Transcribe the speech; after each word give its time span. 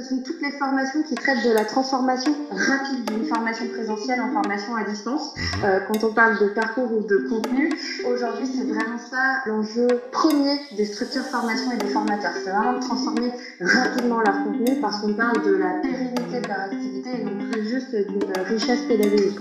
Ce 0.00 0.08
sont 0.08 0.22
toutes 0.22 0.40
les 0.40 0.52
formations 0.52 1.02
qui 1.02 1.14
traitent 1.14 1.44
de 1.44 1.52
la 1.52 1.64
transformation 1.64 2.32
rapide 2.50 3.04
d'une 3.10 3.26
formation 3.26 3.66
présentielle 3.68 4.20
en 4.20 4.32
formation 4.32 4.74
à 4.74 4.84
distance. 4.84 5.34
Mhm. 5.36 5.64
Euh, 5.64 5.80
quand 5.86 6.04
on 6.04 6.14
parle 6.14 6.38
de 6.40 6.48
parcours 6.54 6.90
ou 6.90 7.06
de 7.06 7.28
contenu, 7.28 7.70
aujourd'hui 8.08 8.46
c'est 8.46 8.64
vraiment 8.64 8.98
ça 8.98 9.42
l'enjeu 9.46 9.88
premier 10.10 10.58
des 10.76 10.86
structures 10.86 11.24
formation 11.24 11.72
et 11.72 11.76
des 11.76 11.88
formateurs. 11.88 12.32
C'est 12.42 12.50
vraiment 12.50 12.78
de 12.78 12.80
transformer 12.80 13.30
rapidement 13.60 14.20
leur 14.20 14.44
contenu 14.44 14.80
parce 14.80 15.00
qu'on 15.00 15.12
parle 15.12 15.44
de 15.44 15.52
la 15.56 15.80
pérennité 15.82 16.40
de 16.40 16.48
leur 16.48 16.60
activité 16.60 17.10
et 17.20 17.24
non 17.24 17.50
plus 17.50 17.68
juste 17.68 17.94
d'une 17.94 18.44
richesse 18.44 18.80
pédagogique. 18.88 19.38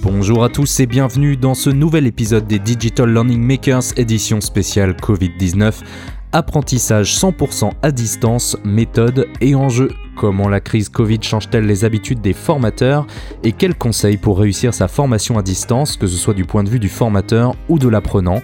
Bonjour 0.00 0.44
à 0.44 0.48
tous 0.48 0.80
et 0.80 0.86
bienvenue 0.86 1.36
dans 1.36 1.54
ce 1.54 1.70
nouvel 1.70 2.06
épisode 2.06 2.46
des 2.46 2.58
Digital 2.60 3.12
Learning 3.12 3.42
Makers 3.42 3.96
édition 3.96 4.40
spéciale 4.40 4.92
Covid-19 4.92 5.74
apprentissage 6.32 7.14
100% 7.14 7.70
à 7.82 7.92
distance, 7.92 8.56
méthode 8.64 9.28
et 9.40 9.54
enjeux. 9.54 9.90
Comment 10.16 10.48
la 10.48 10.60
crise 10.60 10.88
Covid 10.88 11.18
change-t-elle 11.22 11.66
les 11.66 11.84
habitudes 11.84 12.20
des 12.20 12.32
formateurs 12.32 13.06
et 13.44 13.52
quels 13.52 13.74
conseils 13.74 14.16
pour 14.16 14.38
réussir 14.38 14.74
sa 14.74 14.88
formation 14.88 15.38
à 15.38 15.42
distance, 15.42 15.96
que 15.96 16.06
ce 16.06 16.16
soit 16.16 16.34
du 16.34 16.44
point 16.44 16.64
de 16.64 16.68
vue 16.68 16.78
du 16.78 16.88
formateur 16.88 17.54
ou 17.68 17.78
de 17.78 17.88
l'apprenant? 17.88 18.40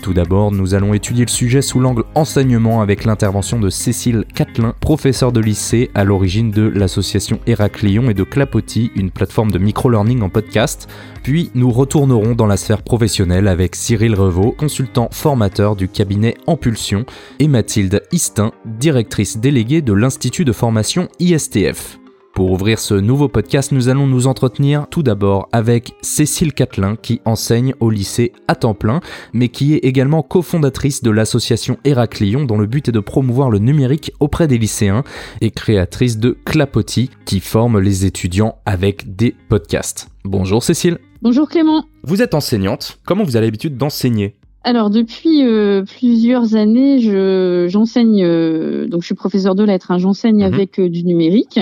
Tout 0.00 0.14
d'abord, 0.14 0.50
nous 0.52 0.74
allons 0.74 0.94
étudier 0.94 1.24
le 1.24 1.30
sujet 1.30 1.62
sous 1.62 1.80
l'angle 1.80 2.04
enseignement 2.14 2.80
avec 2.80 3.04
l'intervention 3.04 3.60
de 3.60 3.70
Cécile 3.70 4.24
Catelin, 4.34 4.74
professeure 4.80 5.32
de 5.32 5.40
lycée 5.40 5.90
à 5.94 6.04
l'origine 6.04 6.50
de 6.50 6.62
l'association 6.62 7.38
Héraclion 7.46 8.10
et 8.10 8.14
de 8.14 8.24
Clapotis, 8.24 8.90
une 8.96 9.10
plateforme 9.10 9.50
de 9.50 9.58
micro-learning 9.58 10.22
en 10.22 10.28
podcast. 10.28 10.88
Puis 11.22 11.50
nous 11.54 11.70
retournerons 11.70 12.34
dans 12.34 12.46
la 12.46 12.56
sphère 12.56 12.82
professionnelle 12.82 13.48
avec 13.48 13.76
Cyril 13.76 14.14
Revaux, 14.14 14.52
consultant 14.52 15.08
formateur 15.12 15.76
du 15.76 15.88
cabinet 15.88 16.36
Impulsion, 16.46 17.04
et 17.38 17.48
Mathilde 17.48 18.02
Istin, 18.12 18.52
directrice 18.64 19.38
déléguée 19.38 19.82
de 19.82 19.92
l'Institut 19.92 20.44
de 20.44 20.52
formation 20.52 21.08
ISTF. 21.18 21.99
Pour 22.40 22.52
ouvrir 22.52 22.78
ce 22.78 22.94
nouveau 22.94 23.28
podcast, 23.28 23.70
nous 23.70 23.90
allons 23.90 24.06
nous 24.06 24.26
entretenir 24.26 24.86
tout 24.88 25.02
d'abord 25.02 25.50
avec 25.52 25.92
Cécile 26.00 26.54
Catelin 26.54 26.96
qui 26.96 27.20
enseigne 27.26 27.74
au 27.80 27.90
lycée 27.90 28.32
à 28.48 28.54
temps 28.54 28.72
plein, 28.72 29.00
mais 29.34 29.50
qui 29.50 29.74
est 29.74 29.84
également 29.84 30.22
cofondatrice 30.22 31.02
de 31.02 31.10
l'association 31.10 31.76
Héraclion 31.84 32.46
dont 32.46 32.56
le 32.56 32.64
but 32.64 32.88
est 32.88 32.92
de 32.92 33.00
promouvoir 33.00 33.50
le 33.50 33.58
numérique 33.58 34.12
auprès 34.20 34.48
des 34.48 34.56
lycéens 34.56 35.04
et 35.42 35.50
créatrice 35.50 36.16
de 36.16 36.30
Clapotis 36.46 37.10
qui 37.26 37.40
forme 37.40 37.78
les 37.78 38.06
étudiants 38.06 38.56
avec 38.64 39.14
des 39.14 39.36
podcasts. 39.50 40.08
Bonjour 40.24 40.62
Cécile. 40.62 40.96
Bonjour 41.20 41.46
Clément. 41.46 41.84
Vous 42.04 42.22
êtes 42.22 42.32
enseignante. 42.32 43.00
Comment 43.04 43.24
vous 43.24 43.36
avez 43.36 43.48
l'habitude 43.48 43.76
d'enseigner? 43.76 44.34
Alors 44.62 44.90
depuis 44.90 45.42
euh, 45.44 45.84
plusieurs 45.84 46.54
années, 46.54 47.00
j'enseigne, 47.68 48.22
euh, 48.24 48.86
donc 48.88 49.00
je 49.02 49.06
suis 49.06 49.14
professeur 49.14 49.54
de 49.54 49.64
lettres, 49.64 49.90
hein, 49.90 49.98
j'enseigne 49.98 50.46
mhm. 50.46 50.54
avec 50.54 50.78
euh, 50.78 50.88
du 50.88 51.04
numérique. 51.04 51.60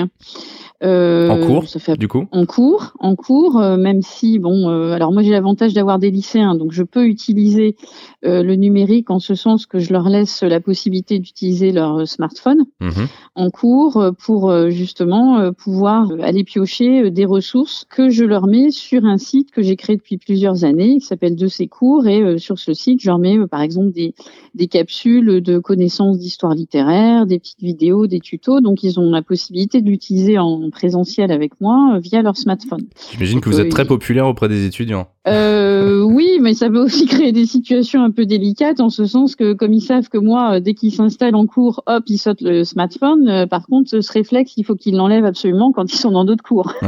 Euh, 0.84 1.28
en 1.28 1.44
cours, 1.44 1.64
du 1.98 2.06
coup? 2.06 2.28
En 2.30 2.46
cours, 2.46 2.92
en 3.00 3.16
cours, 3.16 3.58
euh, 3.58 3.76
même 3.76 4.00
si, 4.00 4.38
bon, 4.38 4.68
euh, 4.68 4.92
alors 4.92 5.12
moi 5.12 5.22
j'ai 5.22 5.32
l'avantage 5.32 5.74
d'avoir 5.74 5.98
des 5.98 6.12
lycéens, 6.12 6.54
donc 6.54 6.70
je 6.70 6.84
peux 6.84 7.06
utiliser 7.06 7.76
le 8.22 8.54
numérique 8.54 9.10
en 9.10 9.18
ce 9.20 9.34
sens 9.34 9.66
que 9.66 9.78
je 9.78 9.92
leur 9.92 10.08
laisse 10.08 10.42
la 10.42 10.60
possibilité 10.60 11.18
d'utiliser 11.18 11.72
leur 11.72 12.06
smartphone 12.06 12.64
mhm. 12.80 13.06
en 13.36 13.50
cours 13.50 14.04
pour 14.24 14.52
justement 14.70 15.52
pouvoir 15.52 16.10
aller 16.20 16.42
piocher 16.42 17.10
des 17.10 17.24
ressources 17.24 17.84
que 17.88 18.10
je 18.10 18.24
leur 18.24 18.46
mets 18.46 18.70
sur 18.70 19.04
un 19.04 19.18
site 19.18 19.50
que 19.52 19.62
j'ai 19.62 19.76
créé 19.76 19.96
depuis 19.96 20.18
plusieurs 20.18 20.64
années, 20.64 20.98
qui 20.98 21.06
s'appelle 21.06 21.36
De 21.36 21.46
ces 21.46 21.68
cours, 21.68 22.06
et 22.06 22.38
sur 22.38 22.58
ce 22.58 22.74
site, 22.74 23.00
je 23.00 23.08
leur 23.08 23.18
mets 23.18 23.38
par 23.46 23.62
exemple 23.62 23.92
des, 23.92 24.14
des 24.54 24.66
capsules 24.66 25.40
de 25.40 25.58
connaissances 25.58 26.18
d'histoire 26.18 26.54
littéraire, 26.54 27.26
des 27.26 27.38
petites 27.38 27.62
vidéos, 27.62 28.06
des 28.08 28.20
tutos, 28.20 28.60
donc 28.60 28.82
ils 28.82 28.98
ont 28.98 29.10
la 29.10 29.22
possibilité 29.22 29.80
de 29.80 29.88
l'utiliser 29.88 30.38
en 30.38 30.67
présentiel 30.70 31.32
avec 31.32 31.60
moi 31.60 31.94
euh, 31.94 31.98
via 31.98 32.22
leur 32.22 32.36
smartphone. 32.36 32.86
J'imagine 33.12 33.40
que 33.40 33.48
vous 33.48 33.60
êtes 33.60 33.66
euh, 33.66 33.70
très 33.70 33.84
populaire 33.84 34.26
auprès 34.26 34.48
des 34.48 34.66
étudiants. 34.66 35.08
Euh, 35.28 36.02
oui, 36.02 36.38
mais 36.40 36.54
ça 36.54 36.68
peut 36.68 36.82
aussi 36.82 37.06
créer 37.06 37.32
des 37.32 37.46
situations 37.46 38.02
un 38.02 38.10
peu 38.10 38.26
délicates 38.26 38.80
en 38.80 38.88
ce 38.88 39.06
sens 39.06 39.36
que 39.36 39.52
comme 39.52 39.72
ils 39.72 39.80
savent 39.80 40.08
que 40.08 40.18
moi, 40.18 40.60
dès 40.60 40.74
qu'ils 40.74 40.92
s'installent 40.92 41.34
en 41.34 41.46
cours, 41.46 41.82
hop, 41.86 42.04
ils 42.06 42.18
sautent 42.18 42.40
le 42.40 42.64
smartphone. 42.64 43.46
par 43.48 43.66
contre, 43.66 44.00
ce 44.00 44.12
réflexe, 44.12 44.54
il 44.56 44.64
faut 44.64 44.74
qu'ils 44.74 44.96
l'enlèvent 44.96 45.24
absolument 45.24 45.72
quand 45.72 45.92
ils 45.92 45.98
sont 45.98 46.10
dans 46.10 46.24
d'autres 46.24 46.44
cours. 46.44 46.72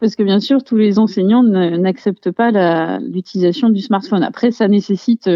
Parce 0.00 0.16
que 0.16 0.22
bien 0.22 0.40
sûr, 0.40 0.64
tous 0.64 0.76
les 0.76 0.98
enseignants 0.98 1.42
n'acceptent 1.42 2.30
pas 2.30 2.98
l'utilisation 2.98 3.68
du 3.68 3.80
smartphone. 3.80 4.22
Après, 4.22 4.50
ça 4.50 4.66
nécessite, 4.66 5.30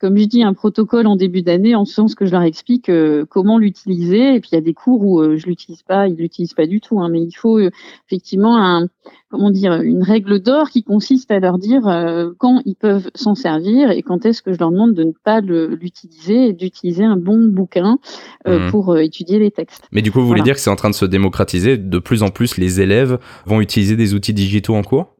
comme 0.00 0.16
je 0.16 0.24
dis, 0.24 0.42
un 0.42 0.54
protocole 0.54 1.06
en 1.06 1.16
début 1.16 1.42
d'année, 1.42 1.74
en 1.74 1.84
ce 1.84 1.94
sens 1.94 2.14
que 2.14 2.24
je 2.24 2.32
leur 2.32 2.42
explique 2.42 2.90
comment 3.28 3.58
l'utiliser. 3.58 4.34
Et 4.34 4.40
puis 4.40 4.50
il 4.52 4.54
y 4.54 4.58
a 4.58 4.62
des 4.62 4.74
cours 4.74 5.04
où 5.04 5.36
je 5.36 5.46
l'utilise 5.46 5.82
pas, 5.82 6.08
ils 6.08 6.16
l'utilisent 6.16 6.54
pas 6.54 6.66
du 6.66 6.80
tout, 6.80 7.00
hein, 7.00 7.08
mais 7.10 7.22
il 7.22 7.32
faut 7.32 7.58
euh, 7.58 7.70
effectivement 8.06 8.56
un, 8.58 8.88
comment 9.30 9.50
dire, 9.50 9.74
une 9.82 10.02
règle 10.02 10.40
d'or 10.40 10.70
qui 10.70 10.82
consiste 10.82 11.30
à 11.30 11.38
leur 11.38 11.58
dire 11.58 11.86
euh, 11.86 12.30
quand 12.38 12.62
ils 12.64 12.74
peuvent 12.74 13.10
s'en 13.14 13.34
servir 13.34 13.90
et 13.90 14.02
quand 14.02 14.24
est-ce 14.24 14.42
que 14.42 14.52
je 14.52 14.58
leur 14.58 14.70
demande 14.70 14.94
de 14.94 15.04
ne 15.04 15.12
pas 15.24 15.40
l'utiliser 15.40 16.48
et 16.48 16.52
d'utiliser 16.52 17.04
un 17.04 17.16
bon 17.16 17.48
bouquin 17.48 17.98
euh, 18.46 18.66
mmh. 18.66 18.70
pour 18.70 18.98
étudier 18.98 19.38
les 19.38 19.50
textes. 19.50 19.86
Mais 19.92 20.02
du 20.02 20.10
coup, 20.10 20.20
vous 20.20 20.26
voulez 20.26 20.42
dire 20.42 20.54
que 20.54 20.60
c'est 20.60 20.70
en 20.70 20.76
train 20.76 20.90
de 20.90 20.94
se 20.94 21.04
démocratiser, 21.04 21.76
de 21.76 21.98
plus 21.98 22.22
en 22.22 22.28
plus 22.28 22.56
les 22.56 22.80
élèves 22.80 23.18
vont 23.46 23.60
utiliser 23.60 23.96
des 23.96 24.14
outils 24.14 24.34
digitaux 24.34 24.74
en 24.74 24.82
cours? 24.82 25.14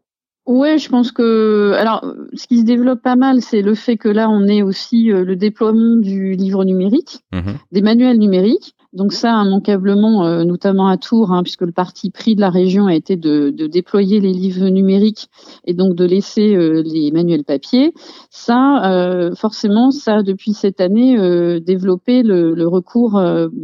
Oui, 0.46 0.78
je 0.78 0.88
pense 0.88 1.12
que 1.12 1.74
alors 1.76 2.02
ce 2.32 2.46
qui 2.46 2.60
se 2.60 2.64
développe 2.64 3.02
pas 3.02 3.16
mal, 3.16 3.42
c'est 3.42 3.60
le 3.60 3.74
fait 3.74 3.98
que 3.98 4.08
là 4.08 4.30
on 4.30 4.46
ait 4.46 4.62
aussi 4.62 5.08
le 5.08 5.36
déploiement 5.36 5.96
du 5.96 6.32
livre 6.32 6.64
numérique, 6.64 7.20
mmh 7.32 7.52
des 7.72 7.82
manuels 7.82 8.18
numériques. 8.18 8.74
Donc 8.94 9.12
ça, 9.12 9.42
immanquablement, 9.44 10.24
euh, 10.24 10.44
notamment 10.44 10.88
à 10.88 10.96
Tours, 10.96 11.30
hein, 11.30 11.42
puisque 11.42 11.60
le 11.60 11.72
parti 11.72 12.10
pris 12.10 12.34
de 12.34 12.40
la 12.40 12.48
région 12.48 12.86
a 12.86 12.94
été 12.94 13.16
de, 13.16 13.50
déployer 13.50 14.18
les 14.18 14.32
livres 14.32 14.66
numériques 14.68 15.28
et 15.66 15.74
donc 15.74 15.94
de 15.94 16.06
laisser 16.06 16.54
euh, 16.54 16.82
les 16.82 17.10
manuels 17.10 17.44
papier. 17.44 17.92
Ça, 18.30 18.90
euh, 18.90 19.34
forcément, 19.34 19.90
ça 19.90 20.22
depuis 20.22 20.54
cette 20.54 20.80
année 20.80 21.18
développé 21.60 22.22
le, 22.22 22.66
recours 22.68 23.20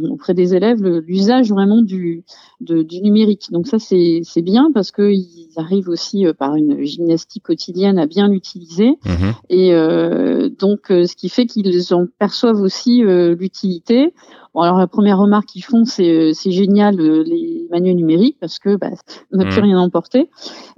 auprès 0.09 0.33
des 0.33 0.55
élèves, 0.55 0.83
l'usage 0.83 1.49
vraiment 1.49 1.81
du, 1.81 2.23
du 2.59 3.01
numérique. 3.01 3.51
Donc 3.51 3.67
ça, 3.67 3.77
c'est 3.79 4.41
bien 4.41 4.69
parce 4.73 4.91
qu'ils 4.91 5.47
arrivent 5.57 5.89
aussi 5.89 6.25
par 6.37 6.55
une 6.55 6.83
gymnastique 6.83 7.43
quotidienne 7.43 7.99
à 7.99 8.05
bien 8.07 8.27
l'utiliser. 8.27 8.97
Mmh 9.05 9.31
et 9.49 9.71
donc, 10.59 10.87
ce 10.87 11.15
qui 11.15 11.29
fait 11.29 11.45
qu'ils 11.45 11.93
en 11.93 12.05
perçoivent 12.19 12.61
aussi 12.61 13.01
l'utilité. 13.03 14.13
Bon, 14.55 14.61
alors 14.61 14.77
la 14.77 14.87
première 14.87 15.17
remarque 15.17 15.47
qu'ils 15.47 15.65
font, 15.65 15.83
c'est 15.83 16.09
euh, 16.09 16.31
c'est 16.33 16.51
génial 16.51 16.97
euh, 17.01 17.23
les 17.23 17.67
manuels 17.71 17.97
numériques 17.97 18.37
parce 18.39 18.57
que 18.57 18.77
bah, 18.77 18.91
on 19.33 19.37
n'a 19.37 19.43
plus 19.43 19.59
mmh. 19.59 19.65
rien 19.65 19.77
à 19.77 19.81
emporter. 19.81 20.29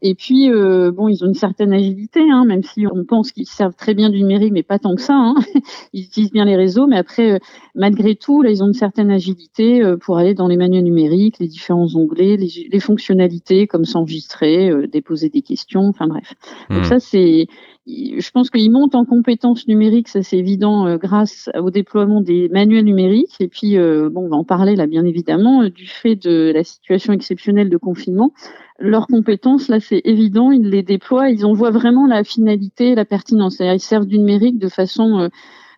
Et 0.01 0.15
puis 0.15 0.49
euh, 0.49 0.91
bon, 0.91 1.07
ils 1.07 1.23
ont 1.23 1.27
une 1.27 1.35
certaine 1.35 1.71
agilité, 1.73 2.21
hein, 2.27 2.43
même 2.45 2.63
si 2.63 2.87
on 2.91 3.05
pense 3.05 3.31
qu'ils 3.31 3.45
servent 3.45 3.75
très 3.75 3.93
bien 3.93 4.09
du 4.09 4.17
numérique, 4.17 4.51
mais 4.51 4.63
pas 4.63 4.79
tant 4.79 4.95
que 4.95 5.01
ça. 5.01 5.13
Hein. 5.13 5.35
Ils 5.93 6.05
utilisent 6.05 6.31
bien 6.31 6.45
les 6.45 6.55
réseaux, 6.55 6.87
mais 6.87 6.97
après, 6.97 7.39
malgré 7.75 8.15
tout, 8.15 8.41
là, 8.41 8.49
ils 8.49 8.63
ont 8.63 8.67
une 8.67 8.73
certaine 8.73 9.11
agilité 9.11 9.81
pour 10.01 10.17
aller 10.17 10.33
dans 10.33 10.47
les 10.47 10.57
manuels 10.57 10.83
numériques, 10.83 11.39
les 11.39 11.47
différents 11.47 11.95
onglets, 11.95 12.37
les, 12.37 12.67
les 12.71 12.79
fonctionnalités 12.79 13.67
comme 13.67 13.85
s'enregistrer, 13.85 14.71
déposer 14.87 15.29
des 15.29 15.41
questions, 15.41 15.87
enfin 15.87 16.07
bref. 16.07 16.33
Donc 16.69 16.81
mmh. 16.81 16.83
ça, 16.83 16.99
c'est 16.99 17.47
je 17.87 18.31
pense 18.31 18.49
qu'ils 18.49 18.71
montent 18.71 18.95
en 18.95 19.05
compétences 19.05 19.67
numériques, 19.67 20.09
ça 20.09 20.21
c'est 20.21 20.37
évident, 20.37 20.87
euh, 20.87 20.97
grâce 20.97 21.49
au 21.57 21.71
déploiement 21.71 22.19
des 22.19 22.49
manuels 22.49 22.83
numériques. 22.83 23.35
Et 23.39 23.47
puis, 23.47 23.77
euh, 23.77 24.09
bon, 24.11 24.25
on 24.25 24.29
va 24.29 24.35
en 24.35 24.43
parler 24.43 24.75
là, 24.75 24.87
bien 24.87 25.05
évidemment, 25.05 25.63
euh, 25.63 25.69
du 25.69 25.87
fait 25.87 26.15
de 26.15 26.51
la 26.53 26.63
situation 26.63 27.13
exceptionnelle 27.13 27.69
de 27.69 27.77
confinement. 27.77 28.33
Leurs 28.79 29.07
compétences, 29.07 29.69
là, 29.69 29.79
c'est 29.79 30.01
évident, 30.03 30.51
ils 30.51 30.69
les 30.69 30.83
déploient, 30.83 31.29
ils 31.29 31.45
en 31.45 31.53
voient 31.53 31.71
vraiment 31.71 32.07
la 32.07 32.23
finalité, 32.23 32.93
la 32.93 33.05
pertinence. 33.05 33.55
C'est-à-dire, 33.55 33.75
ils 33.75 33.79
servent 33.79 34.05
du 34.05 34.19
numérique 34.19 34.59
de 34.59 34.69
façon 34.69 35.29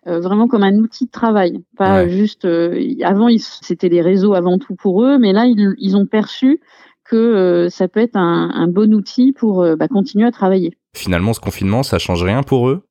vraiment 0.04 0.48
comme 0.48 0.62
un 0.62 0.76
outil 0.76 1.06
de 1.06 1.10
travail, 1.10 1.62
pas 1.78 2.08
juste. 2.08 2.46
avant, 3.02 3.28
c'était 3.38 3.88
les 3.88 4.02
réseaux 4.02 4.34
avant 4.34 4.58
tout 4.58 4.74
pour 4.74 5.02
eux, 5.04 5.18
mais 5.18 5.32
là, 5.32 5.46
ils, 5.46 5.74
ils 5.78 5.96
ont 5.96 6.06
perçu 6.06 6.60
que 7.04 7.68
ça 7.70 7.88
peut 7.88 8.00
être 8.00 8.16
un, 8.16 8.50
un 8.52 8.68
bon 8.68 8.92
outil 8.92 9.32
pour 9.32 9.64
bah, 9.78 9.88
continuer 9.88 10.26
à 10.26 10.30
travailler. 10.30 10.76
Finalement, 10.94 11.32
ce 11.32 11.40
confinement, 11.40 11.82
ça 11.82 11.98
change 11.98 12.22
rien 12.24 12.42
pour 12.42 12.68
eux? 12.68 12.82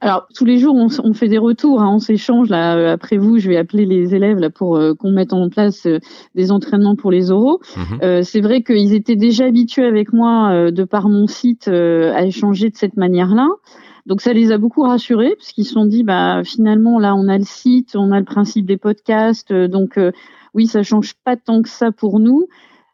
Alors 0.00 0.26
tous 0.34 0.44
les 0.44 0.58
jours, 0.58 0.74
on, 0.74 1.14
fait 1.14 1.28
des 1.28 1.38
retours, 1.38 1.80
hein, 1.80 1.90
on 1.94 1.98
s'échange. 1.98 2.48
Là, 2.48 2.76
euh, 2.76 2.92
après 2.92 3.16
vous, 3.16 3.38
je 3.38 3.48
vais 3.48 3.56
appeler 3.56 3.86
les 3.86 4.14
élèves 4.14 4.38
là 4.38 4.50
pour 4.50 4.76
euh, 4.76 4.94
qu'on 4.94 5.10
mette 5.10 5.32
en 5.32 5.48
place 5.48 5.86
euh, 5.86 5.98
des 6.34 6.52
entraînements 6.52 6.96
pour 6.96 7.10
les 7.10 7.30
oraux. 7.30 7.60
Mhm. 7.76 8.22
c'est 8.22 8.40
vrai 8.40 8.62
qu'ils 8.62 8.94
étaient 8.94 9.16
déjà 9.16 9.46
habitués 9.46 9.86
avec 9.86 10.12
moi, 10.12 10.70
de 10.70 10.84
par 10.84 11.08
mon 11.08 11.26
site, 11.26 11.68
à 11.68 12.24
échanger 12.24 12.70
de 12.70 12.76
cette 12.76 12.96
manière-là. 12.96 13.48
Donc 14.06 14.20
ça 14.20 14.32
les 14.32 14.52
a 14.52 14.58
beaucoup 14.58 14.82
rassurés 14.82 15.34
parce 15.36 15.52
qu'ils 15.52 15.64
se 15.64 15.72
sont 15.72 15.86
dit, 15.86 16.04
bah 16.04 16.42
finalement 16.44 16.98
là, 16.98 17.14
on 17.14 17.28
a 17.28 17.38
le 17.38 17.44
site, 17.44 17.96
on 17.96 18.12
a 18.12 18.18
le 18.18 18.24
principe 18.24 18.66
des 18.66 18.76
podcasts, 18.76 19.52
donc 19.52 19.98
oui, 20.54 20.66
ça 20.66 20.82
change 20.82 21.14
pas 21.24 21.36
tant 21.36 21.62
que 21.62 21.68
ça 21.68 21.90
pour 21.90 22.20
nous. 22.20 22.46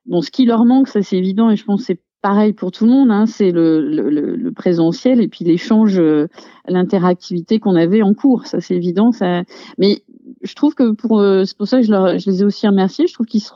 Bon, 0.06 0.22
ce 0.22 0.30
qui 0.30 0.46
leur 0.46 0.64
manque, 0.64 0.88
ça 0.88 1.02
c'est 1.02 1.16
évident, 1.16 1.50
et 1.50 1.56
je 1.56 1.64
pense 1.64 1.80
que 1.80 1.86
c'est 1.86 2.00
pareil 2.22 2.52
pour 2.52 2.70
tout 2.70 2.86
le 2.86 2.92
monde, 2.92 3.10
hein, 3.10 3.26
c'est 3.26 3.50
le, 3.50 3.80
le, 3.80 4.08
le, 4.10 4.52
présentiel 4.52 5.20
et 5.20 5.28
puis 5.28 5.44
l'échange, 5.44 5.98
euh, 5.98 6.28
l'interactivité 6.66 7.58
qu'on 7.58 7.74
avait 7.74 8.02
en 8.02 8.14
cours, 8.14 8.46
ça 8.46 8.60
c'est 8.60 8.76
évident. 8.76 9.12
Ça... 9.12 9.42
Mais 9.76 10.02
je 10.42 10.54
trouve 10.54 10.74
que 10.74 10.92
pour, 10.92 11.20
c'est 11.44 11.56
pour 11.56 11.66
ça 11.66 11.80
que 11.80 11.86
je, 11.86 12.30
les 12.30 12.42
ai 12.42 12.44
aussi 12.44 12.66
remerciés. 12.66 13.06
Je 13.06 13.14
trouve 13.14 13.26
qu'ils 13.26 13.42
se, 13.42 13.52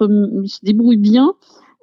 se, 0.47 0.59
débrouillent 0.65 0.97
bien 0.97 1.33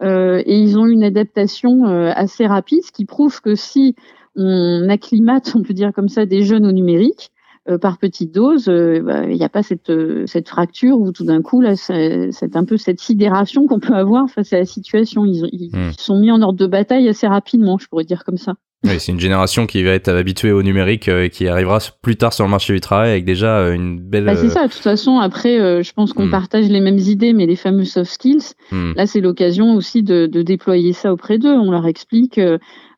et 0.02 0.60
ils 0.60 0.78
ont 0.78 0.86
une 0.86 1.04
adaptation 1.04 1.86
assez 1.86 2.46
rapide, 2.46 2.84
ce 2.84 2.92
qui 2.92 3.06
prouve 3.06 3.40
que 3.40 3.56
si 3.56 3.96
on 4.36 4.90
acclimate, 4.90 5.54
on 5.56 5.62
peut 5.62 5.74
dire 5.74 5.94
comme 5.94 6.10
ça, 6.10 6.26
des 6.26 6.44
jeunes 6.44 6.66
au 6.66 6.74
numérique, 6.74 7.32
euh, 7.70 7.78
par 7.78 7.98
petite 7.98 8.34
dose, 8.34 8.68
euh, 8.68 9.00
bah, 9.02 9.24
il 9.24 9.38
n'y 9.38 9.44
a 9.44 9.48
pas 9.48 9.64
cette, 9.64 9.90
euh, 9.90 10.26
cette 10.28 10.50
fracture 10.50 11.00
où 11.00 11.14
tout 11.14 11.24
d'un 11.24 11.42
coup, 11.42 11.62
là, 11.62 11.78
c'est 11.78 12.56
un 12.56 12.66
peu 12.66 12.76
cette 12.76 13.00
sidération 13.00 13.68
qu'on 13.68 13.80
peut 13.80 13.94
avoir 13.94 14.30
face 14.30 14.52
à 14.52 14.58
la 14.58 14.66
situation. 14.66 15.24
Ils, 15.24 15.48
ils 15.54 15.70
hmm. 15.74 15.94
sont 15.98 16.20
mis 16.20 16.30
en 16.30 16.42
ordre 16.42 16.60
de 16.60 16.68
bataille 16.68 17.08
assez 17.08 17.26
rapidement, 17.26 17.78
je 17.78 17.88
pourrais 17.88 18.04
dire 18.04 18.26
comme 18.26 18.36
ça. 18.36 18.56
Oui, 18.84 19.00
c'est 19.00 19.14
une 19.14 19.20
génération 19.22 19.66
qui 19.66 19.82
va 19.82 19.92
être 19.92 20.10
habituée 20.10 20.52
au 20.52 20.62
numérique 20.62 21.08
et 21.08 21.30
qui 21.30 21.48
arrivera 21.48 21.80
plus 22.02 22.18
tard 22.18 22.34
sur 22.34 22.44
le 22.44 22.52
marché 22.52 22.74
du 22.74 22.82
travail 22.82 23.12
avec 23.12 23.24
déjà 23.24 23.70
une 23.70 23.98
belle. 23.98 24.26
Bah, 24.26 24.36
c'est 24.36 24.50
ça. 24.50 24.68
De 24.68 24.74
toute 24.74 24.82
façon, 24.82 25.20
après, 25.20 25.82
je 25.82 25.94
pense 25.94 26.12
qu'on 26.12 26.26
hmm. 26.26 26.32
partage 26.32 26.68
les 26.68 26.82
mêmes 26.82 26.98
idées, 26.98 27.32
mais 27.32 27.46
les 27.46 27.56
fameux 27.56 27.86
soft 27.86 28.12
skills, 28.12 28.56
hmm. 28.74 28.92
là, 28.98 29.08
c'est 29.08 29.22
l'occasion 29.22 29.76
aussi 29.76 30.04
de, 30.04 30.26
de, 30.26 30.42
déployer 30.42 30.92
ça 30.92 31.14
auprès 31.14 31.38
d'eux. 31.38 31.54
On 31.54 31.72
leur 31.72 31.88
explique 31.88 32.38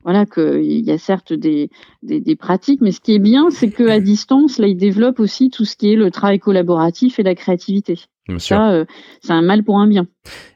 voilà 0.06 0.28
qu'il 0.28 0.86
y 0.86 0.92
a 0.92 1.00
certes 1.00 1.34
des, 1.34 1.72
des, 2.04 2.36
pratiques, 2.36 2.80
mais 2.80 2.92
ce 2.92 3.00
qui 3.00 3.16
est 3.16 3.20
bien, 3.20 3.50
c'est 3.50 3.72
qu'à 3.72 4.00
distance, 4.00 4.60
là, 4.60 4.68
ils 4.68 4.78
développent 4.78 5.20
aussi 5.20 5.50
tout 5.50 5.66
ce 5.66 5.76
qui 5.76 5.92
est 5.92 5.96
le 5.96 6.12
travail 6.12 6.38
collaboratif 6.38 7.18
et 7.18 7.24
la 7.24 7.34
créativité. 7.34 7.98
Bien 8.28 8.38
Ça, 8.38 8.72
euh, 8.72 8.86
c'est 9.22 9.34
un 9.34 9.42
mal 9.42 9.64
pour 9.64 9.80
un 9.80 9.88
bien. 9.88 10.06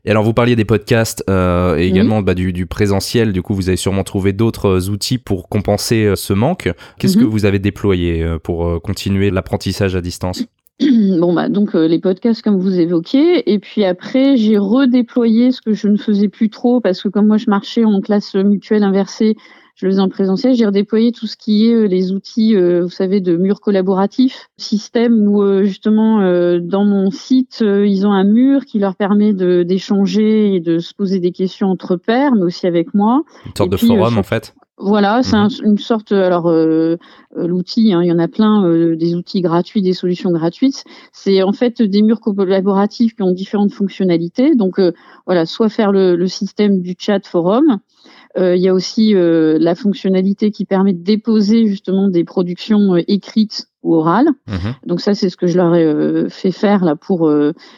Et 0.06 0.12
alors, 0.12 0.24
vous 0.24 0.34
parliez 0.34 0.56
des 0.56 0.66
podcasts 0.66 1.24
euh, 1.32 1.78
et 1.78 1.88
également 1.88 2.22
bah, 2.22 2.36
du, 2.36 2.66
présentiel. 2.68 3.34
Du 3.34 3.42
coup, 3.42 3.56
vous 3.56 3.70
avez 3.70 3.78
sûrement 3.78 4.04
trouvé 4.04 4.34
d'autres 4.34 4.68
euh, 4.68 4.92
outils 4.92 5.18
pour 5.18 5.50
compenser 5.50 6.14
ce 6.16 6.34
manque. 6.34 6.72
Qu'est-ce 7.00 7.18
que 7.18 7.24
mhm. 7.24 7.30
vous 7.30 7.46
avez 7.46 7.58
déployé 7.58 8.24
pour 8.44 8.80
continuer 8.84 9.32
l'apprentissage 9.32 9.96
à 9.96 10.02
distance? 10.02 10.46
bon 11.20 11.34
bah 11.34 11.50
donc 11.50 11.74
les 11.74 12.00
podcasts 12.00 12.42
comme 12.42 12.58
vous 12.58 12.80
évoquiez 12.80 13.52
et 13.52 13.60
puis 13.60 13.84
après 13.84 14.38
j'ai 14.38 14.58
redéployé 14.58 15.52
ce 15.52 15.62
que 15.62 15.74
je 15.74 15.88
ne 15.88 15.98
faisais 15.98 16.30
plus 16.30 16.50
trop 16.50 16.80
parce 16.80 17.02
que 17.02 17.10
comme 17.10 17.28
moi 17.28 17.38
je 17.38 17.50
marchais 17.50 17.84
en 17.84 18.00
classe 18.02 18.36
mutuelle 18.36 18.84
inversée 18.84 19.36
je 19.80 19.86
le 19.86 19.94
faisais 19.94 20.02
en 20.02 20.10
présentiel, 20.10 20.56
j'ai 20.56 20.66
redéployé 20.66 21.14
tout 21.14 21.26
ce 21.26 21.38
qui 21.38 21.70
est 21.70 21.74
euh, 21.74 21.86
les 21.86 22.12
outils, 22.12 22.54
euh, 22.54 22.82
vous 22.84 22.90
savez, 22.90 23.22
de 23.22 23.38
murs 23.38 23.62
collaboratifs, 23.62 24.50
système 24.58 25.26
où 25.26 25.42
euh, 25.42 25.64
justement 25.64 26.20
dans 26.60 26.84
mon 26.84 27.12
site, 27.12 27.62
ils 27.62 28.06
ont 28.06 28.12
un 28.12 28.26
mur 28.26 28.66
qui 28.66 28.80
leur 28.80 28.96
permet 28.96 29.34
d'échanger 29.34 30.56
et 30.56 30.60
de 30.60 30.80
se 30.80 30.94
poser 30.94 31.20
des 31.20 31.32
questions 31.32 31.68
entre 31.68 31.96
pairs, 31.96 32.34
mais 32.36 32.44
aussi 32.44 32.68
avec 32.68 32.94
moi. 32.94 33.24
Une 33.46 33.56
sorte 33.56 33.70
de 33.70 33.78
forum 33.78 34.18
en 34.18 34.24
fait. 34.24 34.54
Voilà, 34.80 35.24
c'est 35.24 35.36
mhm. 35.38 35.50
une 35.64 35.78
sorte. 35.78 36.14
Alors, 36.14 36.50
l'outil, 37.36 37.94
hein, 37.94 38.02
il 38.02 38.08
y 38.08 38.12
en 38.12 38.20
a 38.20 38.28
plein, 38.28 38.96
des 38.96 39.16
outils 39.16 39.42
gratuits, 39.42 39.82
des 39.82 39.94
solutions 39.94 40.32
gratuites. 40.32 40.86
C'est 41.12 41.44
en 41.44 41.52
fait 41.52 41.82
des 41.82 42.02
murs 42.02 42.22
collaboratifs 42.22 43.16
qui 43.16 43.22
ont 43.22 43.32
différentes 43.32 43.74
fonctionnalités. 43.74 44.56
Donc, 44.56 44.80
voilà, 45.26 45.46
soit 45.46 45.70
faire 45.70 45.92
le, 45.92 46.16
le, 46.16 46.28
système 46.28 46.82
du 46.82 46.96
chat 46.98 47.26
forum, 47.28 47.80
euh, 48.38 48.56
il 48.56 48.62
y 48.62 48.68
a 48.68 48.74
aussi 48.74 49.16
euh, 49.16 49.58
la 49.60 49.74
fonctionnalité 49.74 50.52
qui 50.52 50.66
permet 50.66 50.94
de 50.94 51.04
déposer 51.04 51.66
justement 51.66 52.10
des 52.10 52.24
productions 52.24 52.94
euh, 52.94 53.02
écrites 53.08 53.68
ou 53.82 53.96
orales. 53.96 54.30
Mhm. 54.48 54.76
Donc 54.86 55.02
ça, 55.02 55.16
c'est 55.16 55.30
ce 55.30 55.38
que 55.38 55.48
je 55.48 55.58
leur 55.58 55.74
ai 55.74 56.30
fait 56.30 56.52
faire 56.52 56.84
là 56.84 56.98
pour. 56.98 57.32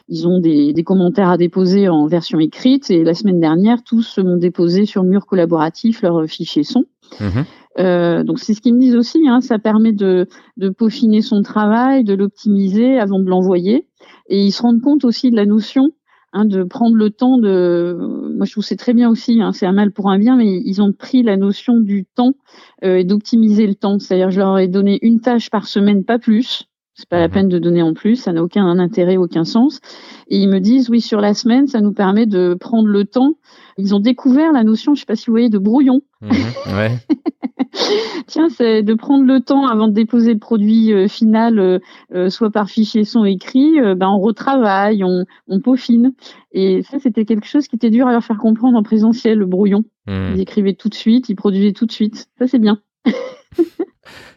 ils 0.08 0.28
ont 0.28 0.40
des, 0.40 0.74
des, 0.74 0.84
commentaires 0.84 1.30
à 1.30 1.38
déposer 1.38 1.90
en 1.90 2.08
version 2.08 2.40
écrite 2.40 2.90
et 2.90 3.04
la 3.04 3.14
semaine 3.14 3.40
dernière, 3.40 3.84
tous 3.84 4.18
m'ont 4.18 4.38
déposé 4.38 4.88
sur 4.88 5.04
mur 5.04 5.28
collaboratif 5.28 6.02
leurs 6.02 6.26
fichiers 6.26 6.64
son. 6.64 6.86
Mhm. 7.20 8.24
donc 8.24 8.40
c'est 8.40 8.56
ce 8.56 8.62
qu'ils 8.62 8.74
me 8.74 8.80
disent 8.80 8.96
aussi, 8.96 9.28
hein, 9.28 9.42
ça 9.42 9.60
permet 9.60 9.92
de, 9.92 10.28
de, 10.58 10.70
peaufiner 10.70 11.22
son 11.22 11.44
travail, 11.44 12.04
de 12.04 12.16
l'optimiser 12.16 12.98
avant 12.98 13.20
de 13.20 13.30
l'envoyer. 13.30 13.86
Et 14.28 14.42
ils 14.42 14.52
se 14.52 14.64
rendent 14.64 14.82
compte 14.82 15.06
aussi 15.06 15.30
de 15.30 15.36
la 15.36 15.46
notion 15.46 15.92
Hein, 16.34 16.46
de 16.46 16.64
prendre 16.64 16.96
le 16.96 17.10
temps 17.10 17.38
de. 17.38 17.98
Moi, 18.36 18.46
je 18.46 18.54
trouve 18.54 18.64
c'est 18.64 18.78
très 18.78 18.94
bien 18.94 19.10
aussi. 19.10 19.42
Hein, 19.42 19.52
c'est 19.52 19.66
un 19.66 19.74
mal 19.74 19.92
pour 19.92 20.10
un 20.10 20.18
bien, 20.18 20.38
mais 20.38 20.62
ils 20.64 20.82
ont 20.82 20.94
pris 20.94 21.24
la 21.24 21.36
notion 21.36 21.78
du 21.80 22.06
temps 22.06 22.34
euh, 22.86 22.98
et 23.00 23.04
d'optimiser 23.04 23.68
le 23.68 23.76
temps. 23.76 24.00
C'est-à-dire, 24.00 24.32
je 24.32 24.40
leur 24.40 24.58
ai 24.58 24.68
donné 24.70 24.98
une 25.02 25.20
tâche 25.20 25.50
par 25.50 25.68
semaine, 25.68 26.06
pas 26.06 26.20
plus. 26.20 26.71
C'est 27.02 27.10
pas 27.10 27.20
la 27.20 27.28
mhm. 27.28 27.34
peine 27.34 27.50
de 27.50 27.58
donner 27.58 27.82
en 27.82 27.96
plus, 27.96 28.16
ça 28.16 28.32
n'a 28.32 28.44
aucun 28.44 28.68
intérêt, 28.78 29.18
aucun 29.18 29.44
sens. 29.44 29.82
Et 30.28 30.38
ils 30.38 30.48
me 30.48 30.60
disent, 30.60 30.90
oui, 30.90 31.02
sur 31.02 31.20
la 31.20 31.34
semaine, 31.34 31.66
ça 31.66 31.82
nous 31.82 31.94
permet 31.94 32.28
de 32.28 32.54
prendre 32.54 32.88
le 32.88 33.06
temps. 33.06 33.38
Ils 33.78 33.96
ont 33.96 34.00
découvert 34.00 34.52
la 34.52 34.64
notion, 34.64 34.94
je 34.94 35.00
sais 35.00 35.06
pas 35.08 35.16
si 35.16 35.26
vous 35.26 35.34
voyez, 35.34 35.50
de 35.50 35.58
brouillon. 35.58 36.02
Mhm. 36.22 36.32
ouais. 36.76 36.92
Tiens, 38.28 38.50
c'est 38.50 38.84
de 38.84 38.94
prendre 38.94 39.26
le 39.26 39.40
temps 39.40 39.66
avant 39.66 39.88
de 39.88 39.94
déposer 39.94 40.34
le 40.34 40.40
produit 40.40 40.94
euh, 40.94 41.08
final, 41.08 41.58
euh, 41.58 41.80
euh, 42.14 42.30
soit 42.30 42.52
par 42.52 42.70
fichier 42.70 43.04
son 43.04 43.26
écrit, 43.26 43.80
ben 43.96 44.10
on 44.10 44.20
retravaille, 44.20 45.04
on, 45.04 45.26
on, 45.48 45.60
peaufine. 45.60 46.14
Et 46.52 46.84
ça, 46.84 47.00
c'était 47.00 47.26
quelque 47.26 47.48
chose 47.48 47.68
qui 47.68 47.78
était 47.78 47.90
dur 47.90 48.08
à 48.08 48.12
leur 48.12 48.24
faire 48.24 48.38
comprendre 48.38 48.78
en 48.78 48.84
présentiel, 48.84 49.40
le 49.40 49.48
brouillon. 49.48 49.84
Mmh. 50.06 50.34
Ils 50.36 50.42
écrivaient 50.42 50.76
tout 50.76 50.90
de 50.90 50.96
suite, 50.96 51.30
ils 51.30 51.36
produisaient 51.36 51.74
tout 51.74 51.88
de 51.88 51.92
suite. 51.92 52.28
Ça, 52.38 52.46
c'est 52.46 52.60
bien. 52.60 52.80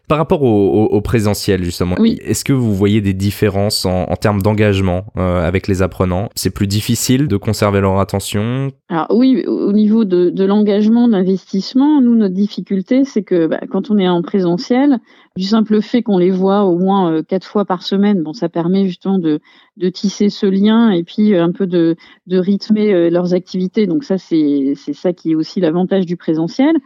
Par 0.06 0.18
rapport 0.18 0.42
au, 0.42 1.00
présentiel, 1.00 1.64
justement, 1.64 1.96
est-ce 1.96 2.44
que 2.44 2.52
vous 2.52 2.74
voyez 2.74 3.00
des 3.00 3.14
différences 3.14 3.86
en, 3.86 4.04
termes 4.16 4.42
d'engagement 4.42 5.06
euh, 5.16 5.46
avec 5.46 5.66
les 5.66 5.80
apprenants? 5.80 6.28
C'est 6.34 6.52
plus 6.52 6.66
difficile 6.66 7.26
de 7.26 7.38
conserver 7.38 7.80
leur 7.80 7.98
attention? 7.98 8.72
Alors 8.90 9.06
oui, 9.10 9.44
au 9.46 9.72
niveau 9.72 10.04
de, 10.04 10.44
l'engagement, 10.44 11.08
d'investissement, 11.08 12.02
nous, 12.02 12.16
notre 12.16 12.34
difficulté, 12.34 13.04
c'est 13.04 13.22
que 13.22 13.46
bah, 13.46 13.60
quand 13.70 13.90
on 13.90 13.96
est 13.96 14.08
en 14.08 14.20
présentiel, 14.20 14.98
du 15.36 15.44
simple 15.44 15.80
fait 15.80 16.02
qu'on 16.02 16.18
les 16.18 16.30
voit 16.30 16.64
au 16.64 16.78
moins 16.78 17.10
euh, 17.10 17.22
quatre 17.22 17.46
fois 17.46 17.64
par 17.64 17.82
semaine, 17.82 18.22
bon, 18.22 18.34
ça 18.34 18.48
permet 18.48 18.84
justement 18.84 19.18
de, 19.18 19.40
de 19.78 19.88
tisser 19.88 20.28
ce 20.28 20.46
lien 20.46 20.90
et 20.90 21.02
puis 21.02 21.34
euh, 21.34 21.42
un 21.42 21.50
peu 21.50 21.66
de, 21.66 21.96
de 22.26 22.38
rythmer 22.38 23.10
leurs 23.10 23.32
activités. 23.32 23.86
Donc 23.86 24.04
ça, 24.04 24.18
c'est 24.18 24.74
ça 24.76 25.14
qui 25.14 25.32
est 25.32 25.34
aussi 25.34 25.60
l'avantage 25.60 26.04
du 26.04 26.16
présentiel. 26.16 26.76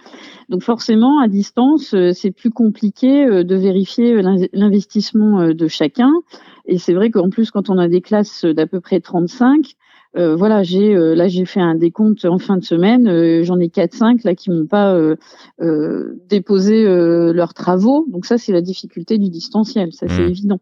Donc 0.49 0.63
forcément, 0.63 1.21
à 1.21 1.29
distance, 1.29 1.95
c'est 2.13 2.31
plus 2.31 2.51
compliqué 2.51 3.08
euh, 3.09 3.45
de 3.45 3.57
vérifier 3.57 4.15
euh, 4.15 4.49
l'investissement 4.53 5.41
euh, 5.41 5.55
de 5.55 5.69
chacun. 5.69 6.13
Et 6.67 6.79
c'est 6.79 6.95
vrai 6.95 7.11
qu'en 7.11 7.31
plus, 7.31 7.51
quand 7.51 7.71
on 7.71 7.79
a 7.79 7.89
des 7.89 8.01
classes 8.01 8.45
d'à 8.45 8.67
peu 8.67 8.81
près 8.81 9.01
35, 9.01 9.75
voilà, 10.15 10.65
j'ai 10.65 10.95
là 10.95 11.29
j'ai 11.29 11.45
fait 11.45 11.61
un 11.61 11.77
décompte 11.77 12.25
en 12.25 12.39
fin 12.39 12.57
de 12.57 12.65
semaine. 12.65 13.45
J'en 13.45 13.61
ai 13.61 13.69
4-5 13.69 14.23
là 14.25 14.35
qui 14.35 14.51
m'ont 14.51 14.67
pas 14.67 14.99
déposé 16.29 16.83
leurs 17.33 17.55
travaux. 17.55 18.05
Donc 18.09 18.27
ça, 18.27 18.37
c'est 18.37 18.53
la 18.53 18.61
difficulté 18.61 19.19
du 19.19 19.31
distanciel, 19.31 19.93
ça 19.93 20.09
c'est 20.09 20.25
mmh. 20.25 20.29
évident. 20.29 20.61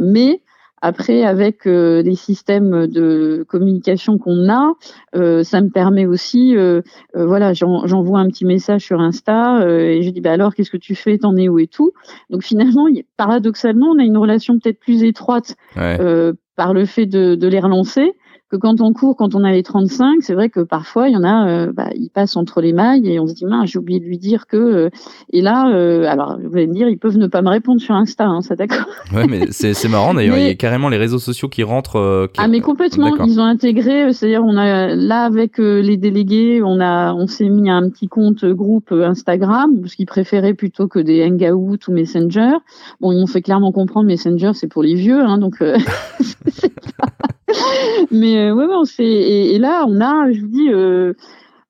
mais 0.00 0.40
après, 0.82 1.24
avec 1.24 1.66
euh, 1.66 2.02
les 2.02 2.14
systèmes 2.14 2.86
de 2.86 3.44
communication 3.48 4.18
qu'on 4.18 4.48
a, 4.48 4.72
euh, 5.14 5.42
ça 5.42 5.60
me 5.60 5.68
permet 5.68 6.06
aussi, 6.06 6.56
euh, 6.56 6.80
voilà, 7.14 7.52
j'envoie 7.52 8.20
un 8.20 8.28
petit 8.28 8.46
message 8.46 8.84
sur 8.84 9.00
Insta 9.00 9.66
et 9.68 10.02
je 10.02 10.10
dis, 10.10 10.20
bah 10.20 10.32
alors, 10.32 10.54
qu'est-ce 10.54 10.70
que 10.70 10.76
tu 10.76 10.94
fais, 10.94 11.18
t'en 11.18 11.36
es 11.36 11.48
où? 11.48 11.58
Et 11.58 11.66
tout. 11.66 11.92
Donc 12.30 12.42
finalement, 12.42 12.86
paradoxalement, 13.16 13.88
on 13.88 13.98
a 13.98 14.04
une 14.04 14.16
relation 14.16 14.58
peut-être 14.58 14.80
plus 14.80 15.02
étroite 15.02 15.56
par 15.74 16.74
le 16.74 16.84
fait 16.84 17.06
de, 17.06 17.34
de 17.34 17.48
les 17.48 17.60
relancer 17.60 18.14
que 18.50 18.56
quand 18.56 18.80
on 18.80 18.92
court, 18.92 19.16
quand 19.16 19.34
on 19.36 19.44
a 19.44 19.52
les 19.52 19.62
35, 19.62 20.22
c'est 20.22 20.34
vrai 20.34 20.50
que 20.50 20.60
parfois 20.60 21.08
il 21.08 21.12
y 21.12 21.16
en 21.16 21.22
a, 21.22 21.48
euh, 21.48 21.72
bah, 21.72 21.90
ils 21.94 22.10
passent 22.10 22.36
entre 22.36 22.60
les 22.60 22.72
mailles 22.72 23.08
et 23.08 23.20
on 23.20 23.26
se 23.26 23.34
dit 23.34 23.46
mince, 23.46 23.70
j'ai 23.70 23.78
oublié 23.78 24.00
de 24.00 24.04
lui 24.04 24.18
dire 24.18 24.46
que. 24.48 24.56
Euh, 24.56 24.90
et 25.32 25.40
là, 25.40 25.70
euh, 25.70 26.04
alors 26.06 26.36
vous 26.42 26.56
allez 26.56 26.66
me 26.66 26.74
dire, 26.74 26.88
ils 26.88 26.98
peuvent 26.98 27.16
ne 27.16 27.28
pas 27.28 27.42
me 27.42 27.48
répondre 27.48 27.80
sur 27.80 27.94
Insta, 27.94 28.26
hein, 28.26 28.40
ça 28.40 28.56
d'accord. 28.56 28.86
Ouais, 29.14 29.26
mais 29.28 29.46
c'est 29.50 29.88
marrant 29.88 30.14
d'ailleurs, 30.14 30.36
il 30.36 30.46
y 30.46 30.50
a 30.50 30.54
carrément 30.56 30.88
les 30.88 30.96
réseaux 30.96 31.20
sociaux 31.20 31.48
qui 31.48 31.62
rentrent. 31.62 32.28
Ah 32.38 32.48
mais 32.48 32.60
complètement, 32.60 33.16
ils 33.24 33.38
ont 33.38 33.44
intégré, 33.44 34.12
c'est-à-dire 34.12 34.42
on 34.44 34.56
a 34.56 34.96
là 34.96 35.22
avec 35.22 35.58
les 35.58 35.96
délégués, 35.96 36.60
on 36.64 36.80
a, 36.80 37.14
on 37.14 37.28
s'est 37.28 37.48
mis 37.48 37.70
un 37.70 37.88
petit 37.88 38.08
compte 38.08 38.44
groupe 38.44 38.90
Instagram, 38.90 39.86
ce 39.86 39.94
qu'ils 39.94 40.06
préféraient 40.06 40.54
plutôt 40.54 40.88
que 40.88 40.98
des 40.98 41.24
Hangouts 41.24 41.78
ou 41.86 41.92
Messenger. 41.92 42.50
Bon, 43.00 43.12
ils 43.12 43.20
m'ont 43.20 43.28
fait 43.28 43.42
clairement 43.42 43.70
comprendre 43.70 44.08
Messenger, 44.08 44.52
c'est 44.54 44.68
pour 44.68 44.82
les 44.82 44.94
vieux, 44.94 45.20
hein, 45.20 45.38
donc. 45.38 45.62
mais 48.10 48.50
euh, 48.50 48.54
ouais, 48.54 48.66
c'est 48.84 49.04
et, 49.04 49.58
là 49.58 49.84
on 49.86 50.00
a, 50.00 50.30
je 50.32 50.40
vous 50.40 50.48
dis, 50.48 50.72
euh, 50.72 51.14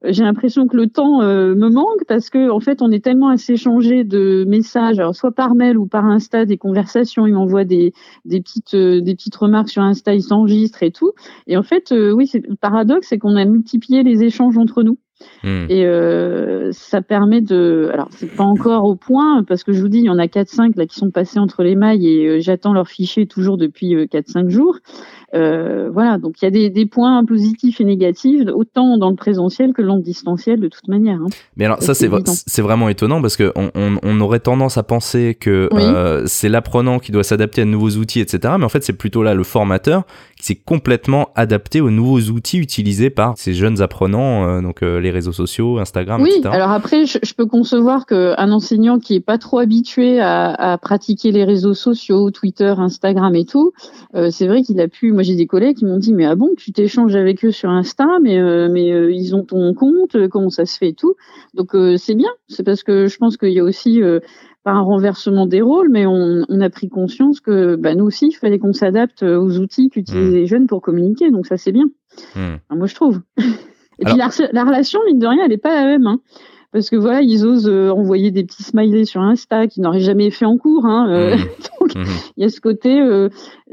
j'ai 0.04 0.22
l'impression 0.22 0.66
que 0.66 0.76
le 0.76 0.88
temps 0.88 1.22
euh, 1.22 1.54
me 1.54 1.68
manque 1.68 2.04
parce 2.08 2.30
que 2.30 2.50
en 2.50 2.60
fait 2.60 2.82
on 2.82 2.90
est 2.90 3.04
tellement 3.04 3.28
à 3.28 3.36
s'échanger 3.36 4.04
de 4.04 4.44
messages, 4.46 4.98
alors 4.98 5.14
soit 5.14 5.32
par 5.32 5.54
mail 5.54 5.76
ou 5.76 5.86
par 5.86 6.06
Insta, 6.06 6.44
des 6.44 6.58
conversations, 6.58 7.26
ils 7.26 7.34
m'envoient 7.34 7.64
des, 7.64 7.92
des 8.24 8.40
petites 8.40 8.76
des 8.76 9.14
petites 9.14 9.36
remarques 9.36 9.68
sur 9.68 9.82
Insta, 9.82 10.14
ils 10.14 10.22
s'enregistrent 10.22 10.82
et 10.82 10.92
tout. 10.92 11.12
Et 11.46 11.56
en 11.56 11.62
fait, 11.62 11.92
oui, 11.92 12.26
c'est 12.26 12.46
le 12.46 12.56
paradoxe, 12.56 13.08
c'est 13.08 13.18
qu'on 13.18 13.36
a 13.36 13.44
multiplié 13.44 14.02
les 14.02 14.22
échanges 14.22 14.58
entre 14.58 14.82
nous. 14.82 14.98
Hmm. 15.42 15.66
Et 15.68 15.84
euh, 15.86 16.70
ça 16.72 17.02
permet 17.02 17.40
de. 17.40 17.90
Alors, 17.92 18.08
c'est 18.10 18.34
pas 18.34 18.44
encore 18.44 18.84
au 18.84 18.94
point, 18.94 19.42
parce 19.44 19.64
que 19.64 19.72
je 19.72 19.80
vous 19.80 19.88
dis, 19.88 19.98
il 19.98 20.04
y 20.04 20.10
en 20.10 20.18
a 20.18 20.26
4-5 20.26 20.76
là 20.76 20.86
qui 20.86 20.96
sont 20.96 21.10
passés 21.10 21.38
entre 21.38 21.62
les 21.62 21.76
mailles 21.76 22.06
et 22.06 22.26
euh, 22.26 22.40
j'attends 22.40 22.72
leur 22.72 22.88
fichier 22.88 23.26
toujours 23.26 23.56
depuis 23.56 23.94
4-5 23.94 24.48
jours. 24.48 24.78
Euh, 25.32 25.90
voilà, 25.92 26.18
donc 26.18 26.42
il 26.42 26.44
y 26.44 26.48
a 26.48 26.50
des, 26.50 26.70
des, 26.70 26.86
points 26.86 27.24
positifs 27.24 27.80
et 27.80 27.84
négatifs, 27.84 28.42
autant 28.52 28.98
dans 28.98 29.10
le 29.10 29.16
présentiel 29.16 29.72
que 29.72 29.82
dans 29.82 29.94
le 29.94 30.02
distanciel 30.02 30.58
de 30.58 30.66
toute 30.66 30.88
manière. 30.88 31.20
Hein. 31.20 31.28
Mais 31.56 31.66
alors 31.66 31.82
ça, 31.82 31.94
c'est 31.94 32.10
c'est 32.26 32.62
vraiment 32.62 32.88
étonnant 32.88 33.22
parce 33.22 33.36
que 33.36 33.52
on, 33.54 33.70
on, 33.74 34.20
aurait 34.20 34.40
tendance 34.40 34.76
à 34.76 34.82
penser 34.82 35.36
que 35.38 35.68
euh, 35.72 36.24
c'est 36.26 36.48
l'apprenant 36.48 36.98
qui 36.98 37.12
doit 37.12 37.22
s'adapter 37.22 37.62
à 37.62 37.64
de 37.64 37.70
nouveaux 37.70 37.90
outils, 37.90 38.18
etc. 38.18 38.54
Mais 38.58 38.64
en 38.64 38.68
fait, 38.68 38.82
c'est 38.82 38.92
plutôt 38.92 39.22
là 39.22 39.34
le 39.34 39.44
formateur 39.44 40.04
qui 40.36 40.46
s'est 40.46 40.56
complètement 40.56 41.28
adapté 41.36 41.80
aux 41.80 41.90
nouveaux 41.90 42.20
outils 42.32 42.58
utilisés 42.58 43.10
par 43.10 43.34
ces 43.36 43.54
jeunes 43.54 43.80
apprenants, 43.82 44.48
euh, 44.48 44.62
donc 44.62 44.80
les 44.80 45.10
réseaux 45.10 45.32
sociaux, 45.32 45.78
Instagram, 45.78 46.22
oui, 46.22 46.42
alors 46.44 46.70
après, 46.70 47.06
je, 47.06 47.18
je 47.22 47.34
peux 47.34 47.46
concevoir 47.46 48.06
qu'un 48.06 48.50
enseignant 48.50 48.98
qui 48.98 49.14
est 49.14 49.20
pas 49.20 49.38
trop 49.38 49.58
habitué 49.58 50.18
à, 50.20 50.50
à, 50.50 50.78
pratiquer 50.78 51.30
les 51.30 51.44
réseaux 51.44 51.74
sociaux, 51.74 52.30
Twitter, 52.30 52.74
Instagram 52.78 53.34
et 53.34 53.44
tout, 53.44 53.72
c'est 54.30 54.46
vrai 54.46 54.62
qu'il 54.62 54.80
a 54.80 54.88
pu 54.88 55.12
moi 55.20 55.22
j'ai 55.22 55.36
des 55.36 55.46
collègues 55.46 55.76
qui 55.76 55.84
m'ont 55.84 55.98
dit 55.98 56.14
mais 56.14 56.24
ah 56.24 56.34
bon 56.34 56.48
tu 56.56 56.72
t'échanges 56.72 57.14
avec 57.14 57.44
eux 57.44 57.50
sur 57.50 57.68
Insta 57.68 58.06
mais 58.22 58.38
euh, 58.38 58.70
mais 58.72 58.90
euh, 58.90 59.12
ils 59.12 59.36
ont 59.36 59.44
ton 59.44 59.74
compte 59.74 60.14
euh, 60.14 60.28
comment 60.28 60.48
ça 60.48 60.64
se 60.64 60.78
fait 60.78 60.88
et 60.88 60.94
tout. 60.94 61.14
Donc 61.52 61.76
c'est 61.98 62.14
bien. 62.14 62.30
C'est 62.48 62.62
parce 62.62 62.82
que 62.82 63.06
je 63.06 63.18
pense 63.18 63.36
qu'il 63.36 63.52
y 63.52 63.60
a 63.60 63.64
aussi 63.64 64.00
pas 64.64 64.70
un 64.70 64.80
renversement 64.80 65.44
des 65.44 65.60
rôles 65.60 65.90
mais 65.90 66.06
on, 66.06 66.46
on 66.48 66.60
a 66.62 66.70
pris 66.70 66.88
conscience 66.88 67.40
que 67.40 67.76
bah, 67.76 67.94
nous 67.94 68.06
aussi 68.06 68.28
il 68.28 68.32
fallait 68.32 68.58
qu'on 68.58 68.72
s'adapte 68.72 69.22
aux 69.22 69.58
outils 69.58 69.90
qu'utilisent 69.90 70.30
mmh. 70.30 70.34
les 70.34 70.46
jeunes 70.46 70.66
pour 70.66 70.80
communiquer. 70.80 71.30
Donc 71.30 71.46
ça 71.46 71.58
c'est 71.58 71.72
bien. 71.72 71.90
Mmh. 72.34 72.76
moi 72.76 72.86
je 72.86 72.94
trouve. 72.94 73.20
Et 73.98 74.06
puis 74.06 74.16
la, 74.16 74.30
la, 74.52 74.64
relation 74.64 75.00
mine 75.04 75.18
de 75.18 75.26
rien 75.26 75.44
elle 75.44 75.52
est 75.52 75.58
pas 75.58 75.74
la 75.74 75.84
même 75.84 76.06
hein 76.06 76.20
parce 76.72 76.88
que 76.88 76.96
voilà, 76.96 77.20
ils 77.20 77.44
osent 77.44 77.68
euh, 77.68 77.90
envoyer 77.90 78.30
des 78.30 78.44
petits 78.44 78.62
smileys 78.62 79.06
sur 79.06 79.20
Insta 79.20 79.66
qu'ils 79.66 79.82
n'auraient 79.82 80.00
jamais 80.00 80.30
fait 80.30 80.44
en 80.44 80.56
cours. 80.56 80.86
Hein, 80.86 81.08
euh, 81.10 81.36
mmh. 81.36 81.40
donc, 81.80 81.94
mmh. 81.96 82.10
il 82.36 82.42
y 82.42 82.46
a 82.46 82.48
ce 82.48 82.60
côté, 82.60 83.00
euh, 83.00 83.28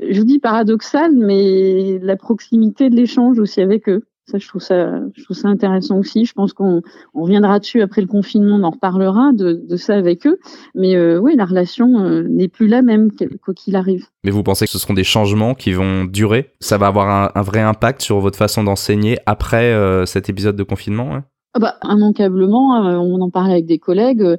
je 0.10 0.20
vous 0.20 0.26
dis 0.26 0.40
paradoxal, 0.40 1.12
mais 1.16 2.00
la 2.02 2.16
proximité 2.16 2.90
de 2.90 2.96
l'échange 2.96 3.38
aussi 3.40 3.62
avec 3.62 3.88
eux. 3.88 4.04
Ça, 4.30 4.40
je 4.40 4.48
trouve 4.48 4.62
ça, 4.62 5.00
je 5.16 5.24
trouve 5.24 5.38
ça 5.38 5.48
intéressant 5.48 6.00
aussi. 6.00 6.26
Je 6.26 6.34
pense 6.34 6.52
qu'on 6.52 6.82
on 7.14 7.22
reviendra 7.22 7.60
dessus 7.60 7.82
après 7.82 8.02
le 8.02 8.08
confinement, 8.08 8.58
on 8.58 8.64
en 8.64 8.72
reparlera 8.72 9.32
de, 9.32 9.54
de 9.54 9.78
ça 9.78 9.96
avec 9.96 10.28
eux. 10.28 10.38
Mais 10.76 11.00
oui, 11.18 11.38
la 11.38 11.46
relation 11.46 11.88
n'est 12.28 12.50
plus 12.50 12.68
la 12.68 12.82
même 12.82 13.10
quoi 13.42 13.54
qu'il 13.54 13.78
arrive. 13.78 14.08
Mais 14.26 14.32
vous 14.32 14.44
pensez 14.44 14.66
que 14.66 14.72
ce 14.72 14.80
seront 14.80 14.96
des 14.96 15.06
changements 15.06 15.54
qui 15.54 15.72
vont 15.72 16.04
durer? 16.04 16.52
Ça 16.60 16.78
va 16.78 16.88
avoir 16.88 17.10
un, 17.10 17.40
un, 17.40 17.42
vrai 17.42 17.62
impact 17.62 18.02
sur 18.02 18.20
votre 18.20 18.38
façon 18.38 18.66
d'enseigner 18.66 19.18
après 19.26 19.74
cet 20.06 20.28
épisode 20.28 20.58
de 20.58 20.64
confinement 20.64 21.16
hein? 21.16 21.24
Ah 21.58 21.60
bah, 21.60 21.92
immanquablement, 21.92 22.86
euh, 22.86 22.98
on 22.98 23.20
en 23.20 23.32
parlait 23.32 23.54
avec 23.54 23.66
des 23.66 23.80
collègues, 23.80 24.22
euh, 24.22 24.38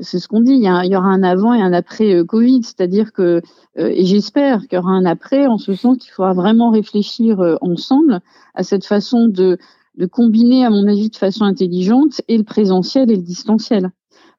c'est 0.00 0.18
ce 0.18 0.26
qu'on 0.26 0.40
dit, 0.40 0.52
il 0.52 0.62
y, 0.62 0.96
aura 0.96 1.08
un 1.08 1.22
avant 1.22 1.52
et 1.52 1.60
un 1.60 1.74
après 1.74 2.14
euh, 2.14 2.24
Covid, 2.24 2.62
c'est-à-dire 2.62 3.12
que, 3.12 3.42
et 3.76 4.06
j'espère 4.06 4.62
qu'il 4.62 4.76
y 4.76 4.78
aura 4.78 4.92
un 4.92 5.04
après, 5.04 5.46
en 5.46 5.58
ce 5.58 5.74
sens 5.74 5.98
qu'il 5.98 6.10
faudra 6.12 6.32
vraiment 6.32 6.70
réfléchir 6.70 7.58
ensemble 7.60 8.20
à 8.54 8.62
cette 8.62 8.86
façon 8.86 9.26
de, 9.26 9.58
de 9.98 10.06
combiner, 10.06 10.64
à 10.64 10.70
mon 10.70 10.86
avis, 10.86 11.10
de 11.10 11.16
façon 11.16 11.44
intelligente, 11.44 12.22
et 12.26 12.38
le 12.38 12.44
présentiel 12.44 13.10
et 13.10 13.16
le 13.16 13.22
distanciel. 13.22 13.90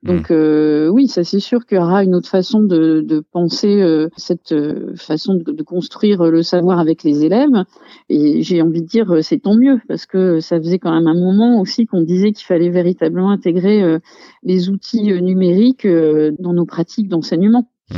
Donc 0.07 0.29
mmh. 0.29 0.33
euh, 0.33 0.87
oui, 0.87 1.07
ça 1.07 1.25
c'est 1.25 1.41
sûr 1.41 1.65
qu'il 1.65 1.77
y 1.77 1.81
aura 1.81 2.03
une 2.03 2.15
autre 2.15 2.29
façon 2.29 2.61
de, 2.61 3.01
de 3.01 3.19
penser 3.19 3.81
euh, 3.81 4.07
cette 4.15 4.53
euh, 4.53 4.95
façon 4.95 5.35
de, 5.35 5.51
de, 5.51 5.63
construire 5.63 6.23
le 6.23 6.43
savoir 6.43 6.79
avec 6.79 7.03
les 7.03 7.25
élèves. 7.25 7.65
Et 8.07 8.41
j'ai 8.41 8.61
envie 8.61 8.81
de 8.81 8.87
dire 8.87 9.17
c'est 9.21 9.39
tant 9.39 9.55
mieux 9.55 9.81
parce 9.89 10.05
que 10.05 10.39
ça 10.39 10.57
faisait 10.59 10.79
quand 10.79 10.93
même 10.93 11.07
un 11.07 11.19
moment 11.19 11.59
aussi 11.59 11.85
qu'on 11.85 12.01
disait 12.01 12.31
qu'il 12.31 12.45
fallait 12.45 12.69
véritablement 12.69 13.31
intégrer 13.31 13.99
les 14.43 14.69
outils 14.69 15.11
numériques 15.21 15.85
dans 15.85 16.53
nos 16.53 16.65
pratiques 16.65 17.09
d'enseignement. 17.09 17.69
Mmh. 17.91 17.95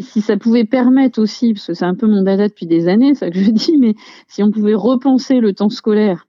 Si 0.00 0.20
ça 0.20 0.36
pouvait 0.36 0.64
permettre 0.64 1.20
aussi, 1.20 1.54
parce 1.54 1.66
que 1.66 1.74
c'est 1.74 1.84
un 1.84 1.96
peu 1.96 2.06
mon 2.06 2.22
dada 2.22 2.46
depuis 2.46 2.66
des 2.66 2.86
années, 2.86 3.14
ça 3.14 3.30
que 3.30 3.38
je 3.40 3.50
dis, 3.50 3.76
mais 3.76 3.94
si 4.28 4.44
on 4.44 4.52
pouvait 4.52 4.74
repenser 4.74 5.40
le 5.40 5.52
temps 5.52 5.70
scolaire 5.70 6.28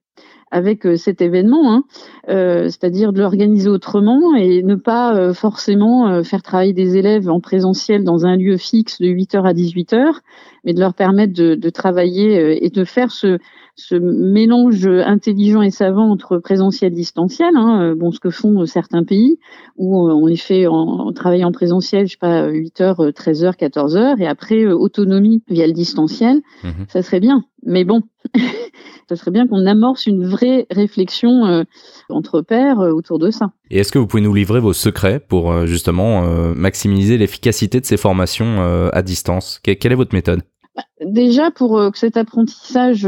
avec 0.51 0.86
euh, 0.86 0.96
cet 0.96 1.22
événement, 1.22 1.74
hein, 1.74 1.84
euh, 2.29 2.65
c'est-à-dire 2.65 3.13
de 3.13 3.20
l'organiser 3.20 3.70
autrement 3.70 4.36
et 4.36 4.63
ne 4.63 4.75
pas 4.75 5.15
euh, 5.15 5.34
forcément 5.34 6.24
faire 6.24 6.41
travailler 6.41 6.74
des 6.74 6.98
élèves 6.98 7.29
en 7.29 7.39
présentiel 7.39 8.03
dans 8.03 8.25
un 8.25 8.36
lieu 8.36 8.58
fixe 8.58 9.00
de 9.00 9.08
8h 9.08 9.44
à 9.44 9.53
18h, 9.53 10.22
mais 10.63 10.74
de 10.74 10.80
leur 10.80 10.94
permettre 10.94 11.34
de, 11.34 11.56
de 11.56 11.70
travailler 11.70 12.63
et 12.66 12.70
de 12.70 12.84
faire 12.84 13.12
ce, 13.12 13.38
ce 13.75 13.96
mélange 13.96 14.88
intelligent 14.88 15.62
et 15.62 15.72
savant 15.72 16.10
entre 16.10 16.38
présentiel 16.38 16.92
et 16.92 16.96
distanciel, 16.96 17.56
hein, 17.56 17.96
bon, 17.96 18.12
ce 18.12 18.20
que 18.20 18.30
font 18.30 18.66
certains 18.66 19.04
pays, 19.04 19.39
où 19.78 19.98
on 19.98 20.25
les 20.25 20.36
fait 20.36 20.68
en, 20.68 20.75
en 20.75 21.13
travaillant 21.13 21.50
en 21.50 21.51
présentiel, 21.51 22.08
je 22.08 22.12
sais 22.12 22.18
pas, 22.18 22.50
8h, 22.50 23.12
13h, 23.12 23.58
14h, 23.58 24.22
et 24.22 24.28
après 24.28 24.66
autonomie 24.66 25.44
via 25.48 25.68
le 25.68 25.74
distanciel, 25.74 26.42
mmh 26.63 26.70
ça 26.89 27.04
serait 27.04 27.20
bien. 27.20 27.44
Mais 27.63 27.84
bon, 27.84 28.01
ça 29.10 29.16
serait 29.16 29.32
bien 29.32 29.48
qu'on 29.48 29.66
amorce 29.66 30.06
une 30.06 30.25
vraie 30.25 30.66
réflexion 30.70 31.46
euh, 31.46 31.63
entre 32.10 32.42
pairs 32.42 32.80
euh, 32.80 32.92
autour 32.92 33.20
de 33.20 33.32
ça. 33.32 33.51
Et 33.72 33.80
est-ce 33.80 33.92
que 33.92 34.00
vous 34.00 34.08
pouvez 34.08 34.24
nous 34.24 34.34
livrer 34.34 34.60
vos 34.60 34.74
secrets 34.74 35.20
pour 35.20 35.52
euh, 35.52 35.66
justement 35.66 36.24
maximiser 36.56 37.18
l'efficacité 37.18 37.80
de 37.80 37.86
ces 37.86 37.98
formations 37.98 38.90
à 38.92 39.02
distance? 39.02 39.60
Quelle 39.64 39.92
est 39.92 39.96
votre 39.96 40.16
méthode? 40.16 40.42
Bah, 40.76 40.84
Déjà, 41.06 41.52
pour 41.52 41.92
que 41.92 41.98
cet 41.98 42.18
apprentissage 42.18 43.08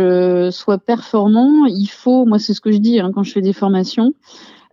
soit 0.52 0.78
performant, 0.78 1.66
il 1.66 1.88
faut, 1.88 2.26
moi 2.26 2.40
c'est 2.40 2.54
ce 2.54 2.62
que 2.62 2.72
je 2.72 2.78
dis 2.78 3.00
hein, 3.00 3.12
quand 3.14 3.24
je 3.24 3.32
fais 3.32 3.42
des 3.42 3.54
formations, 3.54 4.14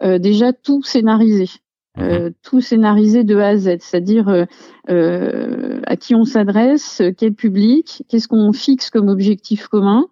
déjà 0.03 0.53
tout 0.53 0.83
scénariser. 0.83 1.49
Euh, 2.01 2.31
tout 2.43 2.61
scénarisé 2.61 3.25
de 3.25 3.37
A 3.37 3.49
à 3.49 3.57
Z, 3.57 3.79
c'est-à-dire 3.81 4.29
euh, 4.29 4.45
euh, 4.89 5.81
à 5.85 5.97
qui 5.97 6.15
on 6.15 6.25
s'adresse, 6.25 7.03
quel 7.17 7.35
public, 7.35 8.05
qu'est-ce 8.09 8.29
qu'on 8.29 8.53
fixe 8.53 8.91
comme 8.91 9.09
objectif 9.09 9.67
commun, 9.69 10.07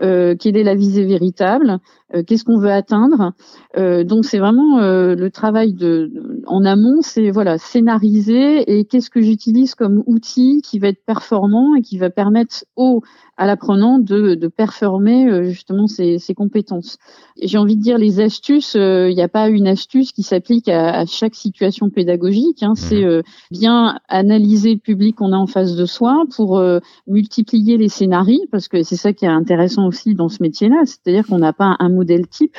quelle 0.00 0.56
est 0.56 0.64
la 0.64 0.74
visée 0.74 1.04
véritable, 1.04 1.78
qu'est-ce 2.26 2.44
qu'on 2.44 2.58
veut 2.58 2.70
atteindre? 2.70 3.32
donc 3.76 4.24
c'est 4.24 4.38
vraiment 4.38 4.80
le 4.80 5.28
travail 5.30 5.72
de, 5.72 6.10
en 6.46 6.64
amont, 6.64 7.00
c'est 7.00 7.30
voilà 7.30 7.58
scénariser 7.58 8.78
et 8.78 8.84
qu'est-ce 8.84 9.10
que 9.10 9.20
j'utilise 9.20 9.74
comme 9.74 10.02
outil 10.06 10.60
qui 10.62 10.78
va 10.78 10.88
être 10.88 11.04
performant 11.04 11.74
et 11.74 11.82
qui 11.82 11.98
va 11.98 12.10
permettre 12.10 12.64
au 12.76 13.02
à 13.38 13.46
l'apprenant 13.46 13.98
de, 13.98 14.34
de 14.34 14.48
performer 14.48 15.28
euh, 15.28 15.44
justement 15.44 15.86
ses, 15.86 16.18
ses 16.18 16.34
compétences. 16.34 16.98
J'ai 17.42 17.58
envie 17.58 17.76
de 17.76 17.82
dire 17.82 17.98
les 17.98 18.20
astuces, 18.20 18.76
euh, 18.76 19.08
il 19.10 19.16
n'y 19.16 19.22
a 19.22 19.28
pas 19.28 19.48
une 19.48 19.66
astuce 19.66 20.12
qui 20.12 20.22
s'applique 20.22 20.68
à, 20.68 21.00
à, 21.00 21.06
chaque 21.06 21.34
situation 21.34 21.88
pédagogique. 21.88 22.62
Hein, 22.62 22.74
C'est 22.76 23.02
mhm. 23.02 23.08
euh, 23.08 23.22
bien 23.50 23.98
analyser 24.08 24.74
le 24.74 24.78
public 24.78 25.16
qu'on 25.16 25.32
a 25.32 25.36
en 25.36 25.46
face 25.46 25.74
de 25.74 25.86
soi 25.86 26.24
pour 26.36 26.62
multiplier 27.06 27.76
les 27.78 27.88
scénarios, 27.88 28.44
parce 28.50 28.68
que 28.68 28.82
c'est 28.82 28.96
ça 28.96 29.12
qui 29.12 29.24
est 29.24 29.28
intéressant 29.28 29.86
aussi 29.86 30.14
dans 30.14 30.28
ce 30.28 30.42
métier-là, 30.42 30.82
c'est-à-dire 30.84 31.26
qu'on 31.26 31.38
n'a 31.38 31.52
pas 31.52 31.76
un 31.78 31.88
modèle 32.02 32.26
type. 32.26 32.56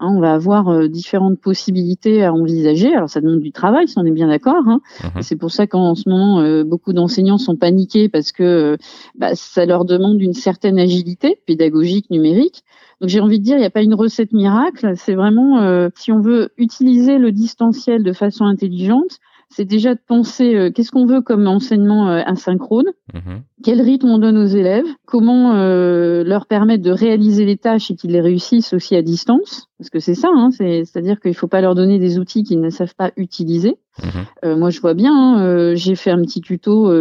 Hein, 0.00 0.08
on 0.16 0.20
va 0.20 0.34
avoir 0.34 0.88
différentes 0.88 1.38
possibilités 1.38 2.24
à 2.24 2.32
envisager. 2.32 2.94
Alors 2.94 3.08
ça 3.08 3.20
demande 3.20 3.40
du 3.40 3.52
travail, 3.52 3.88
si 3.88 3.98
on 3.98 4.04
est 4.04 4.10
bien 4.10 4.28
d'accord. 4.28 4.66
Hein. 4.66 4.80
Mhm. 5.04 5.22
C'est 5.22 5.36
pour 5.36 5.50
ça 5.50 5.66
qu'en 5.66 5.94
ce 5.94 6.08
moment, 6.08 6.64
beaucoup 6.64 6.92
d'enseignants 6.92 7.38
sont 7.38 7.56
paniqués 7.56 8.08
parce 8.08 8.32
que 8.32 8.76
bah, 9.18 9.34
ça 9.34 9.64
leur 9.64 9.84
demande 9.84 10.18
d'une 10.18 10.34
certaine 10.34 10.78
agilité 10.78 11.40
pédagogique, 11.46 12.10
numérique. 12.10 12.64
Donc 13.00 13.10
j'ai 13.10 13.20
envie 13.20 13.38
de 13.38 13.44
dire, 13.44 13.56
il 13.56 13.60
n'y 13.60 13.66
a 13.66 13.70
pas 13.70 13.82
une 13.82 13.94
recette 13.94 14.32
miracle. 14.32 14.94
C'est 14.96 15.14
vraiment, 15.14 15.60
euh, 15.60 15.88
si 15.94 16.12
on 16.12 16.20
veut 16.20 16.50
utiliser 16.56 17.18
le 17.18 17.32
distanciel 17.32 18.02
de 18.02 18.12
façon 18.12 18.44
intelligente, 18.44 19.18
c'est 19.48 19.64
déjà 19.64 19.94
de 19.94 20.00
penser 20.06 20.54
euh, 20.54 20.70
qu'est-ce 20.70 20.90
qu'on 20.90 21.06
veut 21.06 21.20
comme 21.20 21.46
enseignement 21.46 22.08
euh, 22.08 22.22
asynchrone, 22.26 22.92
mhm. 23.14 23.42
quel 23.62 23.80
rythme 23.80 24.08
on 24.08 24.18
donne 24.18 24.36
aux 24.36 24.46
élèves, 24.46 24.86
comment 25.06 25.54
leur 25.54 26.46
permettre 26.46 26.82
de 26.82 26.90
réaliser 26.90 27.44
les 27.44 27.56
tâches 27.56 27.90
et 27.90 27.96
qu'ils 27.96 28.12
les 28.12 28.20
réussissent 28.20 28.72
aussi 28.72 28.96
à 28.96 29.02
distance, 29.02 29.68
parce 29.78 29.90
que 29.90 30.00
c'est 30.00 30.14
ça, 30.14 30.28
hein, 30.32 30.50
c'est-à-dire 30.50 31.20
qu'il 31.20 31.30
ne 31.30 31.36
faut 31.36 31.48
pas 31.48 31.60
leur 31.60 31.74
donner 31.74 31.98
des 31.98 32.18
outils 32.18 32.42
qu'ils 32.42 32.60
ne 32.60 32.70
savent 32.70 32.94
pas 32.94 33.12
utiliser. 33.16 33.76
Mhm. 34.02 34.58
moi, 34.58 34.70
je 34.70 34.80
vois 34.80 34.94
bien, 34.94 35.14
hein, 35.14 35.74
j'ai 35.74 35.94
fait 35.94 36.10
un 36.10 36.20
petit 36.20 36.40
tuto, 36.40 36.92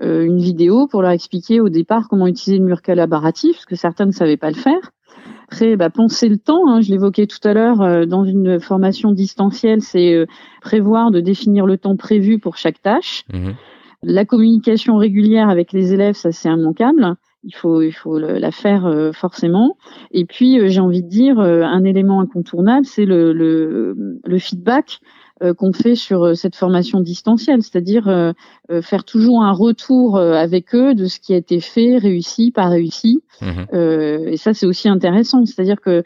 une 0.00 0.38
vidéo 0.38 0.86
pour 0.86 1.02
leur 1.02 1.10
expliquer 1.10 1.60
au 1.60 1.68
départ 1.68 2.08
comment 2.08 2.26
utiliser 2.26 2.58
le 2.58 2.66
mur 2.66 2.82
collaboratif, 2.82 3.56
parce 3.56 3.66
que 3.66 3.76
certains 3.76 4.06
ne 4.06 4.12
savaient 4.12 4.36
pas 4.36 4.50
le 4.50 4.56
faire. 4.56 4.92
Après, 5.48 5.76
bah, 5.76 5.90
penser 5.90 6.28
le 6.28 6.38
temps, 6.38 6.68
hein, 6.68 6.80
je 6.80 6.90
l'évoquais 6.90 7.26
tout 7.26 7.46
à 7.46 7.54
l'heure, 7.54 7.80
euh, 7.80 8.04
dans 8.04 8.24
une 8.24 8.58
formation 8.58 9.12
distancielle, 9.12 9.80
c'est 9.80 10.12
euh, 10.12 10.26
prévoir 10.60 11.12
de 11.12 11.20
définir 11.20 11.66
le 11.66 11.78
temps 11.78 11.96
prévu 11.96 12.38
pour 12.38 12.56
chaque 12.56 12.82
tâche. 12.82 13.24
Mmh 13.32 13.50
la 14.02 14.26
communication 14.26 14.98
régulière 14.98 15.48
avec 15.48 15.72
les 15.72 15.92
élèves, 15.94 16.14
ça 16.14 16.30
c'est 16.30 16.50
immanquable. 16.50 17.16
Il 17.42 17.54
faut, 17.54 17.80
il 17.80 17.92
faut 17.92 18.18
la 18.18 18.50
faire 18.52 18.86
euh, 18.86 19.10
forcément. 19.10 19.78
Et 20.12 20.26
puis, 20.26 20.60
j'ai 20.68 20.80
envie 20.80 21.02
de 21.02 21.08
dire, 21.08 21.40
un 21.40 21.82
élément 21.82 22.20
incontournable, 22.20 22.84
c'est 22.84 23.06
le, 23.06 23.32
le, 23.32 24.20
le, 24.22 24.38
feedback 24.38 25.00
qu'on 25.58 25.72
fait 25.72 25.94
sur 25.94 26.36
cette 26.36 26.56
formation 26.56 27.00
distancielle, 27.00 27.62
c'est-à-dire 27.62 28.34
faire 28.82 29.04
toujours 29.04 29.42
un 29.42 29.52
retour 29.52 30.18
avec 30.18 30.74
eux 30.74 30.94
de 30.94 31.06
ce 31.06 31.20
qui 31.20 31.34
a 31.34 31.36
été 31.36 31.60
fait, 31.60 31.98
réussi, 31.98 32.50
pas 32.50 32.68
réussi. 32.68 33.22
Mmh 33.42 33.76
et 34.28 34.36
ça, 34.38 34.54
c'est 34.54 34.66
aussi 34.66 34.88
intéressant, 34.88 35.44
c'est-à-dire 35.44 35.80
que 35.80 36.02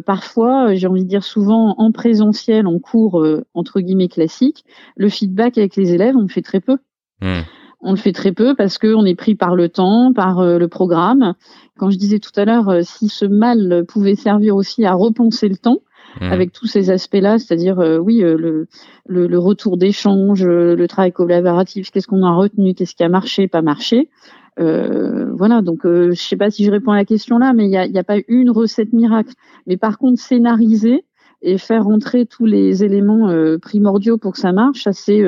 parfois, 0.00 0.74
j'ai 0.74 0.86
envie 0.86 1.04
de 1.04 1.08
dire 1.08 1.24
souvent 1.24 1.74
en 1.78 1.90
présentiel, 1.92 2.66
en 2.66 2.78
cours 2.78 3.24
entre 3.54 3.80
guillemets 3.80 4.08
classique, 4.08 4.64
le 4.96 5.08
feedback 5.08 5.58
avec 5.58 5.76
les 5.76 5.92
élèves, 5.92 6.16
on 6.16 6.22
le 6.22 6.28
fait 6.28 6.42
très 6.42 6.60
peu. 6.60 6.78
Mmh. 7.20 7.40
On 7.80 7.92
le 7.92 7.96
fait 7.96 8.12
très 8.12 8.32
peu 8.32 8.56
parce 8.56 8.76
qu'on 8.76 9.04
est 9.04 9.14
pris 9.14 9.36
par 9.36 9.54
le 9.54 9.68
temps, 9.68 10.12
par 10.12 10.42
le 10.42 10.68
programme. 10.68 11.34
Quand 11.78 11.90
je 11.90 11.96
disais 11.96 12.18
tout 12.18 12.32
à 12.34 12.44
l'heure, 12.44 12.80
si 12.82 13.08
ce 13.08 13.24
mal 13.24 13.84
pouvait 13.86 14.16
servir 14.16 14.56
aussi 14.56 14.84
à 14.84 14.94
repenser 14.94 15.48
le 15.48 15.56
temps, 15.56 15.78
Mmh. 16.20 16.32
avec 16.32 16.52
tous 16.52 16.66
ces 16.66 16.90
aspects-là, 16.90 17.38
c'est-à-dire 17.38 17.78
euh, 17.78 17.98
oui 17.98 18.24
euh, 18.24 18.36
le, 18.36 18.66
le, 19.06 19.26
le, 19.26 19.38
retour 19.38 19.76
d'échange, 19.76 20.44
euh, 20.44 20.74
le 20.74 20.88
travail 20.88 21.12
collaboratif, 21.12 21.90
qu'est-ce 21.90 22.08
qu'on 22.08 22.24
a 22.24 22.34
retenu, 22.34 22.74
qu'est-ce 22.74 22.96
qui 22.96 23.04
a 23.04 23.08
marché, 23.08 23.46
pas 23.46 23.62
marché. 23.62 24.08
voilà, 24.56 25.62
donc 25.62 25.80
je 25.84 26.14
sais 26.14 26.36
pas 26.36 26.50
si 26.50 26.64
je 26.64 26.70
réponds 26.72 26.90
à 26.90 26.96
la 26.96 27.04
question 27.04 27.38
là, 27.38 27.52
mais 27.52 27.66
il 27.66 27.70
n'y 27.70 27.76
a, 27.76 28.00
a 28.00 28.04
pas 28.04 28.16
une 28.26 28.50
recette 28.50 28.92
miracle. 28.92 29.32
Mais 29.66 29.76
par 29.76 29.98
contre, 29.98 30.20
scénariser 30.20 31.04
et 31.42 31.58
faire 31.58 31.84
rentrer 31.84 32.26
tous 32.26 32.46
les 32.46 32.82
éléments 32.82 33.32
primordiaux 33.62 34.18
pour 34.18 34.32
que 34.32 34.38
ça 34.38 34.50
marche, 34.52 34.82
ça 34.82 34.92
c'est 34.92 35.22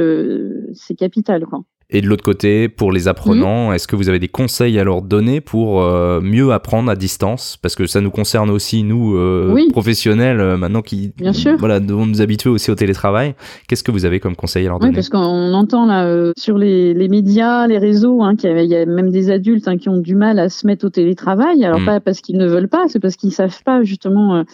c'est 0.72 0.96
capital 0.96 1.46
quoi. 1.46 1.62
Et 1.92 2.00
de 2.00 2.06
l'autre 2.06 2.22
côté, 2.22 2.68
pour 2.68 2.92
les 2.92 3.08
apprenants, 3.08 3.70
mmh. 3.70 3.74
est-ce 3.74 3.88
que 3.88 3.96
vous 3.96 4.08
avez 4.08 4.20
des 4.20 4.28
conseils 4.28 4.78
à 4.78 4.84
leur 4.84 5.02
donner 5.02 5.40
pour 5.40 5.82
euh, 5.82 6.20
mieux 6.20 6.52
apprendre 6.52 6.88
à 6.88 6.94
distance? 6.94 7.58
Parce 7.60 7.74
que 7.74 7.86
ça 7.86 8.00
nous 8.00 8.12
concerne 8.12 8.48
aussi, 8.48 8.84
nous, 8.84 9.16
euh, 9.16 9.56
professionnels, 9.72 10.40
euh, 10.40 10.56
maintenant 10.56 10.82
qui 10.82 11.12
Bien 11.16 11.32
sûr. 11.32 11.56
Voilà, 11.58 11.80
devons 11.80 12.06
nous 12.06 12.22
habituer 12.22 12.48
aussi 12.48 12.70
au 12.70 12.76
télétravail. 12.76 13.34
Qu'est-ce 13.66 13.82
que 13.82 13.90
vous 13.90 14.04
avez 14.04 14.20
comme 14.20 14.36
conseil 14.36 14.66
à 14.66 14.68
leur 14.68 14.78
donner? 14.78 14.90
Oui, 14.90 14.94
parce 14.94 15.08
qu'on 15.08 15.52
entend 15.52 15.84
là 15.86 16.32
sur 16.36 16.58
les, 16.58 16.94
les, 16.94 17.08
médias, 17.08 17.66
les 17.66 17.78
réseaux, 17.78 18.22
hein, 18.22 18.36
qu'il 18.36 18.50
y, 18.50 18.76
a 18.76 18.86
même 18.86 19.10
des 19.10 19.32
adultes 19.32 19.66
hein, 19.66 19.76
qui 19.76 19.88
ont 19.88 19.98
du 19.98 20.14
mal 20.14 20.38
à 20.38 20.48
se 20.48 20.68
mettre 20.68 20.86
au 20.86 20.90
télétravail. 20.90 21.64
Alors, 21.64 21.80
mmh. 21.80 21.86
pas 21.86 21.98
parce 21.98 22.20
qu'ils 22.20 22.38
ne 22.38 22.46
veulent 22.46 22.68
pas, 22.68 22.84
c'est 22.86 23.00
parce 23.00 23.16
qu'ils 23.16 23.32
savent 23.32 23.64
pas 23.64 23.82
justement 23.82 24.44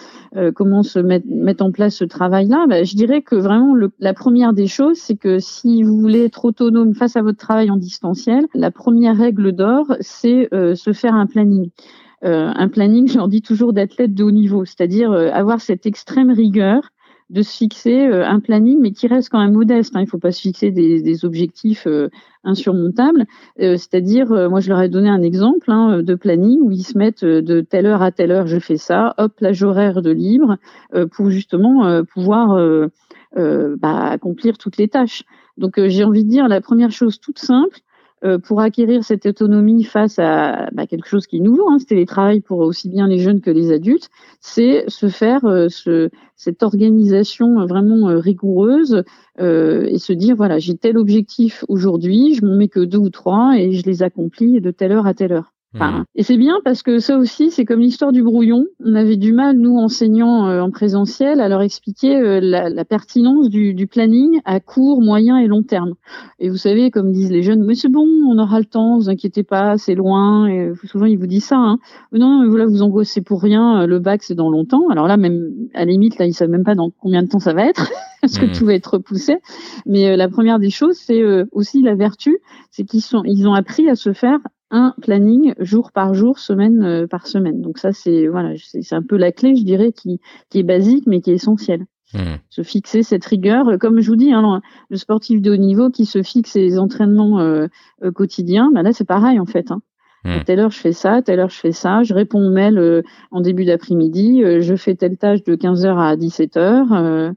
comment 0.55 0.83
se 0.83 0.99
mettre, 0.99 1.27
mettre, 1.29 1.65
en 1.65 1.71
place 1.71 1.97
ce 1.97 2.05
travail-là. 2.05 2.67
Bah, 2.69 2.83
je 2.83 2.95
dirais 2.95 3.21
que 3.21 3.35
vraiment, 3.35 3.75
le, 3.75 3.91
la 4.01 4.15
première 4.15 4.55
des 4.55 4.67
choses, 4.67 4.97
c'est 4.97 5.17
que 5.17 5.39
si 5.39 5.83
vous 5.83 5.99
voulez 5.99 6.25
être 6.25 6.45
autonome 6.47 6.95
face 6.95 7.17
à 7.17 7.26
votre 7.27 7.39
travail 7.39 7.71
en 7.71 7.77
distanciel, 7.77 8.47
la 8.55 8.71
première 8.71 9.17
règle 9.17 9.53
d'or, 9.53 9.87
c'est 10.01 10.49
euh, 10.55 10.75
se 10.75 10.93
faire 10.93 11.15
un 11.15 11.27
planning. 11.27 11.71
Euh, 12.25 12.53
un 12.55 12.69
planning, 12.69 13.09
j'en 13.13 13.29
dis 13.29 13.43
toujours 13.43 13.73
d'athlète 13.73 14.15
de 14.15 14.25
haut 14.25 14.31
niveau, 14.31 14.65
c'est-à-dire 14.65 15.11
euh, 15.13 15.31
avoir 15.33 15.61
cette 15.61 15.87
extrême 15.87 16.31
rigueur 16.31 16.91
de 17.29 17.43
se 17.43 17.57
fixer 17.57 18.07
un 18.07 18.39
planning, 18.39 18.79
mais 18.81 18.93
qui 18.93 19.09
reste 19.09 19.31
quand 19.31 19.41
même 19.41 19.55
modeste. 19.55 19.97
Hein. 19.97 20.01
Il 20.03 20.05
ne 20.05 20.09
faut 20.09 20.19
pas 20.19 20.31
se 20.31 20.41
fixer 20.41 20.71
des, 20.71 21.25
objectifs 21.25 21.89
insurmontables. 22.45 23.25
C'est-à-dire, 23.59 24.29
moi, 24.49 24.61
je 24.61 24.69
leur 24.69 24.81
ai 24.81 24.89
donné 24.89 25.09
un 25.09 25.23
exemple 25.23 25.69
hein, 25.73 26.05
de 26.05 26.15
planning 26.15 26.61
où 26.61 26.71
ils 26.71 26.85
se 26.85 26.97
mettent 26.97 27.25
de 27.25 27.61
telle 27.63 27.87
heure 27.87 28.03
à 28.03 28.13
telle 28.13 28.31
heure, 28.31 28.47
je 28.47 28.61
fais 28.61 28.77
ça, 28.77 29.13
hop, 29.19 29.35
plage 29.35 29.65
horaire 29.65 30.03
de 30.03 30.13
libre, 30.13 30.59
pour 31.17 31.31
justement 31.31 32.01
pouvoir 32.05 32.57
bah, 33.35 34.07
accomplir 34.09 34.59
toutes 34.59 34.77
les 34.77 34.89
tâches. 34.89 35.25
Donc 35.57 35.79
euh, 35.79 35.89
j'ai 35.89 36.05
envie 36.05 36.25
de 36.25 36.31
dire 36.31 36.49
la 36.49 36.61
première 36.61 36.91
chose 36.91 37.19
toute 37.21 37.39
simple 37.39 37.81
euh, 38.25 38.39
pour 38.39 38.61
acquérir 38.61 39.05
cette 39.05 39.27
autonomie 39.27 39.85
face 39.85 40.19
à 40.19 40.69
bah, 40.73 40.87
quelque 40.87 41.09
chose 41.09 41.27
qui 41.27 41.37
est 41.39 41.41
nouveau, 41.41 41.69
hein, 41.69 41.79
ce 41.79 41.87
télétravail 41.87 42.41
pour 42.41 42.59
aussi 42.59 42.89
bien 42.89 43.07
les 43.07 43.19
jeunes 43.19 43.41
que 43.41 43.51
les 43.51 43.73
adultes, 43.73 44.09
c'est 44.41 44.85
se 44.89 45.09
faire 45.09 45.45
euh, 45.45 45.69
ce, 45.69 46.11
cette 46.35 46.63
organisation 46.63 47.67
vraiment 47.67 48.07
rigoureuse 48.19 49.03
et 49.39 49.99
se 49.99 50.13
dire 50.15 50.35
voilà 50.35 50.59
j'ai 50.59 50.77
tel 50.77 50.97
objectif 50.97 51.65
aujourd'hui, 51.69 52.35
je 52.35 52.45
m'en 52.45 52.57
mets 52.57 52.69
que 52.69 52.81
deux 52.81 52.99
ou 52.99 53.11
trois 53.11 53.59
et 53.59 53.73
je 53.73 53.85
les 53.85 54.03
accomplis 54.03 54.61
de 54.63 54.71
telle 54.71 54.93
heure 54.93 55.07
à 55.07 55.13
telle 55.13 55.33
heure. 55.33 55.56
Mmh. 55.75 56.05
et 56.15 56.23
c'est 56.23 56.37
bien 56.37 56.59
parce 56.65 56.83
que 56.83 57.01
ça 57.01 57.19
aussi, 57.19 57.51
c'est 57.51 57.65
comme 57.65 57.81
l'histoire 57.81 58.13
du 58.13 58.23
brouillon. 58.23 58.65
On 58.83 58.95
avait 58.95 59.17
du 59.17 59.33
mal, 59.33 59.57
nous, 59.57 59.77
enseignants 59.77 60.49
euh, 60.49 60.61
en 60.61 60.71
présentiel, 60.71 61.41
à 61.41 61.49
leur 61.49 61.61
expliquer 61.61 62.17
euh, 62.17 62.41
la, 62.41 62.71
la, 62.71 62.85
pertinence 62.85 63.51
du, 63.51 63.75
du, 63.75 63.87
planning 63.87 64.41
à 64.45 64.61
court, 64.61 65.03
moyen 65.03 65.37
et 65.39 65.47
long 65.49 65.63
terme. 65.63 65.95
Et 66.39 66.49
vous 66.49 66.57
savez, 66.57 66.91
comme 66.91 67.13
disent 67.13 67.31
les 67.31 67.43
jeunes, 67.43 67.63
mais 67.65 67.75
c'est 67.75 67.91
bon, 67.91 68.07
on 68.07 68.39
aura 68.39 68.59
le 68.59 68.65
temps, 68.65 68.97
vous 68.97 69.11
inquiétez 69.11 69.43
pas, 69.43 69.77
c'est 69.77 69.95
loin. 69.95 70.47
Et 70.47 70.73
souvent, 70.85 71.05
ils 71.05 71.19
vous 71.19 71.27
disent 71.27 71.45
ça. 71.45 71.59
Hein. 71.59 71.79
Non, 72.13 72.43
non, 72.43 72.49
voilà, 72.49 72.67
vous 72.67 72.83
angoissez 72.83 73.21
pour 73.21 73.43
rien, 73.43 73.83
euh, 73.83 73.87
le 73.87 73.99
bac, 73.99 74.23
c'est 74.23 74.35
dans 74.35 74.51
longtemps. 74.51 74.89
Alors 74.89 75.09
là, 75.09 75.17
même 75.17 75.51
à 75.75 75.81
la 75.81 75.87
limite, 75.87 76.17
là, 76.19 76.27
ils 76.27 76.35
savent 76.35 76.49
même 76.49 76.65
pas 76.65 76.75
dans 76.75 76.91
combien 76.91 77.23
de 77.23 77.29
temps 77.29 77.41
ça 77.41 77.53
va 77.53 77.67
être, 77.67 77.91
parce 78.23 78.39
que 78.39 78.47
mmh. 78.47 78.53
tout 78.53 78.65
va 78.67 78.75
être 78.75 78.95
repoussé. 78.95 79.39
Mais 79.85 80.17
la 80.17 80.29
première 80.29 80.59
des 80.59 80.71
choses, 80.71 80.97
c'est 80.97 81.23
aussi 81.53 81.83
la 81.83 81.95
vertu, 81.95 82.39
c'est 82.71 82.85
qu'ils 82.85 83.03
sont, 83.03 83.23
ils 83.25 83.47
ont 83.47 83.55
appris 83.55 83.91
à 83.91 83.95
se 83.95 84.13
faire 84.13 84.39
un 84.71 84.95
planning 85.01 85.55
jour 85.59 85.93
par 85.93 86.15
jour, 86.15 86.39
semaine 86.39 86.83
euh, 86.83 87.07
par 87.07 87.27
semaine. 87.27 87.61
Donc 87.61 87.79
ça, 87.79 87.93
c'est 87.93 88.27
voilà, 88.27 88.55
c'est 88.57 88.95
un 88.95 89.03
peu 89.03 89.17
la 89.17 89.33
clé, 89.33 89.57
je 89.57 89.65
dirais, 89.65 89.93
qui, 89.93 90.21
qui 90.51 90.59
est 90.59 90.65
basique 90.65 91.05
mais 91.07 91.21
qui 91.21 91.31
est 91.31 91.35
essentielle. 91.35 91.87
Mmh. 92.15 92.37
Se 92.51 92.63
fixer 92.63 93.03
cette 93.03 93.25
rigueur, 93.25 93.69
euh, 93.69 93.79
comme 93.79 94.01
je 94.01 94.09
vous 94.09 94.17
dis, 94.17 94.33
hein, 94.33 94.61
le 94.91 94.97
sportif 94.97 95.41
de 95.41 95.53
haut 95.53 95.57
niveau 95.57 95.91
qui 95.91 96.07
se 96.07 96.23
fixe 96.23 96.53
ses 96.53 96.79
entraînements 96.79 97.41
euh, 97.41 97.67
quotidiens, 98.15 98.71
bah 98.73 98.83
là 98.83 98.93
c'est 98.93 99.05
pareil 99.05 99.41
en 99.41 99.47
fait. 99.47 99.71
Hein. 99.71 99.83
À 100.27 100.39
mmh. 100.39 100.45
telle 100.45 100.61
heure 100.61 100.71
je 100.71 100.81
fais 100.81 100.93
ça, 100.93 101.23
telle 101.23 101.41
heure 101.41 101.51
je 101.51 101.59
fais 101.59 101.73
ça, 101.73 102.03
je 102.03 102.13
réponds 102.13 102.45
aux 102.45 102.51
mails 102.51 103.05
en 103.31 103.41
début 103.41 103.65
d'après-midi, 103.65 104.43
je 104.61 104.77
fais 104.77 104.95
telle 104.95 105.17
tâche 105.17 105.45
de 105.45 105.55
15h 105.55 105.97
à 105.99 106.17
17h. 106.17 107.35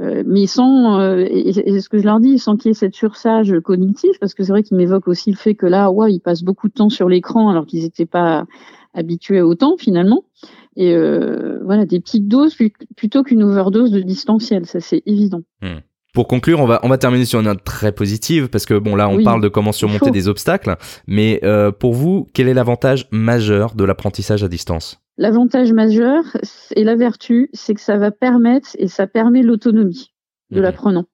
Euh, 0.00 0.22
mais 0.26 0.46
sans, 0.46 1.00
euh, 1.00 1.26
et, 1.28 1.80
ce 1.80 1.88
que 1.88 1.98
je 1.98 2.04
leur 2.04 2.20
dis, 2.20 2.38
sans 2.38 2.56
qu'il 2.56 2.68
y 2.68 2.70
ait 2.70 2.74
cette 2.74 2.94
sursage 2.94 3.54
cognitif, 3.64 4.18
parce 4.20 4.32
que 4.32 4.44
c'est 4.44 4.52
vrai 4.52 4.62
qu'ils 4.62 4.76
m'évoquent 4.76 5.08
aussi 5.08 5.30
le 5.30 5.36
fait 5.36 5.54
que 5.54 5.66
là, 5.66 5.90
ouais, 5.90 6.12
ils 6.12 6.20
passent 6.20 6.44
beaucoup 6.44 6.68
de 6.68 6.72
temps 6.72 6.88
sur 6.88 7.08
l'écran 7.08 7.50
alors 7.50 7.66
qu'ils 7.66 7.82
n'étaient 7.82 8.06
pas 8.06 8.44
habitués 8.94 9.40
autant 9.40 9.76
finalement. 9.76 10.24
Et 10.76 10.94
euh, 10.94 11.58
voilà, 11.64 11.84
des 11.84 11.98
petites 11.98 12.28
doses 12.28 12.56
plutôt 12.96 13.24
qu'une 13.24 13.42
overdose 13.42 13.90
de 13.90 14.00
distanciel, 14.00 14.66
ça 14.66 14.78
c'est 14.78 15.02
évident. 15.04 15.42
Hmm. 15.62 15.80
Pour 16.18 16.26
conclure, 16.26 16.58
on 16.58 16.66
va, 16.66 16.80
on 16.82 16.88
va 16.88 16.98
terminer 16.98 17.24
sur 17.24 17.38
une 17.38 17.44
note 17.46 17.62
très 17.62 17.92
positive, 17.92 18.48
parce 18.48 18.66
que 18.66 18.76
bon 18.76 18.96
là, 18.96 19.08
on 19.08 19.22
parle 19.22 19.40
de 19.40 19.46
comment 19.46 19.70
surmonter 19.70 20.10
des 20.10 20.26
obstacles, 20.26 20.74
mais 21.06 21.38
euh, 21.44 21.70
pour 21.70 21.94
vous, 21.94 22.26
quel 22.34 22.48
est 22.48 22.54
l'avantage 22.54 23.06
majeur 23.12 23.76
de 23.76 23.84
l'apprentissage 23.84 24.42
à 24.42 24.48
distance? 24.48 24.98
L'avantage 25.16 25.72
majeur 25.72 26.24
et 26.74 26.82
la 26.82 26.96
vertu, 26.96 27.50
c'est 27.52 27.72
que 27.72 27.80
ça 27.80 27.98
va 27.98 28.10
permettre 28.10 28.70
et 28.80 28.88
ça 28.88 29.06
permet 29.06 29.42
l'autonomie 29.42 30.12
de 30.50 30.58
mmh. 30.58 30.62
l'apprenant. 30.64 31.04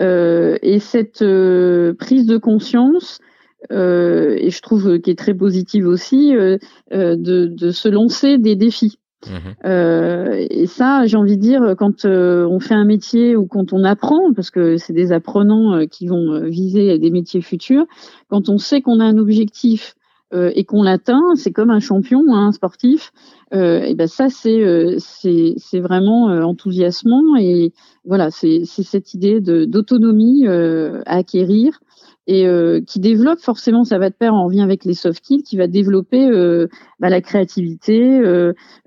Euh, 0.00 0.56
et 0.62 0.78
cette 0.78 1.20
euh, 1.20 1.92
prise 1.92 2.24
de 2.24 2.38
conscience, 2.38 3.20
et 3.68 4.48
je 4.50 4.62
trouve 4.62 4.98
qu'elle 5.00 5.12
est 5.12 5.18
très 5.18 5.34
positive 5.34 5.86
aussi, 5.86 6.32
de, 6.32 6.58
de, 6.96 7.70
se 7.70 7.88
lancer 7.90 8.38
des 8.38 8.56
défis. 8.56 8.98
Mmh. 9.26 10.46
et 10.50 10.66
ça, 10.66 11.06
j'ai 11.06 11.16
envie 11.16 11.36
de 11.36 11.42
dire, 11.42 11.74
quand 11.78 12.04
on 12.04 12.60
fait 12.60 12.74
un 12.74 12.84
métier 12.84 13.36
ou 13.36 13.46
quand 13.46 13.72
on 13.72 13.84
apprend, 13.84 14.32
parce 14.34 14.50
que 14.50 14.76
c'est 14.76 14.92
des 14.92 15.12
apprenants 15.12 15.86
qui 15.86 16.06
vont 16.06 16.40
viser 16.48 16.98
des 16.98 17.10
métiers 17.10 17.40
futurs, 17.40 17.86
quand 18.28 18.48
on 18.48 18.58
sait 18.58 18.80
qu'on 18.80 19.00
a 19.00 19.04
un 19.04 19.18
objectif 19.18 19.94
euh, 20.34 20.50
et 20.54 20.64
qu'on 20.64 20.82
l'atteint, 20.82 21.34
c'est 21.36 21.52
comme 21.52 21.70
un 21.70 21.80
champion, 21.80 22.24
hein, 22.30 22.46
un 22.46 22.52
sportif. 22.52 23.12
Euh, 23.52 23.82
et 23.82 23.94
ben 23.94 24.06
ça, 24.06 24.30
c'est 24.30 24.64
euh, 24.64 24.96
c'est 24.98 25.80
vraiment 25.80 26.26
enthousiasmant 26.28 27.36
et 27.38 27.72
voilà, 28.04 28.30
c'est 28.30 28.64
cette 28.64 29.12
idée 29.12 29.40
d'autonomie 29.40 30.46
à 30.46 31.16
acquérir 31.16 31.80
et 32.26 32.46
qui 32.86 33.00
développe 33.00 33.40
forcément, 33.40 33.84
ça 33.84 33.98
va 33.98 34.08
de 34.08 34.14
pair 34.14 34.34
en 34.34 34.48
lien 34.48 34.62
avec 34.62 34.84
les 34.84 34.94
soft 34.94 35.18
skills, 35.18 35.42
qui 35.42 35.56
va 35.56 35.66
développer 35.66 36.30
bah, 37.00 37.08
la 37.08 37.20
créativité, 37.20 38.20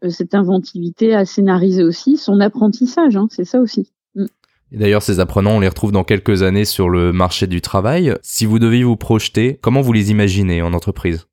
cette 0.09 0.33
inventivité 0.33 1.13
à 1.13 1.25
scénariser 1.25 1.83
aussi, 1.83 2.17
son 2.17 2.39
apprentissage, 2.39 3.17
hein, 3.17 3.27
c'est 3.29 3.45
ça 3.45 3.59
aussi. 3.59 3.91
Mm. 4.15 4.25
Et 4.71 4.77
d'ailleurs, 4.77 5.01
ces 5.01 5.19
apprenants, 5.19 5.51
on 5.51 5.59
les 5.59 5.67
retrouve 5.67 5.91
dans 5.91 6.03
quelques 6.03 6.43
années 6.43 6.65
sur 6.65 6.89
le 6.89 7.13
marché 7.13 7.47
du 7.47 7.61
travail. 7.61 8.15
Si 8.21 8.45
vous 8.45 8.59
deviez 8.59 8.83
vous 8.83 8.97
projeter, 8.97 9.59
comment 9.61 9.81
vous 9.81 9.93
les 9.93 10.11
imaginez 10.11 10.61
en 10.61 10.73
entreprise? 10.73 11.27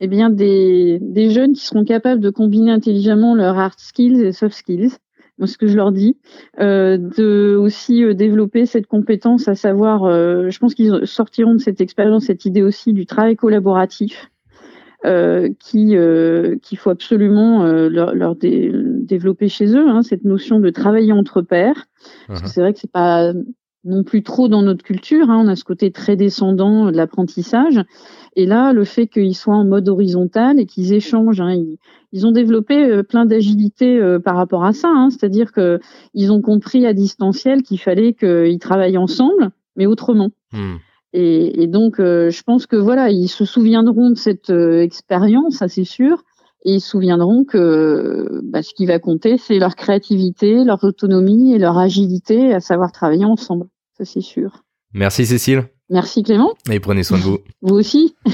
Eh 0.00 0.06
bien, 0.06 0.30
des, 0.30 0.98
des, 1.00 1.30
jeunes 1.30 1.54
qui 1.54 1.66
seront 1.66 1.84
capables 1.84 2.20
de 2.20 2.30
combiner 2.30 2.70
intelligemment 2.70 3.34
leurs 3.34 3.58
hard 3.58 3.78
skills 3.78 4.22
et 4.22 4.32
soft 4.32 4.54
skills. 4.54 4.92
Moi, 5.38 5.46
ce 5.46 5.56
que 5.56 5.66
je 5.66 5.76
leur 5.76 5.92
dis, 5.92 6.16
euh, 6.60 6.98
de 6.98 7.56
aussi 7.56 8.04
euh, 8.04 8.14
développer 8.14 8.66
cette 8.66 8.86
compétence, 8.86 9.48
à 9.48 9.54
savoir, 9.54 10.04
euh, 10.04 10.50
je 10.50 10.58
pense 10.58 10.74
qu'ils 10.74 11.06
sortiront 11.06 11.54
de 11.54 11.60
cette 11.60 11.80
expérience, 11.80 12.24
cette 12.24 12.44
idée 12.44 12.62
aussi 12.62 12.92
du 12.92 13.06
travail 13.06 13.36
collaboratif, 13.36 14.30
euh, 15.06 15.50
qui 15.60 15.96
euh, 15.96 16.56
qu'il 16.60 16.76
faut 16.76 16.90
absolument 16.90 17.64
euh, 17.64 17.88
leur, 17.88 18.16
leur 18.16 18.34
développer 18.34 19.48
chez 19.48 19.76
eux, 19.76 19.88
hein, 19.88 20.02
cette 20.02 20.24
notion 20.24 20.58
de 20.58 20.70
travailler 20.70 21.12
entre 21.12 21.40
pairs. 21.40 21.86
Parce 22.26 22.40
que 22.40 22.46
uh-huh. 22.46 22.50
c'est 22.50 22.60
vrai 22.60 22.72
que 22.72 22.80
c'est 22.80 22.90
pas 22.90 23.32
non 23.84 24.02
plus 24.02 24.22
trop 24.22 24.48
dans 24.48 24.62
notre 24.62 24.84
culture. 24.84 25.30
Hein. 25.30 25.42
On 25.44 25.48
a 25.48 25.56
ce 25.56 25.64
côté 25.64 25.90
très 25.90 26.16
descendant 26.16 26.90
de 26.90 26.96
l'apprentissage. 26.96 27.80
Et 28.36 28.46
là, 28.46 28.72
le 28.72 28.84
fait 28.84 29.06
qu'ils 29.06 29.34
soient 29.34 29.56
en 29.56 29.64
mode 29.64 29.88
horizontal 29.88 30.60
et 30.60 30.66
qu'ils 30.66 30.92
échangent, 30.92 31.40
hein, 31.40 31.56
ils, 32.12 32.26
ont 32.26 32.32
développé 32.32 32.76
euh, 32.84 33.02
plein 33.02 33.24
d'agilité 33.24 33.98
euh, 33.98 34.18
par 34.18 34.36
rapport 34.36 34.64
à 34.64 34.72
ça. 34.72 34.88
Hein. 34.88 35.10
C'est-à-dire 35.10 35.52
qu'ils 35.52 36.32
ont 36.32 36.40
compris 36.40 36.86
à 36.86 36.92
distanciel 36.92 37.62
qu'il 37.62 37.80
fallait 37.80 38.14
qu'ils 38.14 38.58
travaillent 38.58 38.98
ensemble, 38.98 39.50
mais 39.76 39.86
autrement. 39.86 40.30
Hmm. 40.52 40.76
Et, 41.14 41.66
donc, 41.66 41.96
je 41.98 42.42
pense 42.42 42.66
que 42.66 42.76
voilà, 42.76 43.08
ils 43.08 43.28
se 43.28 43.46
souviendront 43.46 44.10
de 44.10 44.14
cette 44.14 44.50
expérience, 44.50 45.56
ça 45.56 45.66
c'est 45.66 45.84
sûr. 45.84 46.22
Et 46.64 46.74
ils 46.74 46.80
se 46.80 46.90
souviendront 46.90 47.44
que 47.44 48.40
bah, 48.44 48.62
ce 48.62 48.74
qui 48.74 48.86
va 48.86 48.98
compter, 48.98 49.38
c'est 49.38 49.58
leur 49.58 49.76
créativité, 49.76 50.64
leur 50.64 50.82
autonomie 50.82 51.54
et 51.54 51.58
leur 51.58 51.78
agilité 51.78 52.52
à 52.52 52.60
savoir 52.60 52.92
travailler 52.92 53.24
ensemble. 53.24 53.66
Ça, 53.96 54.04
c'est 54.04 54.20
sûr. 54.20 54.64
Merci 54.92 55.26
Cécile. 55.26 55.68
Merci 55.90 56.22
Clément. 56.22 56.52
Et 56.70 56.80
prenez 56.80 57.02
soin 57.02 57.18
de 57.18 57.22
vous. 57.22 57.38
vous 57.62 57.74
aussi. 57.74 58.14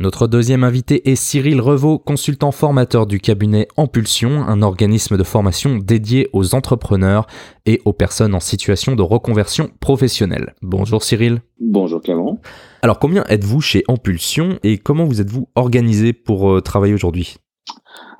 Notre 0.00 0.28
deuxième 0.28 0.62
invité 0.62 1.10
est 1.10 1.16
Cyril 1.16 1.60
Revaux, 1.60 1.98
consultant 1.98 2.52
formateur 2.52 3.04
du 3.04 3.18
cabinet 3.18 3.66
Impulsion, 3.76 4.44
un 4.46 4.62
organisme 4.62 5.16
de 5.16 5.24
formation 5.24 5.76
dédié 5.76 6.28
aux 6.32 6.54
entrepreneurs 6.54 7.26
et 7.66 7.82
aux 7.84 7.92
personnes 7.92 8.32
en 8.32 8.38
situation 8.38 8.94
de 8.94 9.02
reconversion 9.02 9.70
professionnelle. 9.80 10.54
Bonjour 10.62 11.02
Cyril. 11.02 11.42
Bonjour 11.60 12.00
Clément. 12.00 12.38
Alors 12.80 13.00
combien 13.00 13.24
êtes-vous 13.24 13.60
chez 13.60 13.82
Impulsion 13.88 14.58
et 14.62 14.78
comment 14.78 15.04
vous 15.04 15.20
êtes-vous 15.20 15.48
organisé 15.56 16.12
pour 16.12 16.50
euh, 16.50 16.60
travailler 16.60 16.94
aujourd'hui? 16.94 17.36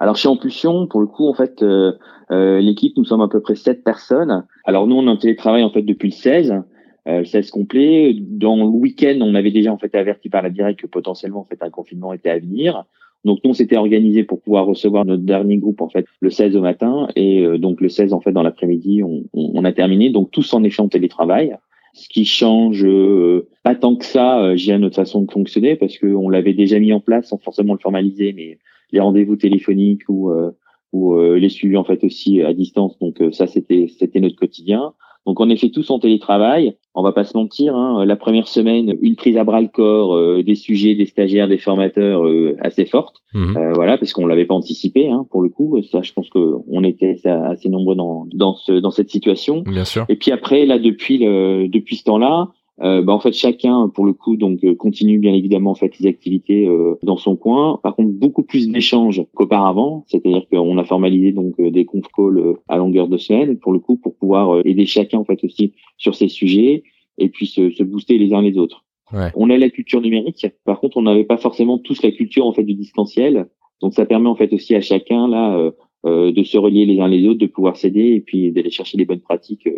Alors 0.00 0.16
chez 0.16 0.28
Impulsion, 0.28 0.86
pour 0.86 1.00
le 1.00 1.06
coup, 1.06 1.28
en 1.28 1.34
fait, 1.34 1.62
euh, 1.62 1.92
euh, 2.30 2.60
l'équipe, 2.60 2.96
nous 2.96 3.04
sommes 3.04 3.20
à 3.20 3.28
peu 3.28 3.40
près 3.40 3.54
7 3.54 3.84
personnes. 3.84 4.44
Alors 4.64 4.86
nous, 4.86 4.96
on 4.96 5.06
est 5.06 5.10
en 5.10 5.16
télétravail 5.16 5.62
en 5.62 5.70
fait 5.70 5.82
depuis 5.82 6.08
le 6.08 6.14
16 6.14 6.62
euh, 7.06 7.24
16 7.24 7.50
complet. 7.50 8.16
Dans 8.18 8.56
le 8.56 8.64
week-end, 8.64 9.18
on 9.22 9.34
avait 9.34 9.52
déjà 9.52 9.72
en 9.72 9.78
fait 9.78 9.94
averti 9.94 10.28
par 10.28 10.42
la 10.42 10.50
directe 10.50 10.80
que 10.80 10.86
potentiellement 10.86 11.40
en 11.40 11.44
fait 11.44 11.62
un 11.62 11.70
confinement 11.70 12.12
était 12.12 12.30
à 12.30 12.38
venir. 12.38 12.84
Donc 13.24 13.38
nous, 13.44 13.50
on 13.50 13.54
s'était 13.54 13.76
organisé 13.76 14.24
pour 14.24 14.40
pouvoir 14.40 14.66
recevoir 14.66 15.04
notre 15.04 15.22
dernier 15.22 15.56
groupe 15.56 15.80
en 15.80 15.88
fait 15.88 16.06
le 16.20 16.30
16 16.30 16.56
au 16.56 16.60
matin 16.60 17.08
et 17.16 17.46
donc 17.58 17.80
le 17.80 17.88
16 17.88 18.12
en 18.12 18.20
fait 18.20 18.32
dans 18.32 18.42
l'après-midi, 18.42 19.02
on, 19.02 19.24
on, 19.32 19.64
a 19.64 19.72
terminé. 19.72 20.10
Donc 20.10 20.30
tous 20.30 20.52
en 20.52 20.62
en 20.62 20.88
télétravail. 20.88 21.56
Ce 21.98 22.08
qui 22.08 22.24
change 22.24 22.84
euh, 22.84 23.48
pas 23.64 23.74
tant 23.74 23.96
que 23.96 24.04
ça, 24.04 24.40
euh, 24.40 24.56
j'ai 24.56 24.78
notre 24.78 24.94
façon 24.94 25.22
de 25.22 25.30
fonctionner 25.32 25.74
parce 25.74 25.98
qu'on 25.98 26.28
l'avait 26.28 26.54
déjà 26.54 26.78
mis 26.78 26.92
en 26.92 27.00
place 27.00 27.26
sans 27.26 27.38
forcément 27.38 27.72
le 27.72 27.80
formaliser, 27.80 28.32
mais 28.32 28.58
les 28.92 29.00
rendez-vous 29.00 29.34
téléphoniques 29.34 30.08
ou 30.08 30.30
euh, 30.30 30.52
ou 30.92 31.20
les 31.20 31.50
suivis 31.50 31.76
en 31.76 31.84
fait 31.84 32.02
aussi 32.04 32.40
à 32.40 32.54
distance. 32.54 32.98
Donc 32.98 33.22
ça 33.32 33.46
c'était 33.46 33.88
c'était 33.98 34.20
notre 34.20 34.36
quotidien. 34.36 34.94
Donc 35.26 35.40
on 35.40 35.50
est 35.50 35.56
fait 35.56 35.70
tous 35.70 35.90
en 35.90 35.98
télétravail. 35.98 36.76
On 36.94 37.02
va 37.02 37.12
pas 37.12 37.24
se 37.24 37.36
mentir. 37.36 37.76
Hein, 37.76 38.04
la 38.04 38.16
première 38.16 38.48
semaine, 38.48 38.96
une 39.02 39.14
prise 39.14 39.36
à 39.36 39.44
bras 39.44 39.60
le 39.60 39.68
corps 39.68 40.16
euh, 40.16 40.42
des 40.42 40.54
sujets, 40.54 40.94
des 40.94 41.06
stagiaires, 41.06 41.48
des 41.48 41.58
formateurs 41.58 42.26
euh, 42.26 42.56
assez 42.60 42.86
forte. 42.86 43.16
Mhm. 43.34 43.56
Euh, 43.56 43.72
voilà, 43.74 43.98
parce 43.98 44.12
qu'on 44.12 44.26
l'avait 44.26 44.46
pas 44.46 44.54
anticipé. 44.54 45.08
Hein, 45.08 45.26
pour 45.30 45.42
le 45.42 45.48
coup, 45.48 45.80
ça, 45.92 46.02
je 46.02 46.12
pense 46.12 46.28
que 46.30 46.54
on 46.68 46.82
était 46.82 47.16
assez 47.26 47.68
nombreux 47.68 47.94
dans 47.94 48.26
dans 48.32 48.54
ce 48.54 48.72
dans 48.72 48.90
cette 48.90 49.10
situation. 49.10 49.62
Bien 49.62 49.84
sûr. 49.84 50.06
Et 50.08 50.16
puis 50.16 50.32
après, 50.32 50.66
là, 50.66 50.78
depuis 50.78 51.18
le 51.18 51.68
depuis 51.68 51.96
ce 51.96 52.04
temps-là, 52.04 52.48
euh, 52.80 53.02
bah, 53.02 53.12
en 53.12 53.18
fait 53.18 53.32
chacun 53.32 53.88
pour 53.88 54.04
le 54.04 54.12
coup 54.12 54.36
donc 54.36 54.62
euh, 54.62 54.74
continue 54.74 55.18
bien 55.18 55.34
évidemment 55.34 55.72
en 55.72 55.74
fait 55.74 55.98
les 55.98 56.06
activités 56.06 56.66
euh, 56.66 56.94
dans 57.02 57.16
son 57.16 57.34
coin. 57.34 57.80
Par 57.82 57.96
contre 57.96 58.10
beaucoup 58.10 58.44
plus 58.44 58.68
d'échanges 58.68 59.24
qu'auparavant, 59.34 60.04
c'est-à-dire 60.06 60.46
qu'on 60.48 60.78
a 60.78 60.84
formalisé 60.84 61.32
donc 61.32 61.60
des 61.60 61.84
conf 61.84 62.06
calls 62.14 62.54
à 62.68 62.76
longueur 62.76 63.08
de 63.08 63.16
semaine 63.16 63.58
pour 63.58 63.72
le 63.72 63.80
coup 63.80 63.96
pour 63.96 64.14
pouvoir 64.14 64.60
aider 64.64 64.86
chacun 64.86 65.18
en 65.18 65.24
fait 65.24 65.42
aussi 65.42 65.72
sur 65.96 66.14
ces 66.14 66.28
sujets 66.28 66.84
et 67.18 67.28
puis 67.28 67.46
se, 67.46 67.70
se 67.70 67.82
booster 67.82 68.16
les 68.16 68.32
uns 68.32 68.42
les 68.42 68.58
autres. 68.58 68.84
Ouais. 69.12 69.32
On 69.34 69.50
a 69.50 69.56
la 69.56 69.70
culture 69.70 70.00
numérique, 70.00 70.46
par 70.64 70.78
contre 70.80 70.98
on 70.98 71.02
n'avait 71.02 71.24
pas 71.24 71.38
forcément 71.38 71.78
tous 71.78 72.02
la 72.02 72.12
culture 72.12 72.46
en 72.46 72.52
fait 72.52 72.62
du 72.62 72.74
distanciel, 72.74 73.48
donc 73.80 73.94
ça 73.94 74.06
permet 74.06 74.28
en 74.28 74.36
fait 74.36 74.52
aussi 74.52 74.74
à 74.74 74.82
chacun 74.82 75.26
là 75.26 75.72
de 76.04 76.42
se 76.44 76.58
relier 76.58 76.86
les 76.86 77.00
uns 77.00 77.08
les 77.08 77.26
autres, 77.26 77.40
de 77.40 77.46
pouvoir 77.46 77.76
s'aider 77.76 78.12
et 78.14 78.20
puis 78.20 78.52
d'aller 78.52 78.70
chercher 78.70 78.98
les 78.98 79.06
bonnes 79.06 79.20
pratiques 79.20 79.68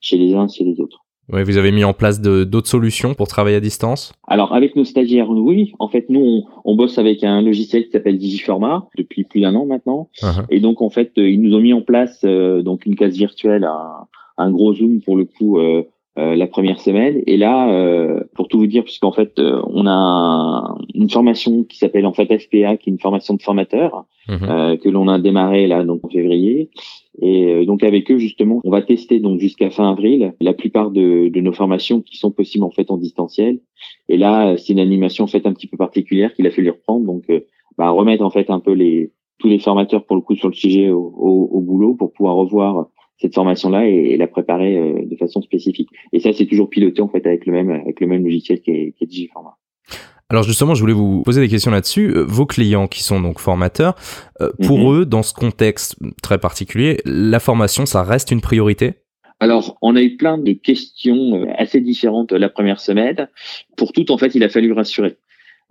chez 0.00 0.18
les 0.18 0.34
uns 0.34 0.48
chez 0.48 0.64
les 0.64 0.80
autres. 0.80 1.04
Oui, 1.32 1.42
vous 1.44 1.56
avez 1.56 1.70
mis 1.70 1.84
en 1.84 1.92
place 1.92 2.20
d'autres 2.20 2.68
solutions 2.68 3.14
pour 3.14 3.28
travailler 3.28 3.56
à 3.56 3.60
distance? 3.60 4.12
Alors 4.26 4.54
avec 4.54 4.76
nos 4.76 4.84
stagiaires, 4.84 5.30
oui. 5.30 5.72
En 5.78 5.88
fait, 5.88 6.06
nous, 6.08 6.20
on, 6.20 6.44
on 6.64 6.76
bosse 6.76 6.98
avec 6.98 7.22
un 7.22 7.40
logiciel 7.42 7.84
qui 7.84 7.90
s'appelle 7.90 8.18
Digiformat 8.18 8.88
depuis 8.96 9.24
plus 9.24 9.40
d'un 9.40 9.54
an 9.54 9.66
maintenant. 9.66 10.08
Uh-huh. 10.22 10.44
Et 10.50 10.60
donc, 10.60 10.82
en 10.82 10.90
fait, 10.90 11.12
ils 11.16 11.40
nous 11.40 11.54
ont 11.54 11.60
mis 11.60 11.72
en 11.72 11.82
place 11.82 12.20
euh, 12.24 12.62
donc 12.62 12.86
une 12.86 12.96
case 12.96 13.16
virtuelle, 13.16 13.64
un, 13.64 14.06
un, 14.38 14.50
gros 14.50 14.74
Zoom 14.74 15.00
pour 15.00 15.16
le 15.16 15.24
coup 15.24 15.58
euh, 15.58 15.84
euh, 16.18 16.34
la 16.34 16.48
première 16.48 16.80
semaine. 16.80 17.22
Et 17.28 17.36
là, 17.36 17.72
euh, 17.72 18.20
pour 18.34 18.48
tout 18.48 18.58
vous 18.58 18.66
dire, 18.66 18.82
puisqu'en 18.82 19.12
fait, 19.12 19.38
euh, 19.38 19.62
on 19.68 19.86
a 19.86 20.74
une 20.92 21.08
formation 21.08 21.62
qui 21.62 21.78
s'appelle 21.78 22.04
en 22.04 22.12
fait 22.12 22.26
FPA, 22.26 22.76
qui 22.76 22.90
est 22.90 22.92
une 22.92 22.98
formation 22.98 23.34
de 23.34 23.42
formateur 23.42 24.04
uh-huh. 24.28 24.78
que 24.78 24.88
l'on 24.88 25.06
a 25.06 25.20
démarré 25.20 25.68
là 25.68 25.84
donc 25.84 26.04
en 26.04 26.08
février. 26.08 26.70
Et 27.20 27.52
euh, 27.52 27.64
donc 27.64 27.82
avec 27.82 28.10
eux 28.10 28.18
justement, 28.18 28.60
on 28.64 28.70
va 28.70 28.82
tester 28.82 29.18
donc 29.18 29.40
jusqu'à 29.40 29.70
fin 29.70 29.90
avril 29.90 30.34
la 30.40 30.54
plupart 30.54 30.90
de, 30.90 31.28
de, 31.28 31.40
nos 31.40 31.52
formations 31.52 32.00
qui 32.00 32.16
sont 32.16 32.30
possibles 32.30 32.64
en 32.64 32.70
fait 32.70 32.90
en 32.90 32.96
distanciel. 32.96 33.60
Et 34.08 34.16
là, 34.16 34.56
c'est 34.56 34.72
une 34.72 34.78
animation 34.78 35.24
en 35.24 35.28
fait 35.28 35.46
un 35.46 35.52
petit 35.52 35.66
peu 35.66 35.76
particulière 35.76 36.32
qu'il 36.34 36.46
a 36.46 36.50
fallu 36.50 36.70
reprendre, 36.70 37.06
donc 37.06 37.24
euh, 37.30 37.40
bah, 37.76 37.90
remettre 37.90 38.24
en 38.24 38.30
fait 38.30 38.50
un 38.50 38.60
peu 38.60 38.72
les 38.72 39.12
tous 39.38 39.48
les 39.48 39.58
formateurs 39.58 40.04
pour 40.04 40.16
le 40.16 40.22
coup 40.22 40.34
sur 40.34 40.48
le 40.48 40.54
sujet 40.54 40.90
au, 40.90 41.00
au, 41.00 41.48
au 41.52 41.60
boulot 41.60 41.94
pour 41.94 42.12
pouvoir 42.12 42.36
revoir 42.36 42.88
cette 43.20 43.34
formation-là 43.34 43.86
et, 43.86 44.16
la 44.16 44.26
préparer 44.26 44.76
euh, 44.76 45.04
de 45.04 45.16
façon 45.16 45.42
spécifique. 45.42 45.88
Et 46.12 46.20
ça, 46.20 46.32
c'est 46.32 46.46
toujours 46.46 46.70
piloté 46.70 47.02
en 47.02 47.08
fait 47.08 47.26
avec 47.26 47.46
le 47.46 47.52
même 47.52 47.70
avec 47.70 48.00
le 48.00 48.06
même 48.06 48.24
logiciel 48.24 48.60
qui 48.60 48.70
est, 48.70 48.92
qui 48.96 49.06
Digiformat. 49.06 49.56
Alors 50.30 50.44
justement, 50.44 50.74
je 50.76 50.80
voulais 50.80 50.94
vous 50.94 51.22
poser 51.22 51.40
des 51.40 51.48
questions 51.48 51.72
là-dessus. 51.72 52.12
Euh, 52.16 52.22
vos 52.22 52.46
clients 52.46 52.86
qui 52.86 53.02
sont 53.02 53.20
donc 53.20 53.40
formateurs, 53.40 53.96
euh, 54.40 54.50
pour 54.62 54.78
mhm. 54.78 55.00
eux, 55.00 55.06
dans 55.06 55.24
ce 55.24 55.34
contexte 55.34 55.96
très 56.22 56.38
particulier, 56.38 56.98
la 57.04 57.40
formation, 57.40 57.84
ça 57.84 58.04
reste 58.04 58.30
une 58.30 58.40
priorité? 58.40 58.94
Alors, 59.40 59.76
on 59.82 59.96
a 59.96 60.02
eu 60.02 60.16
plein 60.16 60.38
de 60.38 60.52
questions 60.52 61.34
euh, 61.34 61.46
assez 61.58 61.80
différentes 61.80 62.30
la 62.30 62.48
première 62.48 62.78
semaine. 62.78 63.28
Pour 63.76 63.92
toutes, 63.92 64.10
en 64.10 64.18
fait, 64.18 64.36
il 64.36 64.44
a 64.44 64.48
fallu 64.48 64.72
rassurer. 64.72 65.16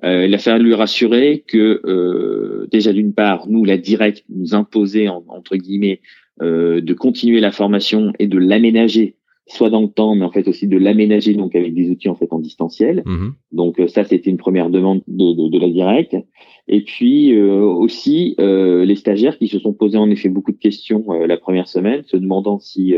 il 0.03 0.33
a 0.33 0.37
fallu 0.37 0.73
rassurer 0.73 1.43
que 1.47 2.67
déjà 2.71 2.91
d'une 2.91 3.13
part, 3.13 3.47
nous, 3.47 3.63
la 3.63 3.77
directe 3.77 4.23
nous 4.29 4.55
imposait 4.55 5.07
entre 5.07 5.55
guillemets 5.55 6.01
de 6.41 6.93
continuer 6.93 7.41
la 7.41 7.51
formation 7.51 8.13
et 8.17 8.27
de 8.27 8.37
l'aménager 8.37 9.15
soit 9.51 9.69
dans 9.69 9.81
le 9.81 9.87
temps, 9.87 10.15
mais 10.15 10.25
en 10.25 10.31
fait 10.31 10.47
aussi 10.47 10.67
de 10.67 10.77
l'aménager 10.77 11.33
donc 11.33 11.55
avec 11.55 11.73
des 11.73 11.89
outils 11.89 12.09
en 12.09 12.15
fait 12.15 12.31
en 12.31 12.39
distanciel. 12.39 13.03
Mhm. 13.05 13.33
Donc 13.51 13.79
euh, 13.79 13.87
ça, 13.87 14.03
c'était 14.03 14.29
une 14.29 14.37
première 14.37 14.69
demande 14.69 15.01
de, 15.07 15.33
de, 15.33 15.49
de, 15.49 15.59
la 15.59 15.69
directe. 15.69 16.15
Et 16.67 16.83
puis 16.83 17.33
euh, 17.35 17.61
aussi 17.61 18.35
euh, 18.39 18.85
les 18.85 18.95
stagiaires 18.95 19.37
qui 19.37 19.47
se 19.47 19.59
sont 19.59 19.73
posés 19.73 19.97
en 19.97 20.09
effet 20.09 20.29
beaucoup 20.29 20.51
de 20.51 20.57
questions 20.57 21.05
la 21.11 21.37
première 21.37 21.67
semaine, 21.67 22.03
se 22.05 22.17
demandant 22.17 22.59
si 22.59 22.95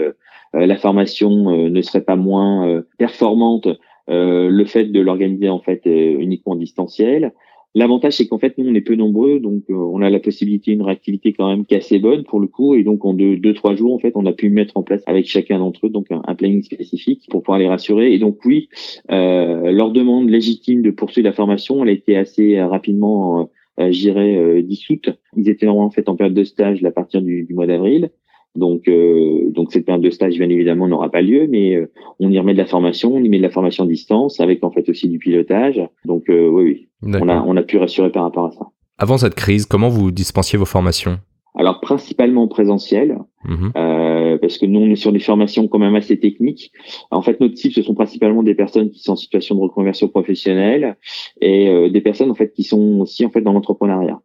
la 0.53 0.75
formation 0.75 1.69
ne 1.69 1.81
serait 1.81 2.03
pas 2.03 2.17
moins 2.17 2.83
performante 2.97 3.67
le 4.07 4.65
fait 4.65 4.85
de 4.85 4.99
l'organiser 4.99 5.49
en 5.49 5.59
fait 5.59 5.81
uniquement 5.85 6.53
en 6.53 6.57
distanciel. 6.57 7.31
L'avantage, 7.73 8.17
c'est 8.17 8.27
qu'en 8.27 8.37
fait, 8.37 8.57
nous, 8.57 8.69
on 8.69 8.75
est 8.75 8.81
peu 8.81 8.95
nombreux, 8.95 9.39
donc 9.39 9.63
euh, 9.69 9.73
on 9.73 10.01
a 10.01 10.09
la 10.09 10.19
possibilité, 10.19 10.71
une 10.71 10.81
réactivité 10.81 11.31
quand 11.31 11.49
même 11.49 11.65
qui 11.65 11.73
est 11.73 11.77
assez 11.77 11.99
bonne 11.99 12.23
pour 12.23 12.41
le 12.41 12.47
coup, 12.47 12.75
et 12.75 12.83
donc 12.83 13.05
en 13.05 13.13
deux, 13.13 13.37
deux 13.37 13.53
trois 13.53 13.75
jours, 13.75 13.93
en 13.93 13.99
fait, 13.99 14.11
on 14.15 14.25
a 14.25 14.33
pu 14.33 14.49
mettre 14.49 14.75
en 14.75 14.83
place 14.83 15.03
avec 15.07 15.25
chacun 15.25 15.59
d'entre 15.59 15.85
eux 15.85 15.89
donc 15.89 16.07
un, 16.11 16.35
planning 16.35 16.63
spécifique 16.63 17.27
pour 17.29 17.43
pouvoir 17.43 17.59
les 17.59 17.67
rassurer. 17.67 18.13
Et 18.13 18.19
donc 18.19 18.43
oui, 18.43 18.67
euh, 19.09 19.71
leur 19.71 19.91
demande 19.91 20.29
légitime 20.29 20.81
de 20.81 20.91
poursuivre 20.91 21.27
la 21.27 21.33
formation, 21.33 21.81
elle 21.83 21.89
a 21.89 21.93
été 21.93 22.17
assez 22.17 22.61
rapidement, 22.61 23.49
euh, 23.79 23.91
j'irais, 23.91 24.35
euh, 24.35 24.61
dissoute. 24.61 25.09
Ils 25.37 25.49
étaient 25.49 25.67
en 25.67 25.89
fait 25.89 26.09
en 26.09 26.15
période 26.15 26.35
de 26.35 26.43
stage 26.43 26.83
à 26.83 26.91
partir 26.91 27.21
du 27.21 27.47
mois 27.51 27.67
d'avril. 27.67 28.11
Donc, 28.55 28.87
euh, 28.87 29.49
donc 29.51 29.71
cette 29.71 29.85
période 29.85 30.03
de 30.03 30.09
stage, 30.09 30.37
bien 30.37 30.49
évidemment, 30.49 30.87
n'aura 30.87 31.09
pas 31.09 31.21
lieu, 31.21 31.47
mais 31.47 31.75
euh, 31.75 31.91
on 32.19 32.29
y 32.29 32.37
remet 32.37 32.53
de 32.53 32.57
la 32.57 32.65
formation, 32.65 33.13
on 33.13 33.23
y 33.23 33.29
met 33.29 33.37
de 33.37 33.43
la 33.43 33.49
formation 33.49 33.85
à 33.85 33.87
distance, 33.87 34.39
avec 34.39 34.63
en 34.63 34.71
fait 34.71 34.87
aussi 34.89 35.07
du 35.07 35.19
pilotage. 35.19 35.81
Donc, 36.05 36.29
euh, 36.29 36.47
oui, 36.49 36.89
oui, 37.01 37.13
on 37.21 37.29
a, 37.29 37.41
on 37.41 37.55
a 37.55 37.63
pu 37.63 37.77
rassurer 37.77 38.11
par 38.11 38.23
rapport 38.23 38.45
à 38.47 38.51
ça. 38.51 38.65
Avant 38.97 39.17
cette 39.17 39.35
crise, 39.35 39.65
comment 39.65 39.89
vous 39.89 40.11
dispensiez 40.11 40.59
vos 40.59 40.65
formations? 40.65 41.17
Alors, 41.55 41.81
principalement 41.81 42.43
en 42.43 42.47
présentiel, 42.47 43.17
mhm. 43.45 43.71
euh, 43.75 44.37
parce 44.37 44.57
que 44.57 44.65
nous, 44.65 44.79
on 44.79 44.89
est 44.89 44.95
sur 44.95 45.11
des 45.11 45.19
formations 45.19 45.67
quand 45.67 45.79
même 45.79 45.95
assez 45.95 46.19
techniques. 46.19 46.71
En 47.09 47.21
fait, 47.21 47.39
notre 47.39 47.57
cible, 47.57 47.73
ce 47.73 47.81
sont 47.81 47.93
principalement 47.93 48.43
des 48.43 48.55
personnes 48.55 48.89
qui 48.89 48.99
sont 48.99 49.13
en 49.13 49.17
situation 49.17 49.55
de 49.55 49.61
reconversion 49.61 50.07
professionnelle 50.07 50.97
et 51.41 51.89
des 51.89 52.01
personnes 52.01 52.31
en 52.31 52.35
fait 52.35 52.53
qui 52.53 52.63
sont 52.63 53.01
aussi 53.01 53.25
en 53.25 53.29
fait 53.31 53.41
dans 53.41 53.51
l'entrepreneuriat. 53.51 54.21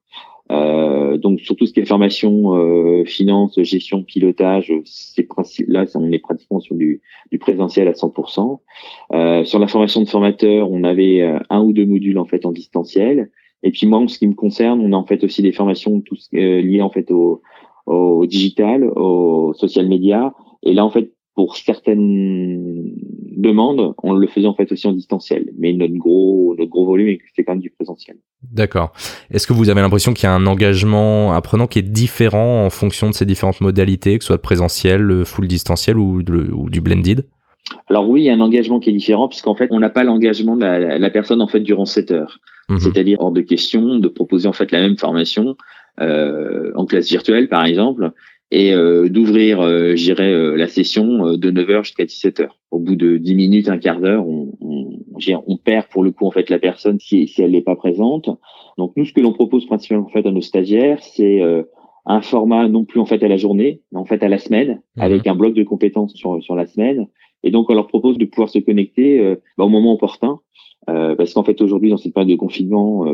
Euh, 0.53 1.17
donc 1.17 1.41
surtout 1.41 1.67
ce 1.67 1.73
qui 1.73 1.81
est 1.81 1.87
formation, 1.87 2.55
euh, 2.57 3.05
finance, 3.05 3.61
gestion, 3.63 4.03
pilotage, 4.03 4.73
c'est 4.85 5.27
là 5.67 5.85
on 5.95 6.13
est 6.13 6.19
pratiquement 6.19 6.61
sur 6.61 6.77
du, 6.77 7.01
du 7.33 7.39
présentiel 7.39 7.89
à 7.89 7.93
100%. 7.93 8.61
Euh, 9.13 9.45
sur 9.45 9.59
la 9.59 9.67
formation 9.67 10.03
de 10.03 10.09
formateurs, 10.09 10.71
on 10.71 10.85
avait 10.85 11.23
euh, 11.23 11.39
un 11.51 11.63
ou 11.63 11.73
deux 11.73 11.87
modules 11.87 12.19
en 12.19 12.27
fait 12.27 12.47
en 12.47 12.53
distanciel. 12.53 13.31
Et 13.63 13.71
puis 13.71 13.87
moi, 13.87 13.99
en 13.99 14.07
ce 14.07 14.19
qui 14.19 14.29
me 14.29 14.35
concerne, 14.35 14.81
on 14.81 14.93
a 14.93 14.97
en 14.97 15.07
fait 15.07 15.25
aussi 15.25 15.43
des 15.43 15.53
formations 15.53 16.01
tous 16.01 16.29
euh, 16.35 16.61
liées 16.61 16.83
en 16.83 16.91
fait 16.91 17.11
au, 17.11 17.43
au 17.87 18.27
digital, 18.27 18.85
au 18.85 19.53
social 19.55 19.89
media. 19.89 20.33
Et 20.63 20.75
là 20.75 20.85
en 20.85 20.91
fait 20.91 21.11
pour 21.37 21.57
certaines 21.57 22.93
demande, 23.37 23.95
on 24.03 24.15
le 24.15 24.27
faisait 24.27 24.47
en 24.47 24.55
fait 24.55 24.73
aussi 24.73 24.87
en 24.87 24.93
distanciel. 24.93 25.53
Mais 25.59 25.73
notre 25.75 25.95
gros, 25.95 26.55
notre 26.59 26.71
gros 26.71 26.87
volume, 26.87 27.19
c'est 27.35 27.45
quand 27.45 27.53
même 27.53 27.61
du 27.61 27.71
présentiel. 27.71 28.17
D'accord. 28.51 28.93
Est-ce 29.31 29.47
que 29.47 29.53
vous 29.53 29.69
avez 29.69 29.83
l'impression 29.83 30.15
qu'il 30.15 30.25
y 30.25 30.27
a 30.27 30.35
un 30.35 30.47
engagement 30.47 31.33
apprenant 31.35 31.67
qui 31.67 31.79
est 31.79 31.83
différent 31.83 32.65
en 32.65 32.71
fonction 32.71 33.11
de 33.11 33.15
ces 33.15 33.27
différentes 33.27 33.61
modalités, 33.61 34.17
que 34.19 34.25
ce 34.25 34.29
soit 34.29 34.41
présentiel, 34.41 35.25
full 35.25 35.47
distanciel 35.47 35.99
ou, 35.99 36.23
ou 36.53 36.71
du 36.71 36.81
blended? 36.81 37.27
Alors 37.89 38.09
oui, 38.09 38.23
il 38.23 38.25
y 38.25 38.31
a 38.31 38.35
un 38.35 38.41
engagement 38.41 38.81
qui 38.81 38.91
est 38.91 38.95
différent 38.95 39.29
puisqu'en 39.29 39.55
fait, 39.55 39.69
on 39.71 39.81
n'a 39.81 39.91
pas 39.91 40.05
l'engagement 40.05 40.57
de 40.57 40.65
la, 40.65 41.11
personne 41.11 41.43
en 41.43 41.49
fait 41.49 41.61
durant 41.61 41.85
7 41.85 42.11
heures. 42.13 42.41
Mhm. 42.71 42.79
C'est-à-dire 42.81 43.21
hors 43.21 43.33
de 43.33 43.43
question 43.43 43.99
de 43.99 44.09
proposer 44.09 44.49
en 44.49 44.53
fait 44.53 44.73
la 44.73 44.81
même 44.81 44.97
formation 44.97 45.57
euh, 46.01 46.73
en 46.75 46.85
classe 46.85 47.09
virtuelle 47.09 47.49
par 47.49 47.65
exemple 47.65 48.13
et 48.51 48.73
euh, 48.73 49.09
d'ouvrir, 49.09 49.61
euh, 49.61 49.97
j'irai 49.97 50.33
euh, 50.33 50.57
la 50.57 50.69
session 50.69 51.27
euh, 51.27 51.37
de 51.37 51.51
9h 51.51 51.85
jusqu'à 51.85 52.05
17h. 52.05 52.49
Au 52.71 52.79
bout 52.79 52.95
de 52.95 53.17
10 53.17 53.35
minutes, 53.35 53.69
un 53.69 53.79
quart 53.79 54.01
d'heure, 54.01 54.27
on, 54.27 54.53
on, 54.61 55.01
on, 55.47 55.57
perd 55.57 55.87
pour 55.89 56.05
le 56.05 56.13
coup 56.13 56.27
en 56.27 56.31
fait 56.31 56.49
la 56.49 56.59
personne 56.59 57.01
si, 57.01 57.27
si 57.27 57.43
elle 57.43 57.53
n'est 57.53 57.63
pas 57.63 57.75
présente. 57.75 58.31
Donc 58.79 58.93
nous, 58.97 59.05
ce 59.05 59.13
que 59.13 59.21
l'on 59.21 59.33
propose 59.33 59.67
principalement 59.67 60.07
en 60.07 60.11
fait 60.11 60.27
à 60.27 60.31
nos 60.31 60.43
stagiaires, 60.43 61.03
c'est 61.03 61.43
un 62.05 62.21
format 62.21 62.69
non 62.69 62.85
plus 62.85 63.01
en 63.01 63.07
fait 63.07 63.23
à 63.23 63.29
la 63.29 63.37
journée, 63.37 63.81
mais 63.91 63.99
en 63.99 64.05
fait 64.05 64.23
à 64.23 64.29
la 64.29 64.39
semaine, 64.39 64.83
mhm. 64.97 65.03
avec 65.03 65.27
un 65.27 65.35
bloc 65.35 65.55
de 65.55 65.65
compétences 65.65 66.15
sur, 66.15 66.43
sur 66.43 66.55
la 66.55 66.67
semaine. 66.67 67.07
Et 67.43 67.51
donc 67.51 67.71
on 67.71 67.75
leur 67.75 67.87
propose 67.87 68.19
de 68.19 68.27
pouvoir 68.27 68.49
se 68.49 68.59
connecter 68.59 69.37
bah, 69.57 69.65
au 69.65 69.69
moment 69.69 69.95
opportun, 69.95 70.41
parce 70.87 71.33
qu'en 71.33 71.45
fait 71.45 71.61
aujourd'hui 71.63 71.91
dans 71.91 71.97
cette 71.97 72.13
période 72.13 72.31
de 72.31 72.37
confinement, 72.37 73.07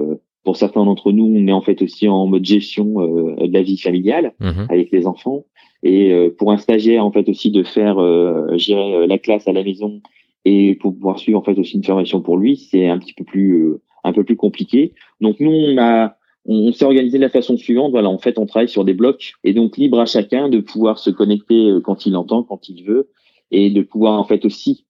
pour 0.44 0.57
certains 0.57 0.85
d'entre 0.85 1.12
nous, 1.12 1.24
on 1.24 1.46
est 1.46 1.52
en 1.52 1.61
fait 1.61 1.83
aussi 1.83 2.09
en 2.09 2.26
mode 2.26 2.44
gestion 2.44 3.00
euh, 3.00 3.46
de 3.46 3.52
la 3.52 3.62
vie 3.62 3.78
familiale 3.78 4.33
mhm. 4.40 4.66
avec 4.68 4.90
les 4.90 5.07
enfants. 5.07 5.44
Et 5.83 6.12
euh, 6.12 6.35
pour 6.37 6.52
un 6.52 6.59
stagiaire, 6.59 7.05
en 7.05 7.12
fait 7.12 7.28
aussi 7.28 7.50
de 7.50 7.62
faire, 7.62 7.98
euh, 7.98 8.57
gérer 8.57 9.07
la 9.07 9.18
classe 9.18 9.46
à 9.48 9.52
la 9.52 9.62
maison 9.62 10.00
et 10.44 10.74
pour 10.76 10.94
pouvoir 10.94 11.18
suivre 11.18 11.38
en 11.38 11.42
fait 11.42 11.59
aussi 11.59 11.76
une 11.76 11.85
formation 11.85 12.20
pour 12.20 12.37
lui, 12.37 12.57
c'est 12.57 12.88
un 12.88 12.98
petit 12.98 13.14
peu 13.14 13.24
plus 13.24 13.74
un 14.05 14.12
peu 14.12 14.24
plus 14.24 14.37
compliqué. 14.37 14.94
Donc 15.20 15.38
nous, 15.38 15.52
on 15.52 15.78
a 15.78 16.16
on 16.44 16.72
s'est 16.72 16.85
organisé 16.85 17.18
de 17.18 17.22
la 17.22 17.28
façon 17.28 17.57
suivante. 17.57 17.92
Voilà, 17.92 18.09
en 18.09 18.18
fait, 18.18 18.37
on 18.37 18.46
travaille 18.46 18.68
sur 18.68 18.85
des 18.85 18.94
blocs 18.94 19.35
et 19.44 19.55
donc 19.55 19.76
libre 19.76 20.00
à 20.00 20.07
chacun 20.07 20.48
de 20.48 20.59
pouvoir 20.59 20.98
se 20.98 21.11
connecter 21.11 21.72
quand 21.85 22.05
il 22.05 22.16
entend, 22.16 22.42
quand 22.42 22.68
il 22.68 22.83
veut, 22.83 23.11
et 23.52 23.70
de 23.70 23.83
pouvoir 23.83 24.18
en 24.18 24.24
fait 24.24 24.44
aussi, 24.44 24.85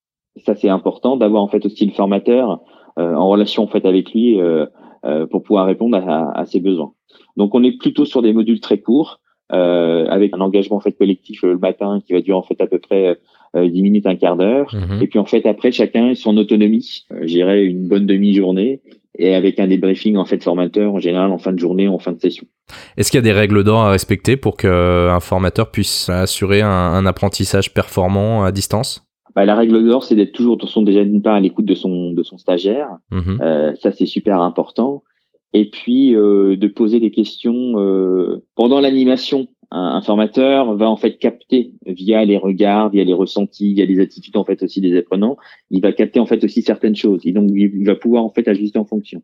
ça 0.46 0.54
c'est 0.54 0.70
important, 0.70 1.18
d'avoir 1.18 1.42
en 1.42 1.48
fait 1.48 1.66
aussi 1.66 1.84
le 1.84 1.92
formateur 1.92 2.62
en 2.96 3.28
relation 3.28 3.64
en 3.64 3.66
fait 3.66 3.84
avec 3.84 4.12
lui 4.12 4.40
euh, 4.40 4.66
pour 5.30 5.42
pouvoir 5.42 5.66
répondre 5.66 5.96
à, 5.96 6.38
à, 6.38 6.46
ses 6.46 6.60
besoins. 6.60 6.92
Donc 7.36 7.54
on 7.54 7.62
est 7.64 7.76
plutôt 7.78 8.04
sur 8.04 8.22
des 8.22 8.32
modules 8.32 8.60
très 8.60 8.78
courts, 8.78 9.20
euh, 9.52 10.06
avec 10.08 10.32
un 10.34 10.40
engagement 10.40 10.76
en 10.76 10.80
fait 10.80 10.92
collectif 10.92 11.44
euh, 11.44 11.52
le 11.52 11.58
matin 11.58 12.00
qui 12.06 12.14
va 12.14 12.20
durer 12.20 12.38
en 12.38 12.42
fait 12.42 12.58
à 12.60 12.66
peu 12.66 12.78
près 12.78 13.18
euh, 13.54 13.68
10 13.68 13.82
minutes, 13.82 14.06
un 14.06 14.16
quart 14.16 14.36
d'heure. 14.36 14.74
Mhm. 14.74 15.02
Et 15.02 15.06
puis 15.06 15.18
en 15.18 15.26
fait 15.26 15.44
après 15.44 15.72
chacun 15.72 16.14
son 16.14 16.38
autonomie, 16.38 17.04
euh, 17.12 17.20
j'irai 17.22 17.64
une 17.64 17.86
bonne 17.86 18.06
demi-journée 18.06 18.80
et 19.18 19.34
avec 19.34 19.60
un 19.60 19.66
débriefing 19.66 20.16
en 20.16 20.24
fait 20.24 20.42
formateur 20.42 20.94
en 20.94 21.00
général 21.00 21.30
en 21.30 21.38
fin 21.38 21.52
de 21.52 21.58
journée, 21.58 21.86
en 21.86 21.98
fin 21.98 22.12
de 22.12 22.20
session. 22.20 22.46
Est-ce 22.96 23.10
qu'il 23.10 23.18
y 23.18 23.22
a 23.22 23.22
des 23.22 23.32
règles 23.32 23.62
d'or 23.62 23.80
à 23.80 23.90
respecter 23.90 24.38
pour 24.38 24.56
qu'un 24.56 25.20
formateur 25.20 25.70
puisse 25.70 26.08
assurer 26.08 26.62
un, 26.62 26.68
un 26.68 27.04
apprentissage 27.04 27.74
performant 27.74 28.44
à 28.44 28.52
distance? 28.52 29.04
Bah, 29.34 29.44
la 29.44 29.54
règle 29.54 29.84
d'or, 29.84 30.04
c'est 30.04 30.14
d'être 30.14 30.32
toujours, 30.32 30.56
de 30.56 30.66
son 30.66 30.82
déjà 30.82 31.04
d'une 31.04 31.22
part 31.22 31.34
à 31.34 31.40
l'écoute 31.40 31.64
de 31.64 31.74
son 31.74 32.12
de 32.12 32.22
son 32.22 32.38
stagiaire. 32.38 32.88
Mhm. 33.10 33.38
Euh, 33.40 33.74
ça, 33.76 33.92
c'est 33.92 34.06
super 34.06 34.40
important. 34.40 35.02
Et 35.54 35.68
puis 35.68 36.14
euh, 36.14 36.56
de 36.56 36.66
poser 36.68 37.00
des 37.00 37.10
questions 37.10 37.78
euh, 37.78 38.44
pendant 38.54 38.80
l'animation. 38.80 39.48
Un, 39.74 40.02
formateur 40.02 40.76
va 40.76 40.90
en 40.90 40.98
fait 40.98 41.16
capter 41.16 41.72
via 41.86 42.26
les 42.26 42.36
regards, 42.36 42.90
via 42.90 43.04
les 43.04 43.14
ressentis, 43.14 43.72
via 43.72 43.86
les 43.86 44.00
attitudes 44.00 44.36
en 44.36 44.44
fait 44.44 44.62
aussi 44.62 44.82
des 44.82 44.98
apprenants. 44.98 45.38
Il 45.70 45.80
va 45.80 45.92
capter 45.92 46.20
en 46.20 46.26
fait 46.26 46.44
aussi 46.44 46.60
certaines 46.60 46.94
choses. 46.94 47.22
Et 47.24 47.32
donc 47.32 47.50
il 47.54 47.86
va 47.86 47.94
pouvoir 47.94 48.22
en 48.22 48.28
fait 48.28 48.46
ajuster 48.48 48.78
en 48.78 48.84
fonction. 48.84 49.22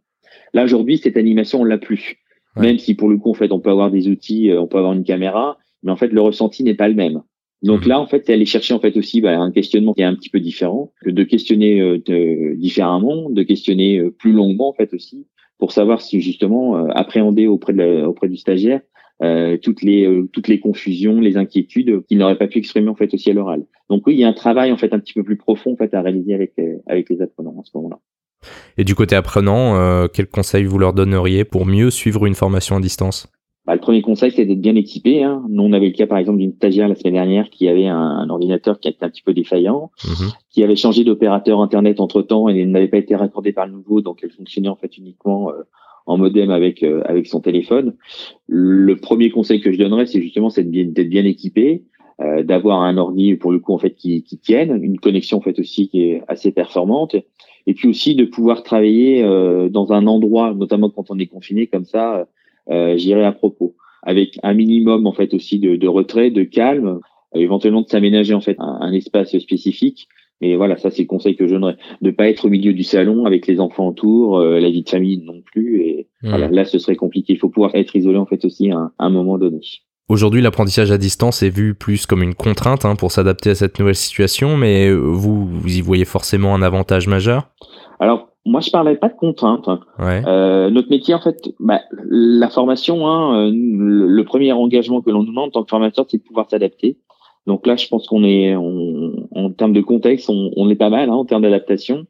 Là 0.55 0.65
aujourd'hui, 0.65 0.97
cette 0.97 1.19
animation 1.19 1.61
on 1.61 1.65
l'a 1.65 1.77
plus. 1.77 2.17
Même 2.57 2.79
si 2.79 2.95
pour 2.95 3.11
le 3.11 3.19
coup 3.19 3.31
en 3.31 3.35
fait 3.35 3.53
on 3.53 3.61
peut 3.61 3.69
avoir 3.69 3.91
des 3.91 4.09
outils, 4.09 4.51
on 4.59 4.67
peut 4.67 4.79
avoir 4.79 4.95
une 4.95 5.05
caméra, 5.05 5.59
mais 5.83 5.93
en 5.93 5.97
fait 5.97 6.09
le 6.09 6.21
ressenti 6.23 6.65
n'est 6.65 6.75
pas 6.75 6.89
le 6.89 6.95
même. 6.95 7.21
Donc 7.63 7.83
mhm. 7.83 7.89
là, 7.89 8.01
en 8.01 8.07
fait, 8.07 8.25
c'est 8.27 8.33
aller 8.33 8.47
chercher 8.47 8.75
en 8.75 8.81
fait 8.81 8.97
aussi 8.97 9.21
bah, 9.21 9.39
un 9.39 9.51
questionnement 9.51 9.95
qui 9.95 10.03
est 10.03 10.05
un 10.05 10.15
petit 10.15 10.31
peu 10.31 10.41
différent, 10.41 10.93
que 11.03 11.11
de 11.11 11.25
questionner 11.25 11.81
euh, 11.81 12.55
différemment, 12.57 13.31
de 13.31 13.43
questionner 13.43 13.99
euh, 13.99 14.11
plus 14.11 14.33
longuement 14.33 14.69
en 14.69 14.75
fait 14.75 14.95
aussi, 14.95 15.27
pour 15.59 15.73
savoir 15.73 16.01
si 16.01 16.21
justement 16.21 16.77
euh, 16.77 16.89
appréhender 16.95 17.47
auprès 17.47 17.73
de 17.73 18.05
auprès 18.05 18.29
du 18.29 18.37
stagiaire 18.37 18.81
toutes 19.63 19.83
les 19.83 20.09
toutes 20.33 20.47
les 20.47 20.61
confusions, 20.61 21.21
les 21.21 21.37
inquiétudes 21.37 22.05
qu'il 22.07 22.19
n'aurait 22.19 22.39
pas 22.39 22.47
pu 22.47 22.59
exprimer 22.59 22.89
en 22.89 22.95
fait 22.95 23.13
aussi 23.13 23.29
à 23.29 23.35
l'oral. 23.35 23.65
Donc 23.91 24.07
oui, 24.07 24.15
il 24.15 24.21
y 24.21 24.25
a 24.25 24.29
un 24.29 24.33
travail 24.33 24.71
en 24.71 24.77
fait 24.77 24.93
un 24.93 25.01
petit 25.01 25.13
peu 25.13 25.25
plus 25.25 25.37
profond 25.37 25.73
en 25.73 25.77
fait 25.77 25.93
à 25.93 26.03
réaliser 26.03 26.35
avec 26.35 26.53
avec 26.87 27.11
les 27.11 27.21
apprenants 27.21 27.57
en 27.59 27.65
ce 27.65 27.73
moment-là. 27.75 27.99
Et 28.77 28.85
du 28.85 28.95
côté 28.95 29.17
apprenant, 29.17 30.07
quels 30.15 30.29
conseils 30.29 30.67
vous 30.67 30.79
leur 30.79 30.93
donneriez 30.93 31.45
pour 31.45 31.67
mieux 31.67 31.91
suivre 31.91 32.27
une 32.27 32.37
formation 32.37 32.77
à 32.77 32.81
distance? 32.81 33.29
Bah, 33.69 33.75
le 33.75 33.83
premier 33.83 34.01
conseil, 34.01 34.31
c'est 34.31 34.47
d'être 34.47 34.63
bien 34.63 34.77
équipé. 34.77 35.23
Hein. 35.23 35.45
Nous, 35.51 35.63
on 35.63 35.75
avait 35.75 35.89
le 35.89 35.93
cas, 35.93 36.07
par 36.07 36.17
exemple, 36.17 36.39
d'une 36.39 36.55
stagiaire 36.55 36.89
la 36.89 36.95
semaine 36.95 37.13
dernière 37.13 37.51
qui 37.51 37.69
avait 37.69 37.87
un, 37.87 38.27
ordinateur 38.31 38.81
qui 38.81 38.89
était 38.89 39.05
un 39.05 39.11
petit 39.11 39.21
peu 39.21 39.35
défaillant, 39.35 39.91
mhm. 40.07 40.31
qui 40.49 40.65
avait 40.65 40.75
changé 40.75 41.05
d'opérateur 41.05 41.61
Internet 41.61 42.01
entre-temps 42.01 42.49
et 42.49 42.65
n'avait 42.65 42.89
pas 42.89 42.97
été 42.97 43.15
raccordé 43.15 43.53
par 43.53 43.67
le 43.67 43.73
nouveau, 43.73 44.01
donc 44.01 44.21
elle 44.23 44.31
fonctionnait 44.31 44.71
en 44.71 44.77
fait 44.77 44.97
uniquement 44.97 45.51
euh, 45.51 45.65
en 46.07 46.17
modem 46.17 46.49
avec 46.49 46.83
euh, 46.83 47.03
avec 47.05 47.27
son 47.27 47.41
téléphone. 47.41 47.95
Le 48.47 48.97
premier 48.97 49.29
conseil 49.29 49.61
que 49.61 49.71
je 49.71 49.77
donnerais, 49.77 50.07
c'est 50.07 50.23
justement 50.23 50.49
d'être 50.49 50.71
bien, 50.71 50.87
bien 51.05 51.27
équipé, 51.27 51.85
euh, 52.23 52.43
d'avoir 52.43 52.81
un 52.81 52.97
ordi 52.97 53.35
pour 53.35 53.53
le 53.53 53.59
coup 53.59 53.75
en 53.75 53.79
fait 53.79 53.95
qui, 53.95 54.23
qui 54.23 54.39
tienne, 54.39 54.83
une 54.83 54.99
connexion 54.99 55.37
en 55.37 55.43
fait 55.43 55.59
aussi 55.59 55.91
qui 55.91 56.05
est 56.05 56.23
assez 56.27 56.53
performante, 56.53 57.17
et 57.67 57.75
puis 57.75 57.87
aussi 57.87 58.15
de 58.15 58.25
pouvoir 58.25 58.63
travailler 58.63 59.23
dans 59.69 59.93
un 59.93 60.07
endroit, 60.07 60.55
notamment 60.55 60.89
quand 60.89 61.11
on 61.11 61.19
est 61.19 61.27
confiné 61.27 61.67
comme 61.67 61.85
ça 61.85 62.27
euh, 62.71 62.97
j'irai 62.97 63.25
à 63.25 63.33
propos, 63.33 63.75
avec 64.03 64.39
un 64.43 64.55
minimum 64.55 65.07
en 65.07 65.13
fait 65.13 65.35
aussi 65.35 65.59
de, 65.59 65.77
de 65.77 65.89
retrait, 65.89 66.31
de 66.31 66.45
calme, 66.45 67.01
euh, 67.35 67.41
éventuellement 67.41 67.83
de 67.83 67.89
s'aménager 67.89 68.35
en 68.35 68.41
fait 68.41 68.57
un, 68.59 68.93
espace 68.93 69.37
spécifique. 69.39 70.09
Mais 70.41 70.55
voilà, 70.55 70.77
ça 70.77 70.91
c'est 70.91 71.03
le 71.03 71.09
conseil 71.09 71.35
que 71.35 71.49
je 71.49 71.55
donnerais, 71.55 71.77
de 72.01 72.11
pas 72.11 72.29
être 72.29 72.45
au 72.45 72.49
milieu 72.49 72.73
du 72.73 72.85
salon 72.85 73.25
avec 73.25 73.47
les 73.49 73.59
enfants 73.59 73.89
autour, 73.89 74.39
euh, 74.39 74.61
la 74.61 74.71
vie 74.71 74.83
de 74.83 74.89
famille 74.89 75.19
non 75.25 75.43
plus. 75.45 75.83
Et 75.83 76.09
mmh. 76.23 76.29
voilà, 76.29 76.49
là 76.49 76.65
ce 76.65 76.79
serait 76.79 76.97
compliqué. 76.97 77.33
Il 77.33 77.39
faut 77.39 77.49
pouvoir 77.49 77.75
être 77.75 77.97
isolé 77.97 78.19
en 78.19 78.27
fait 78.27 78.45
aussi 78.45 78.71
à, 78.71 78.91
un 78.99 79.11
moment 79.11 79.39
donné. 79.39 79.61
Aujourd'hui, 80.09 80.41
l'apprentissage 80.41 80.91
à 80.91 80.97
distance 80.97 81.43
est 81.43 81.51
vu 81.51 81.75
plus 81.75 82.07
comme 82.07 82.23
une 82.23 82.35
contrainte 82.35 82.85
hein, 82.85 82.97
pour 82.97 83.13
s'adapter 83.13 83.51
à 83.51 83.55
cette 83.55 83.79
nouvelle 83.79 83.95
situation, 83.95 84.57
mais 84.57 84.91
vous, 84.91 85.47
vous 85.47 85.77
y 85.77 85.83
voyez 85.83 86.07
forcément 86.07 86.55
un 86.55 86.63
avantage 86.63 87.09
majeur? 87.09 87.51
Alors, 88.01 88.29
moi, 88.49 88.61
je 88.61 88.71
parlais 88.71 88.97
pas 88.97 89.09
de 89.09 89.15
contraintes. 89.15 89.69
Hein. 89.69 89.81
Euh, 90.01 90.71
notre 90.71 90.91
métier, 90.91 91.15
en 91.15 91.21
fait, 91.21 91.51
bah, 91.61 91.83
la 92.09 92.49
formation, 92.49 93.07
hein, 93.07 93.51
le, 93.53 94.23
premier 94.25 94.53
engagement 94.53 95.01
que 95.03 95.11
l'on 95.11 95.23
nous 95.23 95.31
demande 95.31 95.49
en 95.49 95.51
tant 95.51 95.65
que 95.65 95.71
formateur, 95.71 96.07
c'est 96.09 96.19
de 96.19 96.23
pouvoir 96.23 96.49
s'adapter. 96.51 96.99
Donc 97.47 97.67
là, 97.67 97.77
je 97.77 97.89
pense 97.89 98.07
qu'on 98.07 98.25
est, 98.25 98.55
en 98.57 99.51
termes 99.57 99.73
de 99.73 99.81
contexte, 99.81 100.29
on, 100.29 100.51
on 100.57 100.69
est 100.69 100.77
pas 100.77 100.91
mal 100.91 101.09
hein, 101.09 101.15
en 101.15 101.25
termes 101.25 101.43
d'adaptation. 101.43 102.07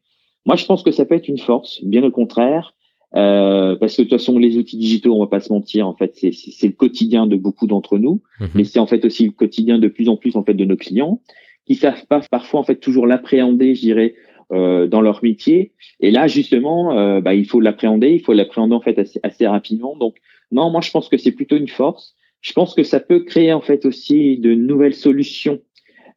Moi, 0.46 0.56
je 0.56 0.64
pense 0.64 0.82
que 0.82 0.90
ça 0.90 1.04
peut 1.04 1.14
être 1.14 1.28
une 1.28 1.38
force, 1.38 1.84
bien 1.84 2.02
au 2.02 2.10
contraire, 2.10 2.74
euh, 3.16 3.76
parce 3.76 3.96
que 3.96 4.02
de 4.02 4.08
toute 4.08 4.18
façon, 4.18 4.38
les 4.38 4.56
outils 4.56 4.76
digitaux, 4.76 5.14
on 5.14 5.20
va 5.20 5.26
pas 5.26 5.40
se 5.40 5.52
mentir, 5.52 5.86
en 5.86 5.94
fait, 5.94 6.12
c'est 6.14 6.66
le 6.66 6.72
quotidien 6.72 7.26
de 7.26 7.36
beaucoup 7.36 7.66
d'entre 7.66 7.98
nous, 7.98 8.22
mhm. 8.40 8.48
mais 8.54 8.64
c'est 8.64 8.78
en 8.78 8.86
fait 8.86 9.04
aussi 9.04 9.26
le 9.26 9.32
quotidien 9.32 9.78
de 9.78 9.88
plus 9.88 10.08
en 10.08 10.16
plus 10.16 10.36
en 10.36 10.44
fait 10.44 10.54
de 10.54 10.64
nos 10.64 10.76
clients 10.76 11.20
qui 11.66 11.74
savent 11.74 12.06
pas 12.06 12.20
parfois 12.30 12.60
en 12.60 12.64
fait 12.64 12.76
toujours 12.76 13.06
l'appréhender, 13.06 13.74
je 13.74 13.80
dirais, 13.82 14.14
euh, 14.52 14.86
dans 14.86 15.00
leur 15.00 15.22
métier. 15.22 15.72
Et 16.00 16.10
là, 16.10 16.26
justement, 16.26 16.96
euh, 16.98 17.20
bah, 17.20 17.34
il 17.34 17.46
faut 17.46 17.60
l'appréhender, 17.60 18.10
il 18.12 18.20
faut 18.20 18.32
l'appréhender 18.32 18.74
en 18.74 18.80
fait 18.80 18.98
assez, 18.98 19.20
assez, 19.22 19.46
rapidement. 19.46 19.94
Donc, 19.96 20.16
non, 20.52 20.70
moi, 20.70 20.80
je 20.80 20.90
pense 20.90 21.08
que 21.08 21.18
c'est 21.18 21.32
plutôt 21.32 21.56
une 21.56 21.68
force. 21.68 22.14
Je 22.40 22.52
pense 22.54 22.74
que 22.74 22.82
ça 22.82 22.98
peut 22.98 23.24
créer 23.24 23.52
en 23.52 23.60
fait 23.60 23.84
aussi 23.84 24.38
de 24.38 24.54
nouvelles 24.54 24.94
solutions, 24.94 25.60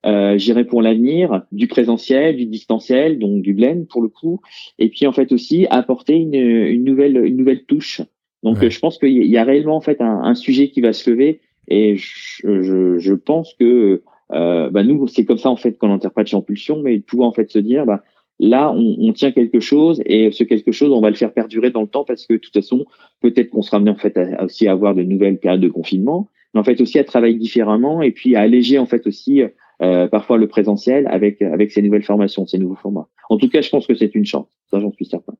euh, 0.06 0.38
j'irai 0.38 0.66
pour 0.66 0.82
l'avenir, 0.82 1.42
du 1.52 1.68
présentiel, 1.68 2.38
du 2.38 2.46
distanciel, 2.46 3.20
donc 3.20 3.42
du 3.42 3.54
blend 3.54 3.86
pour 3.90 4.02
le 4.02 4.08
coup, 4.08 4.40
et 4.80 4.88
puis 4.90 5.08
en 5.08 5.12
fait 5.12 5.32
aussi 5.32 5.68
apporter 5.70 6.16
une, 6.16 6.36
une 6.36 6.84
nouvelle 6.86 7.18
une 7.26 7.38
nouvelle 7.38 7.66
touche. 7.66 8.02
Donc, 8.44 8.68
je 8.68 8.80
pense 8.80 8.98
qu'il 8.98 9.28
y 9.28 9.38
a 9.38 9.44
réellement 9.44 9.76
en 9.76 9.82
fait 9.82 10.00
un, 10.00 10.22
un, 10.24 10.36
sujet 10.36 10.70
qui 10.70 10.80
va 10.80 10.94
se 10.94 11.10
lever, 11.10 11.42
et 11.68 11.98
je, 11.98 12.62
je, 12.62 12.98
je 12.98 13.14
pense 13.14 13.54
que 13.60 14.04
euh, 14.34 14.70
bah 14.70 14.84
nous, 14.84 15.08
c'est 15.08 15.26
comme 15.26 15.38
ça 15.38 15.50
en 15.50 15.56
fait 15.56 15.78
qu'on 15.78 15.92
interprète 15.92 16.34
Pulsion, 16.46 16.82
mais 16.82 17.00
pouvoir 17.00 17.30
en 17.30 17.34
fait 17.34 17.50
se 17.52 17.60
dire, 17.60 17.86
bah, 17.86 18.04
Là, 18.44 18.74
on, 18.76 19.14
tient 19.14 19.32
quelque 19.32 19.60
chose 19.60 20.02
et 20.04 20.32
ce 20.32 20.44
quelque 20.44 20.72
chose, 20.72 20.92
on 20.92 21.00
va 21.00 21.12
le 21.12 21.16
faire 21.16 21.32
perdurer 21.32 21.70
dans 21.70 21.82
le 21.82 21.88
temps 21.88 22.04
parce 22.04 22.26
que 22.26 22.34
de 22.34 22.40
toute 22.40 22.56
façon, 22.56 22.86
peut-être 23.22 23.52
qu'on 23.52 23.62
sera 23.62 23.78
amené 23.78 23.92
en 23.92 23.96
fait 23.96 24.18
à, 24.18 24.44
aussi 24.44 24.68
à 24.68 24.72
avoir 24.72 24.96
de 24.96 25.04
nouvelles 25.04 25.38
périodes 25.38 25.62
de 25.62 25.70
confinement, 25.70 26.28
mais 26.56 26.60
en 26.60 26.64
fait 26.64 26.82
aussi 26.82 26.98
à 26.98 27.04
travailler 27.04 27.36
différemment 27.36 28.02
et 28.02 28.10
puis 28.10 28.36
à 28.36 28.42
alléger 28.42 28.80
en 28.80 28.88
fait 28.88 29.06
aussi 29.06 29.44
euh, 29.84 30.08
parfois 30.08 30.40
le 30.40 30.48
présentiel 30.48 31.08
avec 31.12 31.44
avec 31.44 31.72
ces 31.72 31.84
nouvelles 31.84 32.02
formations, 32.02 32.48
ces 32.48 32.58
nouveaux 32.58 32.78
formats. 32.82 33.08
En 33.30 33.38
tout 33.38 33.48
cas, 33.48 33.62
je 33.62 33.70
pense 33.70 33.86
que 33.86 33.94
c'est 33.94 34.16
une 34.16 34.26
chance, 34.26 34.48
ça 34.72 34.80
j'en 34.80 34.92
suis 34.92 35.06
certain. 35.06 35.34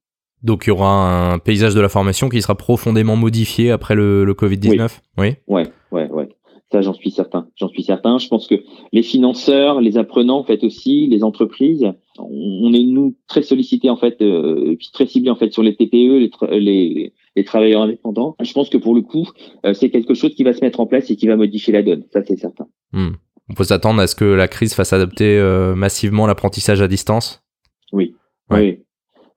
Donc 0.44 0.68
il 0.68 0.70
y 0.70 0.72
aura 0.72 1.34
un 1.34 1.40
paysage 1.40 1.74
de 1.74 1.82
la 1.82 1.90
formation 1.90 2.30
qui 2.30 2.40
sera 2.40 2.54
profondément 2.54 3.16
modifié 3.16 3.72
après 3.72 3.96
le, 3.96 4.26
le 4.26 4.34
Covid-19 4.36 5.00
Oui. 5.18 5.34
oui? 5.48 5.64
Ouais, 5.64 5.68
ouais, 5.92 6.08
ouais. 6.12 6.30
Ça, 6.72 6.82
j'en 6.82 6.94
suis 6.94 7.12
certain. 7.12 7.48
J'en 7.58 7.68
suis 7.68 7.84
certain. 7.84 8.18
Je 8.18 8.30
pense 8.30 8.48
que 8.48 8.56
les 8.94 9.04
financeurs, 9.04 9.82
les 9.82 9.98
apprenants, 9.98 10.40
en 10.40 10.44
fait 10.46 10.64
aussi, 10.64 11.08
les 11.08 11.22
entreprises, 11.24 11.92
on 12.18 12.74
est 12.74 12.84
nous 12.84 13.16
très 13.28 13.42
sollicités 13.42 13.90
en 13.90 13.98
fait, 13.98 14.22
euh, 14.22 14.76
puis 14.78 14.90
très 14.94 15.06
ciblés 15.06 15.32
en 15.32 15.36
fait 15.36 15.52
sur 15.52 15.64
les 15.64 15.76
TPE, 15.76 16.30
les, 16.52 17.14
les, 17.36 17.44
travailleurs 17.44 17.82
indépendants. 17.82 18.36
Je 18.42 18.54
pense 18.54 18.70
que 18.70 18.78
pour 18.78 18.96
le 18.96 19.02
coup, 19.02 19.28
euh, 19.66 19.74
c'est 19.74 19.90
quelque 19.90 20.14
chose 20.14 20.34
qui 20.34 20.44
va 20.44 20.54
se 20.54 20.62
mettre 20.62 20.80
en 20.80 20.86
place 20.86 21.10
et 21.10 21.18
qui 21.18 21.28
va 21.28 21.36
modifier 21.36 21.74
la 21.74 21.84
donne. 21.84 22.06
Ça, 22.14 22.22
c'est 22.26 22.38
certain. 22.38 22.68
Hmm. 22.94 23.16
On 23.50 23.54
peut 23.54 23.66
s'attendre 23.66 24.00
à 24.00 24.08
ce 24.08 24.16
que 24.16 24.26
la 24.26 24.48
crise 24.48 24.74
fasse 24.74 24.94
adopter 24.94 25.38
euh, 25.38 25.76
massivement 25.76 26.26
l'apprentissage 26.26 26.82
à 26.82 26.88
distance? 26.88 27.44
Oui. 27.92 28.16
Oui. 28.50 28.80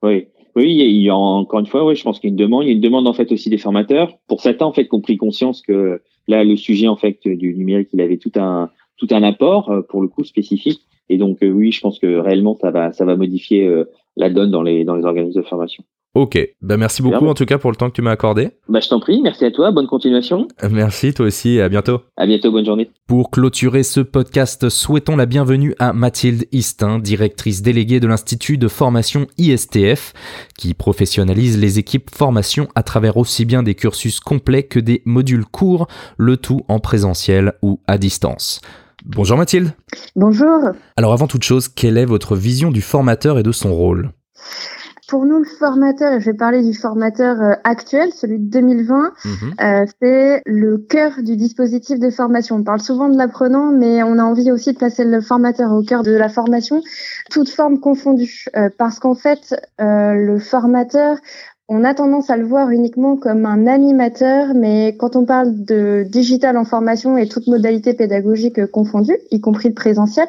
Oui. 0.03 0.27
Oui, 0.55 0.73
il 0.73 1.01
y 1.01 1.09
a, 1.09 1.15
encore 1.15 1.59
une 1.59 1.65
fois, 1.65 1.85
oui, 1.85 1.97
je 1.97 2.03
pense 2.03 2.19
qu'il 2.19 2.29
y 2.29 2.31
a 2.31 2.33
une 2.33 2.37
demande. 2.37 2.63
Il 2.63 2.67
y 2.67 2.69
a 2.69 2.73
une 2.73 2.81
demande 2.81 3.07
en 3.07 3.13
fait 3.13 3.29
aussi 3.33 3.49
des 3.49 3.57
formateurs. 3.57 4.17
Pour 4.29 4.39
certains, 4.39 4.65
en 4.65 4.71
fait, 4.71 4.87
qui 4.87 4.95
ont 4.95 5.01
pris 5.01 5.17
conscience 5.17 5.61
que 5.61 6.01
là, 6.27 6.43
le 6.43 6.55
sujet 6.55 6.87
en 6.87 6.95
fait 6.95 7.27
du 7.27 7.55
numérique, 7.55 7.89
il 7.93 8.01
avait 8.01 8.17
tout 8.17 8.31
un 8.35 8.69
tout 8.97 9.07
un 9.11 9.23
apport 9.23 9.69
euh, 9.69 9.81
pour 9.81 10.01
le 10.01 10.07
coup 10.07 10.23
spécifique. 10.23 10.81
Et 11.09 11.17
donc 11.17 11.43
euh, 11.43 11.49
oui, 11.49 11.71
je 11.71 11.81
pense 11.81 11.99
que 11.99 12.17
réellement 12.17 12.55
ça 12.55 12.71
va 12.71 12.91
ça 12.91 13.05
va 13.05 13.15
modifier 13.15 13.67
euh, 13.67 13.85
la 14.15 14.29
donne 14.29 14.51
dans 14.51 14.63
les 14.63 14.83
dans 14.83 14.95
les 14.95 15.05
organismes 15.05 15.41
de 15.41 15.45
formation. 15.45 15.83
Ok, 16.15 16.39
bah 16.61 16.77
merci 16.77 17.01
beaucoup 17.01 17.27
en 17.27 17.33
tout 17.33 17.45
cas 17.45 17.57
pour 17.57 17.71
le 17.71 17.75
temps 17.75 17.89
que 17.89 17.95
tu 17.95 18.01
m'as 18.01 18.11
accordé. 18.11 18.51
Bah 18.69 18.79
je 18.79 18.87
t'en 18.87 19.01
prie, 19.01 19.21
merci 19.21 19.43
à 19.43 19.51
toi, 19.51 19.71
bonne 19.71 19.85
continuation. 19.85 20.47
Merci 20.71 21.13
toi 21.13 21.25
aussi, 21.25 21.59
à 21.59 21.67
bientôt. 21.67 22.03
À 22.15 22.25
bientôt, 22.25 22.53
bonne 22.53 22.65
journée. 22.65 22.89
Pour 23.05 23.31
clôturer 23.31 23.83
ce 23.83 23.99
podcast, 23.99 24.69
souhaitons 24.69 25.17
la 25.17 25.25
bienvenue 25.25 25.75
à 25.77 25.91
Mathilde 25.91 26.45
Istin, 26.53 26.99
directrice 26.99 27.61
déléguée 27.61 27.99
de 27.99 28.07
l'Institut 28.07 28.57
de 28.57 28.69
formation 28.69 29.27
ISTF, 29.37 30.13
qui 30.57 30.73
professionnalise 30.73 31.59
les 31.59 31.79
équipes 31.79 32.09
formation 32.09 32.69
à 32.75 32.83
travers 32.83 33.17
aussi 33.17 33.43
bien 33.43 33.61
des 33.61 33.75
cursus 33.75 34.21
complets 34.21 34.63
que 34.63 34.79
des 34.79 35.01
modules 35.03 35.45
courts, 35.45 35.87
le 36.15 36.37
tout 36.37 36.61
en 36.69 36.79
présentiel 36.79 37.55
ou 37.61 37.81
à 37.87 37.97
distance. 37.97 38.61
Bonjour 39.05 39.37
Mathilde. 39.37 39.73
Bonjour. 40.15 40.69
Alors 40.95 41.11
avant 41.11 41.27
toute 41.27 41.43
chose, 41.43 41.67
quelle 41.67 41.97
est 41.97 42.05
votre 42.05 42.37
vision 42.37 42.71
du 42.71 42.81
formateur 42.81 43.37
et 43.37 43.43
de 43.43 43.51
son 43.51 43.75
rôle? 43.75 44.11
Pour 45.07 45.25
nous, 45.25 45.39
le 45.39 45.45
formateur, 45.45 46.13
et 46.13 46.19
je 46.19 46.25
vais 46.25 46.37
parler 46.37 46.63
du 46.63 46.73
formateur 46.73 47.41
euh, 47.41 47.53
actuel, 47.63 48.11
celui 48.13 48.39
de 48.39 48.49
2020, 48.49 49.13
mhm. 49.25 49.33
euh, 49.61 49.85
c'est 50.01 50.41
le 50.45 50.77
cœur 50.77 51.21
du 51.21 51.35
dispositif 51.35 51.99
de 51.99 52.09
formation. 52.09 52.55
On 52.55 52.63
parle 52.63 52.81
souvent 52.81 53.09
de 53.09 53.17
l'apprenant, 53.17 53.71
mais 53.71 54.03
on 54.03 54.17
a 54.17 54.23
envie 54.23 54.51
aussi 54.51 54.73
de 54.73 54.77
placer 54.77 55.03
le 55.03 55.21
formateur 55.21 55.71
au 55.71 55.83
cœur 55.83 56.03
de 56.03 56.11
la 56.11 56.29
formation, 56.29 56.81
toute 57.29 57.49
forme 57.49 57.79
confondue, 57.79 58.45
euh, 58.55 58.69
parce 58.77 58.99
qu'en 58.99 59.15
fait, 59.15 59.55
le 59.79 60.39
formateur, 60.39 61.17
on 61.67 61.83
a 61.83 61.93
tendance 61.93 62.29
à 62.29 62.37
le 62.37 62.45
voir 62.45 62.69
uniquement 62.69 63.17
comme 63.17 63.45
un 63.45 63.65
animateur, 63.67 64.53
mais 64.55 64.95
quand 64.97 65.15
on 65.15 65.25
parle 65.25 65.65
de 65.65 66.05
digital 66.07 66.57
en 66.57 66.65
formation 66.65 67.17
et 67.17 67.27
toute 67.27 67.47
modalité 67.47 67.93
pédagogique 67.93 68.65
confondue, 68.67 69.17
y 69.31 69.41
compris 69.41 69.69
le 69.69 69.75
présentiel, 69.75 70.27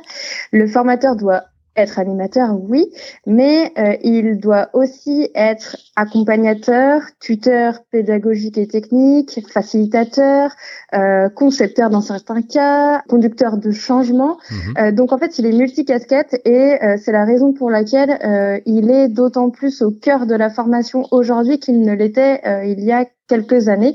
le 0.53 0.67
formateur 0.67 1.15
doit 1.15 1.45
être 1.77 1.99
animateur, 1.99 2.57
oui, 2.59 2.87
mais 3.27 3.73
euh, 3.79 3.97
il 4.03 4.39
doit 4.39 4.71
aussi 4.73 5.31
être 5.35 5.77
accompagnateur, 5.95 7.03
tuteur 7.21 7.81
pédagogique 7.91 8.59
et 8.59 8.67
technique, 8.67 9.41
facilitateur, 9.53 10.51
euh, 10.95 11.29
concepteur 11.29 11.91
dans 11.91 12.01
certains 12.01 12.43
cas, 12.43 13.03
conducteur 13.09 13.59
de 13.59 13.71
changement. 13.71 14.39
Mhm. 14.51 14.75
Euh, 14.79 14.93
donc 14.93 15.13
en 15.13 15.19
fait, 15.19 15.39
il 15.39 15.47
est 15.47 15.53
multicasquette 15.53 16.41
et 16.45 16.79
c'est 16.99 17.13
la 17.13 17.25
raison 17.25 17.53
pour 17.53 17.71
laquelle 17.71 18.63
il 18.67 18.91
est 18.91 19.09
d'autant 19.09 19.51
plus 19.51 19.83
au 19.83 19.91
cœur 19.91 20.27
de 20.27 20.35
la 20.35 20.51
formation 20.51 21.07
aujourd'hui 21.11 21.59
qu'il 21.59 21.81
ne 21.81 21.93
l'était 21.93 22.41
il 22.67 22.83
y 22.83 22.93
a 22.93 23.05
quelques 23.29 23.69
années. 23.69 23.95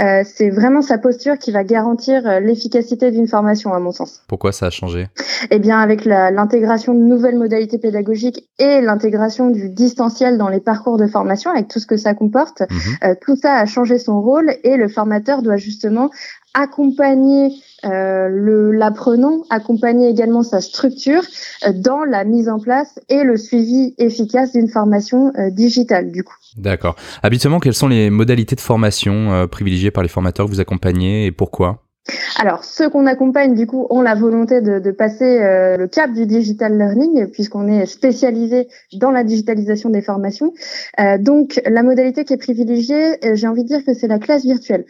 Euh, 0.00 0.22
c'est 0.24 0.50
vraiment 0.50 0.82
sa 0.82 0.98
posture 0.98 1.38
qui 1.38 1.50
va 1.50 1.64
garantir 1.64 2.26
euh, 2.26 2.40
l'efficacité 2.40 3.10
d'une 3.10 3.26
formation, 3.26 3.72
à 3.74 3.80
mon 3.80 3.92
sens. 3.92 4.22
Pourquoi 4.28 4.52
ça 4.52 4.66
a 4.66 4.70
changé? 4.70 5.08
Eh 5.50 5.58
bien, 5.58 5.78
avec 5.78 6.04
l'intégration 6.04 6.94
de 6.94 7.00
nouvelles 7.00 7.36
modalités 7.36 7.78
pédagogiques 7.78 8.48
et 8.58 8.80
l'intégration 8.80 9.50
du 9.50 9.68
distanciel 9.68 10.38
dans 10.38 10.48
les 10.48 10.60
parcours 10.60 10.96
de 10.96 11.06
formation, 11.06 11.50
avec 11.50 11.68
tout 11.68 11.78
ce 11.78 11.86
que 11.86 11.96
ça 11.96 12.14
comporte, 12.14 12.60
mhm. 12.60 12.78
euh, 13.04 13.14
tout 13.20 13.36
ça 13.36 13.54
a 13.54 13.66
changé 13.66 13.98
son 13.98 14.20
rôle 14.20 14.54
et 14.64 14.76
le 14.76 14.88
formateur 14.88 15.42
doit 15.42 15.56
justement 15.56 16.10
accompagner 16.54 17.52
euh, 17.84 18.72
l'apprenant, 18.72 19.44
accompagner 19.50 20.08
également 20.08 20.42
sa 20.42 20.60
structure 20.60 21.22
euh, 21.66 21.72
dans 21.72 22.04
la 22.04 22.24
mise 22.24 22.48
en 22.48 22.58
place 22.58 22.98
et 23.08 23.22
le 23.22 23.36
suivi 23.36 23.94
efficace 23.98 24.52
d'une 24.52 24.68
formation 24.68 25.32
euh, 25.38 25.50
digitale 25.50 26.10
du 26.10 26.24
coup. 26.24 26.34
D'accord. 26.56 26.96
Habituellement, 27.22 27.60
quelles 27.60 27.74
sont 27.74 27.88
les 27.88 28.10
modalités 28.10 28.56
de 28.56 28.60
formation 28.60 29.46
privilégiées 29.48 29.90
par 29.90 30.02
les 30.02 30.08
formateurs 30.08 30.46
que 30.46 30.50
vous 30.50 30.60
accompagnez 30.60 31.26
et 31.26 31.32
pourquoi? 31.32 31.87
Alors, 32.36 32.64
ceux 32.64 32.88
qu'on 32.88 33.06
accompagne, 33.06 33.54
du 33.54 33.66
coup, 33.66 33.86
ont 33.90 34.00
la 34.00 34.14
volonté 34.14 34.60
de, 34.60 34.78
de 34.78 34.90
passer 34.90 35.40
euh, 35.42 35.76
le 35.76 35.88
cap 35.88 36.12
du 36.12 36.26
digital 36.26 36.76
learning, 36.76 37.26
puisqu'on 37.30 37.66
est 37.68 37.86
spécialisé 37.86 38.68
dans 38.94 39.10
la 39.10 39.24
digitalisation 39.24 39.90
des 39.90 40.02
formations. 40.02 40.52
Euh, 41.00 41.18
donc, 41.18 41.60
la 41.66 41.82
modalité 41.82 42.24
qui 42.24 42.32
est 42.32 42.38
privilégiée, 42.38 43.24
euh, 43.24 43.34
j'ai 43.34 43.46
envie 43.46 43.62
de 43.62 43.68
dire 43.68 43.84
que 43.84 43.94
c'est 43.94 44.08
la 44.08 44.18
classe 44.18 44.44
virtuelle. 44.44 44.84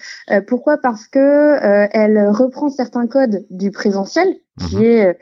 pourquoi? 0.46 0.78
Parce 0.78 1.07
que 1.07 1.57
elle 1.92 2.28
reprend 2.28 2.68
certains 2.68 3.07
codes 3.07 3.44
du 3.50 3.70
présentiel, 3.70 4.28
qui 4.59 4.76
mhm. 4.76 4.83
est 4.83 5.07
euh, 5.07 5.12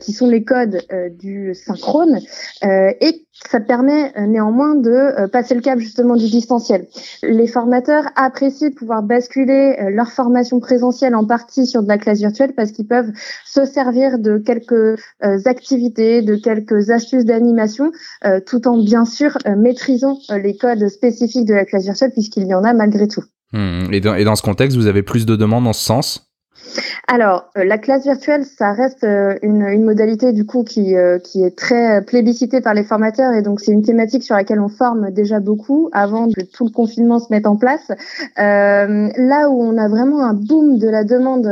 qui 0.00 0.12
sont 0.12 0.28
les 0.28 0.44
codes 0.44 0.80
euh, 0.92 1.08
du 1.10 1.54
synchrone, 1.54 2.18
euh, 2.64 2.92
et 3.00 3.26
ça 3.32 3.60
permet 3.60 4.12
néanmoins 4.28 4.76
de 4.76 5.26
passer 5.26 5.54
le 5.54 5.60
cap 5.60 5.78
justement 5.80 6.14
du 6.14 6.30
distanciel. 6.30 6.86
Les 7.24 7.48
formateurs 7.48 8.04
apprécient 8.14 8.68
de 8.68 8.74
pouvoir 8.74 9.02
basculer 9.02 9.76
leur 9.90 10.12
formation 10.12 10.60
présentielle 10.60 11.16
en 11.16 11.26
partie 11.26 11.66
sur 11.66 11.82
de 11.82 11.88
la 11.88 11.98
classe 11.98 12.20
virtuelle 12.20 12.52
parce 12.54 12.70
qu'ils 12.70 12.86
peuvent 12.86 13.10
se 13.44 13.64
servir 13.64 14.20
de 14.20 14.38
quelques 14.38 15.00
activités, 15.20 16.22
de 16.22 16.36
quelques 16.36 16.90
astuces 16.90 17.24
d'animation, 17.24 17.90
tout 18.46 18.68
en 18.68 18.78
bien 18.78 19.04
sûr 19.04 19.36
maîtrisant 19.56 20.16
les 20.30 20.56
codes 20.56 20.88
spécifiques 20.88 21.46
de 21.46 21.54
la 21.54 21.64
classe 21.64 21.84
virtuelle 21.84 22.12
puisqu'il 22.12 22.46
y 22.46 22.54
en 22.54 22.62
a 22.62 22.72
malgré 22.72 23.08
tout. 23.08 23.24
Hmm. 23.52 23.92
Et, 23.92 24.00
dans, 24.00 24.14
et 24.14 24.24
dans 24.24 24.36
ce 24.36 24.42
contexte, 24.42 24.76
vous 24.76 24.86
avez 24.86 25.02
plus 25.02 25.26
de 25.26 25.34
demandes 25.34 25.66
en 25.66 25.72
ce 25.72 25.84
sens? 25.84 26.33
Alors, 27.06 27.50
euh, 27.58 27.64
la 27.64 27.76
classe 27.76 28.04
virtuelle, 28.04 28.44
ça 28.44 28.72
reste 28.72 29.04
euh, 29.04 29.34
une, 29.42 29.62
une, 29.62 29.84
modalité 29.84 30.32
du 30.32 30.46
coup 30.46 30.64
qui, 30.64 30.96
euh, 30.96 31.18
qui 31.18 31.42
est 31.42 31.54
très 31.56 32.02
plébiscitée 32.02 32.62
par 32.62 32.72
les 32.72 32.82
formateurs 32.82 33.34
et 33.34 33.42
donc 33.42 33.60
c'est 33.60 33.72
une 33.72 33.82
thématique 33.82 34.22
sur 34.22 34.34
laquelle 34.34 34.60
on 34.60 34.68
forme 34.68 35.10
déjà 35.10 35.38
beaucoup 35.38 35.90
avant 35.92 36.30
que 36.30 36.40
tout 36.40 36.64
le 36.64 36.70
confinement 36.70 37.18
se 37.18 37.26
mette 37.30 37.46
en 37.46 37.56
place. 37.56 37.92
là 38.36 39.48
où 39.50 39.62
on 39.62 39.76
a 39.76 39.88
vraiment 39.88 40.24
un 40.24 40.32
boom 40.32 40.78
de 40.78 40.88
la 40.88 41.04
demande 41.04 41.46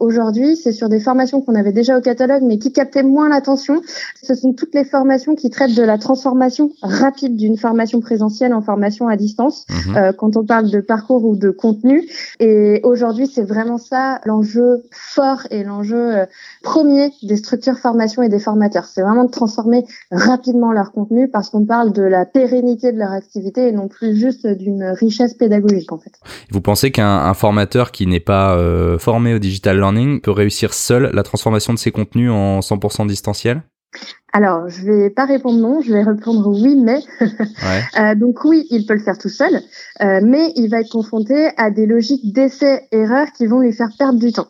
aujourd'hui, 0.00 0.56
c'est 0.56 0.72
sur 0.72 0.88
des 0.88 1.00
formations 1.00 1.40
qu'on 1.40 1.54
avait 1.54 1.72
déjà 1.72 1.96
au 1.96 2.00
catalogue 2.00 2.42
mais 2.42 2.58
qui 2.58 2.72
captaient 2.72 3.02
moins 3.02 3.28
l'attention. 3.28 3.80
Ce 4.22 4.34
sont 4.34 4.52
toutes 4.52 4.74
les 4.74 4.84
formations 4.84 5.34
qui 5.34 5.48
traitent 5.48 5.74
de 5.74 5.82
la 5.82 5.96
transformation 5.96 6.70
rapide 6.82 7.36
d'une 7.36 7.56
formation 7.56 8.00
présentielle 8.00 8.52
en 8.52 8.60
formation 8.60 9.08
à 9.08 9.16
distance, 9.16 9.64
mhm. 9.70 10.12
quand 10.18 10.36
on 10.36 10.44
parle 10.44 10.70
de 10.70 10.80
parcours 10.80 11.24
ou 11.24 11.34
de 11.34 11.50
contenu. 11.50 12.06
Et 12.40 12.80
aujourd'hui, 12.82 13.26
c'est 13.26 13.44
vraiment 13.44 13.78
ça 13.78 14.20
l'enjeu 14.26 14.82
fort 14.98 15.46
et 15.50 15.64
l'enjeu 15.64 16.16
euh, 16.16 16.26
premier 16.62 17.12
des 17.22 17.36
structures 17.36 17.78
formation 17.78 18.22
et 18.22 18.28
des 18.28 18.38
formateurs. 18.38 18.84
C'est 18.84 19.02
vraiment 19.02 19.24
de 19.24 19.30
transformer 19.30 19.84
rapidement 20.10 20.72
leur 20.72 20.92
contenu 20.92 21.28
parce 21.28 21.50
qu'on 21.50 21.64
parle 21.64 21.92
de 21.92 22.02
la 22.02 22.26
pérennité 22.26 22.92
de 22.92 22.98
leur 22.98 23.12
activité 23.12 23.68
et 23.68 23.72
non 23.72 23.88
plus 23.88 24.16
juste 24.16 24.46
d'une 24.46 24.84
richesse 24.84 25.34
pédagogique 25.34 25.92
en 25.92 25.98
fait. 25.98 26.12
Vous 26.50 26.60
pensez 26.60 26.90
qu'un 26.90 27.32
formateur 27.34 27.92
qui 27.92 28.06
n'est 28.06 28.20
pas 28.20 28.56
euh, 28.56 28.98
formé 28.98 29.34
au 29.34 29.38
digital 29.38 29.78
learning 29.78 30.20
peut 30.20 30.30
réussir 30.30 30.74
seul 30.74 31.10
la 31.12 31.22
transformation 31.22 31.72
de 31.72 31.78
ses 31.78 31.90
contenus 31.90 32.30
en 32.30 32.60
100% 32.60 33.06
distanciel? 33.06 33.62
Alors, 34.32 34.68
je 34.68 34.84
vais 34.84 35.10
pas 35.10 35.24
répondre 35.24 35.58
non, 35.58 35.80
je 35.80 35.90
vais 35.92 36.02
répondre 36.02 36.46
oui, 36.48 36.76
mais. 36.76 37.00
euh, 37.98 38.14
donc 38.14 38.44
oui, 38.44 38.66
il 38.70 38.84
peut 38.84 38.94
le 38.94 39.00
faire 39.00 39.16
tout 39.16 39.30
seul, 39.30 39.62
euh, 40.02 40.20
mais 40.22 40.52
il 40.54 40.68
va 40.68 40.80
être 40.80 40.90
confronté 40.90 41.48
à 41.56 41.70
des 41.70 41.86
logiques 41.86 42.32
d'essai-erreur 42.32 43.28
qui 43.32 43.46
vont 43.46 43.60
lui 43.60 43.72
faire 43.72 43.88
perdre 43.98 44.18
du 44.18 44.32
temps. 44.32 44.48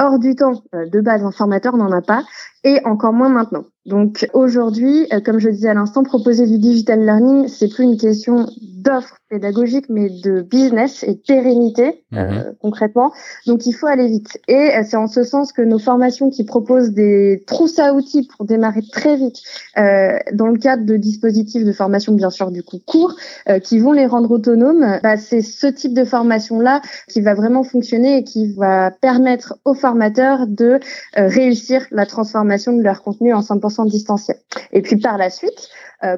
Or, 0.00 0.18
du 0.18 0.34
temps, 0.34 0.62
euh, 0.74 0.86
de 0.88 1.00
base, 1.00 1.22
un 1.24 1.30
formateur 1.30 1.76
n'en 1.76 1.92
a 1.92 2.00
pas, 2.00 2.22
et 2.64 2.78
encore 2.84 3.12
moins 3.12 3.28
maintenant. 3.28 3.64
Donc 3.86 4.28
aujourd'hui, 4.34 5.06
euh, 5.12 5.20
comme 5.20 5.38
je 5.38 5.48
disais 5.48 5.68
à 5.68 5.74
l'instant, 5.74 6.02
proposer 6.02 6.46
du 6.46 6.58
digital 6.58 7.04
learning, 7.04 7.48
c'est 7.48 7.68
plus 7.68 7.84
une 7.84 7.96
question 7.96 8.46
d'offre 8.62 9.16
pédagogique, 9.30 9.86
mais 9.88 10.10
de 10.10 10.42
business 10.42 11.02
et 11.02 11.14
de 11.14 11.20
pérennité 11.26 12.02
euh, 12.14 12.30
mhm. 12.30 12.54
concrètement. 12.60 13.12
Donc 13.46 13.66
il 13.66 13.72
faut 13.72 13.86
aller 13.86 14.06
vite. 14.06 14.38
Et 14.48 14.70
c'est 14.84 14.96
en 14.96 15.06
ce 15.06 15.22
sens 15.22 15.52
que 15.52 15.62
nos 15.62 15.78
formations 15.78 16.30
qui 16.30 16.44
proposent 16.44 16.90
des 16.90 17.42
trousses 17.46 17.78
à 17.78 17.94
outils 17.94 18.26
pour 18.26 18.44
démarrer 18.44 18.82
très 18.92 19.16
vite, 19.16 19.36
dans 19.76 20.46
le 20.46 20.58
cadre 20.58 20.84
de 20.84 20.96
dispositifs 20.96 21.64
de 21.64 21.72
formation 21.72 22.12
bien 22.12 22.30
sûr 22.30 22.50
du 22.50 22.62
coup 22.62 22.78
court, 22.84 23.14
qui 23.62 23.78
vont 23.78 23.92
les 23.92 24.06
rendre 24.06 24.30
autonomes, 24.30 24.98
bah, 25.02 25.16
c'est 25.16 25.42
ce 25.42 25.66
type 25.66 25.94
de 25.94 26.04
formation 26.04 26.60
là 26.60 26.82
qui 27.08 27.20
va 27.20 27.34
vraiment 27.34 27.62
fonctionner 27.62 28.18
et 28.18 28.24
qui 28.24 28.52
va 28.54 28.90
permettre 28.90 29.54
aux 29.64 29.74
formateurs 29.74 29.89
de 29.94 30.80
réussir 31.14 31.86
la 31.90 32.06
transformation 32.06 32.72
de 32.72 32.82
leur 32.82 33.02
contenu 33.02 33.32
en 33.34 33.40
100% 33.40 33.88
distanciel. 33.88 34.38
Et 34.72 34.82
puis 34.82 34.96
par 34.96 35.18
la 35.18 35.30
suite, 35.30 35.68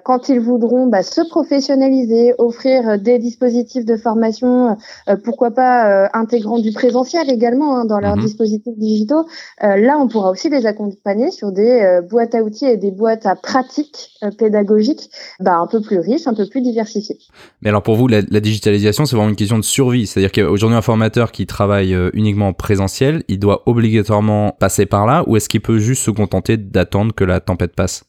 quand 0.05 0.29
ils 0.29 0.41
voudront 0.41 0.87
bah, 0.87 1.03
se 1.03 1.21
professionnaliser, 1.29 2.35
offrir 2.39 2.99
des 2.99 3.19
dispositifs 3.19 3.85
de 3.85 3.97
formation, 3.97 4.77
pourquoi 5.25 5.51
pas 5.51 6.09
intégrant 6.13 6.59
du 6.59 6.73
présentiel 6.73 7.31
également 7.31 7.77
hein, 7.77 7.85
dans 7.85 7.99
leurs 7.99 8.17
mhm. 8.17 8.23
dispositifs 8.23 8.77
digitaux, 8.77 9.27
là 9.61 9.99
on 9.99 10.09
pourra 10.09 10.31
aussi 10.31 10.49
les 10.49 10.67
accompagner 10.67 11.31
sur 11.31 11.53
des 11.53 12.01
boîtes 12.09 12.35
à 12.35 12.43
outils 12.43 12.67
et 12.67 12.77
des 12.77 12.91
boîtes 12.91 13.27
à 13.27 13.35
pratiques 13.35 14.11
pédagogiques 14.39 15.11
bah, 15.41 15.57
un 15.57 15.67
peu 15.67 15.81
plus 15.81 15.99
riches, 15.99 16.27
un 16.27 16.35
peu 16.35 16.49
plus 16.49 16.61
diversifiées. 16.61 17.19
Mais 17.63 17.71
alors 17.71 17.83
pour 17.83 17.97
vous, 17.97 18.07
la, 18.07 18.21
la 18.29 18.41
digitalisation, 18.41 19.05
c'est 19.05 19.17
vraiment 19.17 19.31
une 19.31 19.37
question 19.37 19.59
de 19.59 19.65
survie. 19.65 20.07
C'est-à-dire 20.07 20.33
qu'aujourd'hui, 20.33 20.77
un 20.77 20.83
formateur 20.83 21.33
qui 21.33 21.47
travaille 21.47 21.97
uniquement 22.13 22.49
en 22.49 22.53
présentiel, 22.53 23.25
il 23.29 23.39
doit 23.39 23.63
obligatoirement 23.67 24.53
passer 24.59 24.87
par 24.87 25.07
là 25.07 25.25
ou 25.27 25.37
est-ce 25.37 25.49
qu'il 25.49 25.61
peut 25.61 25.79
juste 25.79 26.03
se 26.03 26.11
contenter 26.11 26.57
d'attendre 26.57 27.15
que 27.15 27.25
la 27.25 27.41
tempête 27.41 27.75
passe? 27.75 28.05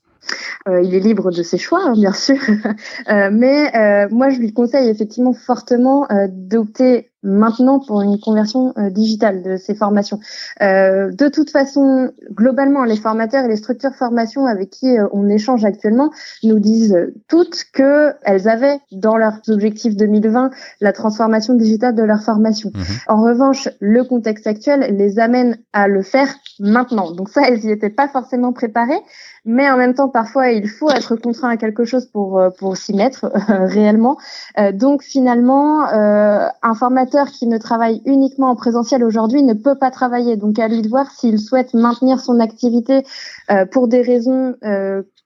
Euh, 0.67 0.82
il 0.82 0.95
est 0.95 0.99
libre 0.99 1.32
de 1.32 1.43
ses 1.43 1.57
choix, 1.57 1.82
hein, 1.84 1.93
bien 1.93 2.13
sûr, 2.13 2.38
euh, 3.09 3.30
mais 3.32 3.76
euh, 3.76 4.07
moi 4.11 4.30
je 4.30 4.39
lui 4.39 4.53
conseille 4.53 4.89
effectivement 4.89 5.34
fortement 5.34 6.07
d'opter 6.30 7.12
maintenant 7.24 7.80
pour 7.80 8.01
une 8.01 8.19
conversion 8.19 8.74
digitale 8.91 9.43
de 9.43 9.57
ses 9.57 9.76
formations. 9.76 10.19
de 10.59 11.30
toute 11.30 11.49
façon, 11.49 12.11
globalement, 12.32 12.84
les 12.84 12.97
formateurs 12.97 13.45
et 13.45 13.47
les 13.47 13.55
structures 13.55 13.93
formation 13.95 14.45
avec 14.45 14.69
qui 14.69 14.95
on 15.11 15.30
échange 15.30 15.65
actuellement 15.65 16.11
nous 16.43 16.59
disent 16.59 16.97
toutes 17.28 17.63
que 17.74 18.13
elles 18.24 18.47
avaient 18.47 18.80
dans 18.91 19.17
leurs 19.17 19.39
objectifs 19.47 19.95
2020 19.95 20.51
la 20.82 20.93
transformation 20.93 21.53
digitale 21.53 21.95
de 21.95 22.03
leur 22.03 22.21
formation. 22.21 22.71
Mhm. 22.74 22.84
En 23.07 23.21
revanche, 23.24 23.69
le 23.80 24.03
contexte 24.03 24.47
actuel 24.47 24.95
les 24.97 25.19
amène 25.19 25.57
à 25.74 25.88
le 25.88 26.01
faire 26.01 26.28
maintenant. 26.59 27.11
Donc 27.11 27.30
ça, 27.30 27.41
elles 27.47 27.59
n'y 27.59 27.71
étaient 27.71 27.89
pas 27.89 28.07
forcément 28.07 28.53
préparées 28.53 29.01
mais 29.45 29.69
en 29.69 29.78
même 29.78 29.93
temps, 29.93 30.07
parfois, 30.07 30.51
il 30.51 30.69
faut 30.69 30.89
être 30.89 31.15
contraint 31.17 31.49
à 31.49 31.57
quelque 31.57 31.84
chose 31.84 32.05
pour, 32.05 32.39
euh, 32.39 32.49
pour 32.49 32.78
s'y 32.78 32.93
mettre 32.93 33.26
euh, 33.49 33.65
réellement. 33.65 34.17
Euh, 34.57 34.71
donc, 34.71 35.03
finalement, 35.03 35.84
un 35.84 36.76
formateur 36.76 37.12
qui 37.32 37.47
ne 37.47 37.57
travaille 37.57 38.01
uniquement 38.05 38.49
en 38.49 38.55
présentiel 38.55 39.03
aujourd'hui 39.03 39.43
ne 39.43 39.53
peut 39.53 39.76
pas 39.76 39.91
travailler. 39.91 40.36
Donc, 40.38 40.59
à 40.59 40.68
lui 40.68 40.82
de 40.82 40.89
voir 40.89 41.11
s'il 41.11 41.39
souhaite 41.39 41.74
maintenir 41.74 42.20
son 42.20 42.39
activité 42.39 43.03
pour 43.72 43.88
des 43.88 44.01
raisons 44.01 44.55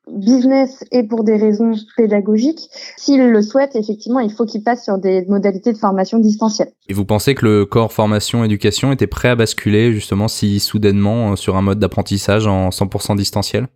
business 0.09 0.83
et 0.91 1.03
pour 1.03 1.23
des 1.23 1.35
raisons 1.35 1.73
pédagogiques. 1.95 2.69
S'il 2.97 3.29
le 3.29 3.41
souhaite, 3.41 3.75
effectivement, 3.75 4.19
il 4.19 4.31
faut 4.31 4.45
qu'il 4.45 4.63
passe 4.63 4.83
sur 4.83 4.97
des 4.97 5.25
modalités 5.25 5.73
de 5.73 5.77
formation 5.77 6.19
distancielle. 6.19 6.71
Et 6.87 6.93
vous 6.93 7.05
pensez 7.05 7.35
que 7.35 7.45
le 7.45 7.65
corps 7.65 7.91
formation-éducation 7.91 8.91
était 8.91 9.07
prêt 9.07 9.29
à 9.29 9.35
basculer 9.35 9.91
justement 9.93 10.27
si 10.27 10.59
soudainement 10.59 11.35
sur 11.35 11.57
un 11.57 11.61
mode 11.61 11.79
d'apprentissage 11.79 12.47
en 12.47 12.69
100% 12.69 13.17
distanciel? 13.17 13.67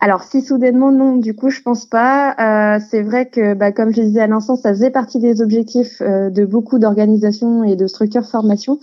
Alors 0.00 0.24
si 0.24 0.42
soudainement 0.42 0.92
non, 0.92 1.16
du 1.16 1.34
coup 1.34 1.50
je 1.50 1.62
pense 1.62 1.86
pas. 1.86 2.34
Euh, 2.38 2.78
c'est 2.90 3.02
vrai 3.02 3.28
que, 3.28 3.54
bah, 3.54 3.72
comme 3.72 3.92
je 3.94 4.02
disais 4.02 4.20
à 4.20 4.26
l'instant, 4.26 4.56
ça 4.56 4.70
faisait 4.70 4.90
partie 4.90 5.18
des 5.18 5.40
objectifs 5.40 6.02
euh, 6.02 6.28
de 6.28 6.44
beaucoup 6.44 6.78
d'organisations 6.78 7.64
et 7.64 7.76
de 7.76 7.86
structures 7.86 8.26
formation. 8.26 8.78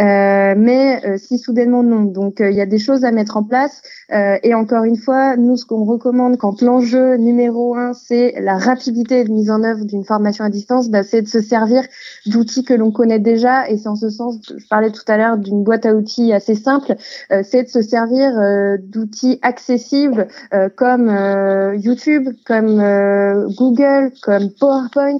Euh, 0.00 0.54
mais 0.56 1.18
si 1.18 1.38
soudainement 1.38 1.82
non, 1.82 2.02
donc 2.02 2.40
il 2.40 2.54
y 2.54 2.60
a 2.60 2.66
des 2.66 2.78
choses 2.78 3.04
à 3.04 3.12
mettre 3.12 3.36
en 3.36 3.44
place. 3.44 3.82
et 4.10 4.54
encore 4.54 4.84
une 4.84 4.96
fois, 4.96 5.36
nous 5.36 5.56
ce 5.56 5.64
qu'on 5.64 5.84
recommande 5.84 6.36
quand 6.36 6.62
l'enjeu 6.62 7.16
numéro 7.16 7.76
un 7.76 7.92
c'est 7.92 8.34
la 8.40 8.58
rapidité 8.58 9.24
de 9.24 9.30
mise 9.30 9.50
en 9.50 9.62
œuvre 9.62 9.84
d'une 9.84 10.04
formation 10.04 10.44
à 10.44 10.50
distance, 10.50 10.88
bah, 10.88 11.02
c'est 11.02 11.22
de 11.22 11.28
se 11.28 11.40
servir 11.40 11.82
d'outils 12.26 12.64
que 12.64 12.74
l'on 12.74 12.90
connaît 12.90 13.18
déjà. 13.18 13.68
Et 13.70 13.76
c'est 13.78 13.88
en 13.88 13.96
ce 13.96 14.10
sens, 14.10 14.38
je 14.56 14.66
parlais 14.68 14.90
tout 14.90 15.04
à 15.06 15.16
l'heure 15.16 15.36
d'une 15.38 15.62
boîte 15.62 15.86
à 15.86 15.94
outils 15.94 16.32
assez 16.32 16.54
simple, 16.54 16.94
c'est 17.42 17.64
de 17.64 17.68
se 17.68 17.82
servir 17.82 18.32
d'outils 18.80 19.38
accessibles 19.42 20.15
euh, 20.52 20.68
comme 20.74 21.08
euh, 21.08 21.76
YouTube, 21.76 22.28
comme 22.44 22.80
euh, 22.80 23.48
Google, 23.56 24.12
comme 24.22 24.50
PowerPoint, 24.58 25.18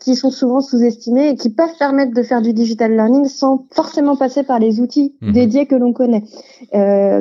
qui 0.00 0.16
sont 0.16 0.30
souvent 0.30 0.60
sous-estimés 0.60 1.30
et 1.30 1.36
qui 1.36 1.50
peuvent 1.50 1.76
permettre 1.78 2.14
de 2.14 2.22
faire 2.22 2.42
du 2.42 2.52
digital 2.52 2.92
learning 2.92 3.26
sans 3.26 3.66
forcément 3.72 4.16
passer 4.16 4.42
par 4.42 4.58
les 4.58 4.80
outils 4.80 5.14
mhm. 5.20 5.32
dédiés 5.32 5.66
que 5.66 5.74
l'on 5.74 5.92
connaît. 5.92 6.22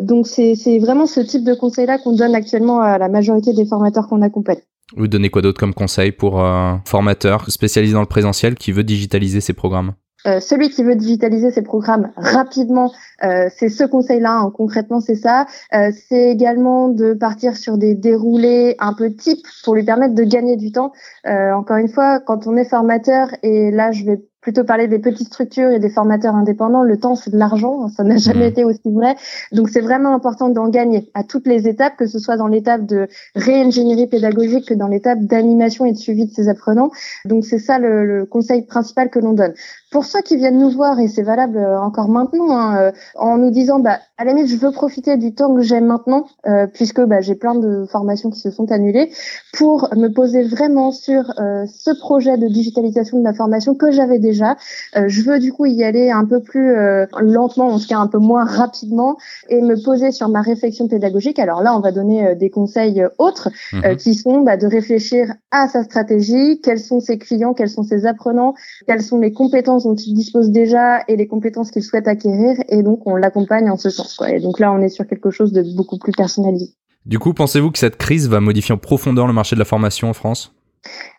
donc 0.02 0.28
c'est 0.28 0.80
vraiment 0.80 1.08
ce 1.08 1.22
type 1.22 1.44
de 1.44 1.54
conseil-là 1.54 1.98
qu'on 1.98 2.16
donne 2.16 2.36
actuellement 2.36 2.82
à 2.82 2.98
la 2.98 3.10
majorité 3.10 3.54
des 3.54 3.66
formateurs 3.66 4.08
qu'on 4.08 4.22
accompagne. 4.22 4.60
Vous 4.96 5.08
donnez 5.08 5.30
quoi 5.30 5.42
d'autre 5.42 5.60
comme 5.60 5.74
conseil 5.74 6.12
pour 6.12 6.42
un 6.42 6.82
formateur 6.86 7.50
spécialisé 7.50 7.94
dans 7.94 8.02
le 8.02 8.06
présentiel 8.06 8.56
qui 8.56 8.72
veut 8.72 8.84
digitaliser 8.84 9.42
ses 9.42 9.54
programmes? 9.54 9.94
Euh, 10.28 10.40
celui 10.40 10.70
qui 10.70 10.84
veut 10.84 10.96
digitaliser 10.96 11.52
ses 11.52 11.62
programmes 11.62 12.12
rapidement, 12.16 12.92
euh, 13.24 13.50
c'est 13.56 13.70
ce 13.70 13.84
conseil-là. 13.84 14.34
Hein. 14.34 14.52
concrètement, 14.56 15.00
c'est 15.00 15.16
ça. 15.16 15.46
Euh, 15.74 15.92
c'est 16.10 16.30
également 16.30 16.90
de 16.90 17.14
partir 17.14 17.58
sur 17.58 17.78
des 17.78 17.96
déroulés 17.96 18.76
un 18.80 18.94
peu 18.94 19.12
types 19.14 19.46
pour 19.64 19.76
lui 19.76 19.84
permettre 19.84 20.16
de 20.16 20.24
gagner 20.24 20.58
du 20.58 20.72
temps. 20.72 20.92
encore 21.26 21.78
une 21.78 21.90
fois, 21.90 22.20
quand 22.20 22.48
on 22.48 22.56
est 22.58 22.66
formateur, 22.66 23.30
et 23.44 23.72
là, 23.72 23.92
je 23.92 24.06
vais 24.06 24.22
plutôt 24.42 24.64
parler 24.64 24.88
des 24.88 25.00
petites 25.00 25.28
structures 25.28 25.70
et 25.70 25.80
des 25.80 25.90
formateurs 25.90 26.36
indépendants. 26.36 26.82
Le 26.82 26.98
temps, 26.98 27.16
c'est 27.16 27.30
de 27.30 27.38
l'argent. 27.38 27.88
Ça 27.90 28.04
n'a 28.04 28.18
jamais 28.18 28.46
mmh. 28.46 28.52
été 28.52 28.64
aussi 28.64 28.82
vrai. 28.86 29.16
Donc, 29.52 29.70
c'est 29.70 29.82
vraiment 29.82 30.14
important 30.16 30.50
d'en 30.50 30.68
gagner 30.68 31.10
à 31.14 31.24
toutes 31.24 31.48
les 31.48 31.68
étapes, 31.68 31.96
que 31.96 32.08
ce 32.08 32.20
soit 32.20 32.38
dans 32.38 32.48
l'étape 32.48 32.86
de 32.86 33.08
réingénierie 33.36 34.08
pédagogique 34.08 34.68
que 34.68 34.74
dans 34.74 34.88
l'étape 34.88 35.20
d'animation 35.20 35.86
et 35.86 35.94
de 35.94 35.98
suivi 35.98 36.26
de 36.26 36.32
ses 36.32 36.50
apprenants. 36.50 36.90
Donc, 37.26 37.46
c'est 37.46 37.60
ça 37.60 37.78
le, 37.78 38.06
le, 38.06 38.26
conseil 38.26 38.64
principal 38.64 39.10
que 39.10 39.20
l'on 39.20 39.34
donne. 39.34 39.54
Pour 39.92 40.06
ceux 40.06 40.22
qui 40.22 40.38
viennent 40.38 40.60
nous 40.60 40.70
voir, 40.70 41.00
et 41.00 41.08
c'est 41.08 41.22
valable 41.22 41.58
euh, 41.58 41.80
encore 41.80 42.08
maintenant, 42.08 42.52
hein, 42.52 42.78
euh, 42.78 42.92
en 43.16 43.38
nous 43.38 43.52
disant, 43.52 43.80
bah, 43.80 44.00
à 44.18 44.24
la 44.24 44.34
limite, 44.34 44.48
je 44.50 44.56
veux 44.56 44.72
profiter 44.72 45.18
du 45.18 45.34
temps 45.34 45.54
que 45.54 45.62
j'ai 45.62 45.82
maintenant, 45.82 46.26
euh, 46.48 46.66
puisque 46.68 47.02
bah, 47.02 47.22
j'ai 47.22 47.36
plein 47.36 47.56
de 47.56 47.86
formations 47.92 48.30
qui 48.30 48.40
se 48.40 48.52
sont 48.52 48.72
annulées, 48.72 49.12
pour 49.54 49.90
me 49.96 50.08
poser 50.08 50.44
vraiment 50.44 50.92
sur 50.92 51.34
ce 51.36 51.98
projet 52.00 52.38
de 52.38 52.48
digitalisation 52.48 53.20
de 53.20 53.24
la 53.24 53.34
formation 53.34 53.76
que 53.76 53.92
j'avais 53.92 54.20
déjà. 54.20 54.58
Euh, 54.96 55.06
je 55.08 55.22
veux 55.24 55.40
du 55.40 55.52
coup 55.52 55.66
y 55.66 55.84
aller 55.84 56.10
un 56.10 56.26
peu 56.26 56.42
plus 56.42 56.72
euh, 56.76 57.06
lentement, 57.20 57.68
en 57.68 57.80
tout 57.80 57.88
cas 57.88 57.98
un 57.98 58.08
peu 58.08 58.18
moins 58.18 58.46
rapidement, 58.46 59.18
et 59.50 59.62
me 59.62 59.82
poser 59.84 60.12
sur 60.12 60.30
ma 60.30 60.42
réflexion 60.42 60.88
pédagogique. 60.88 61.40
Alors 61.40 61.62
là, 61.62 61.76
on 61.76 61.80
va 61.80 61.92
donner 61.92 62.28
euh, 62.28 62.36
des 62.36 62.50
conseils 62.50 63.04
autres 63.18 63.50
mhm. 63.74 63.96
qui 63.98 64.16
sont 64.16 64.42
bah, 64.42 64.58
de 64.58 64.68
réfléchir 64.68 65.34
à 65.52 65.68
sa 65.68 65.84
stratégie, 65.84 66.60
quels 66.62 66.80
sont 66.80 67.00
ses 67.00 67.18
clients, 67.18 67.54
quels 67.54 67.70
sont 67.70 67.84
ses 67.84 68.06
apprenants, 68.06 68.54
quelles 68.88 69.02
sont 69.02 69.20
les 69.20 69.34
compétences 69.34 69.81
dont 69.84 69.96
il 69.96 70.14
dispose 70.14 70.50
déjà 70.50 71.04
et 71.08 71.16
les 71.16 71.28
compétences 71.28 71.72
qu'il 71.72 71.84
souhaite 71.84 72.08
acquérir. 72.08 72.56
Et 72.70 72.84
donc, 72.84 73.06
on 73.06 73.16
l'accompagne 73.16 73.70
en 73.70 73.78
ce 73.78 73.90
sens. 73.90 74.16
Quoi. 74.16 74.32
Et 74.32 74.40
donc 74.40 74.60
là, 74.60 74.72
on 74.72 74.82
est 74.82 74.90
sur 74.90 75.06
quelque 75.08 75.32
chose 75.32 75.52
de 75.52 75.64
beaucoup 75.76 75.98
plus 75.98 76.12
personnalisé. 76.12 76.74
Du 77.06 77.20
coup, 77.20 77.34
pensez-vous 77.34 77.72
que 77.72 77.80
cette 77.80 77.98
crise 77.98 78.30
va 78.30 78.40
modifier 78.40 78.74
en 78.74 78.78
profondeur 78.78 79.28
le 79.28 79.34
marché 79.34 79.56
de 79.56 79.60
la 79.60 79.66
formation 79.66 80.10
en 80.10 80.14
France? 80.14 80.54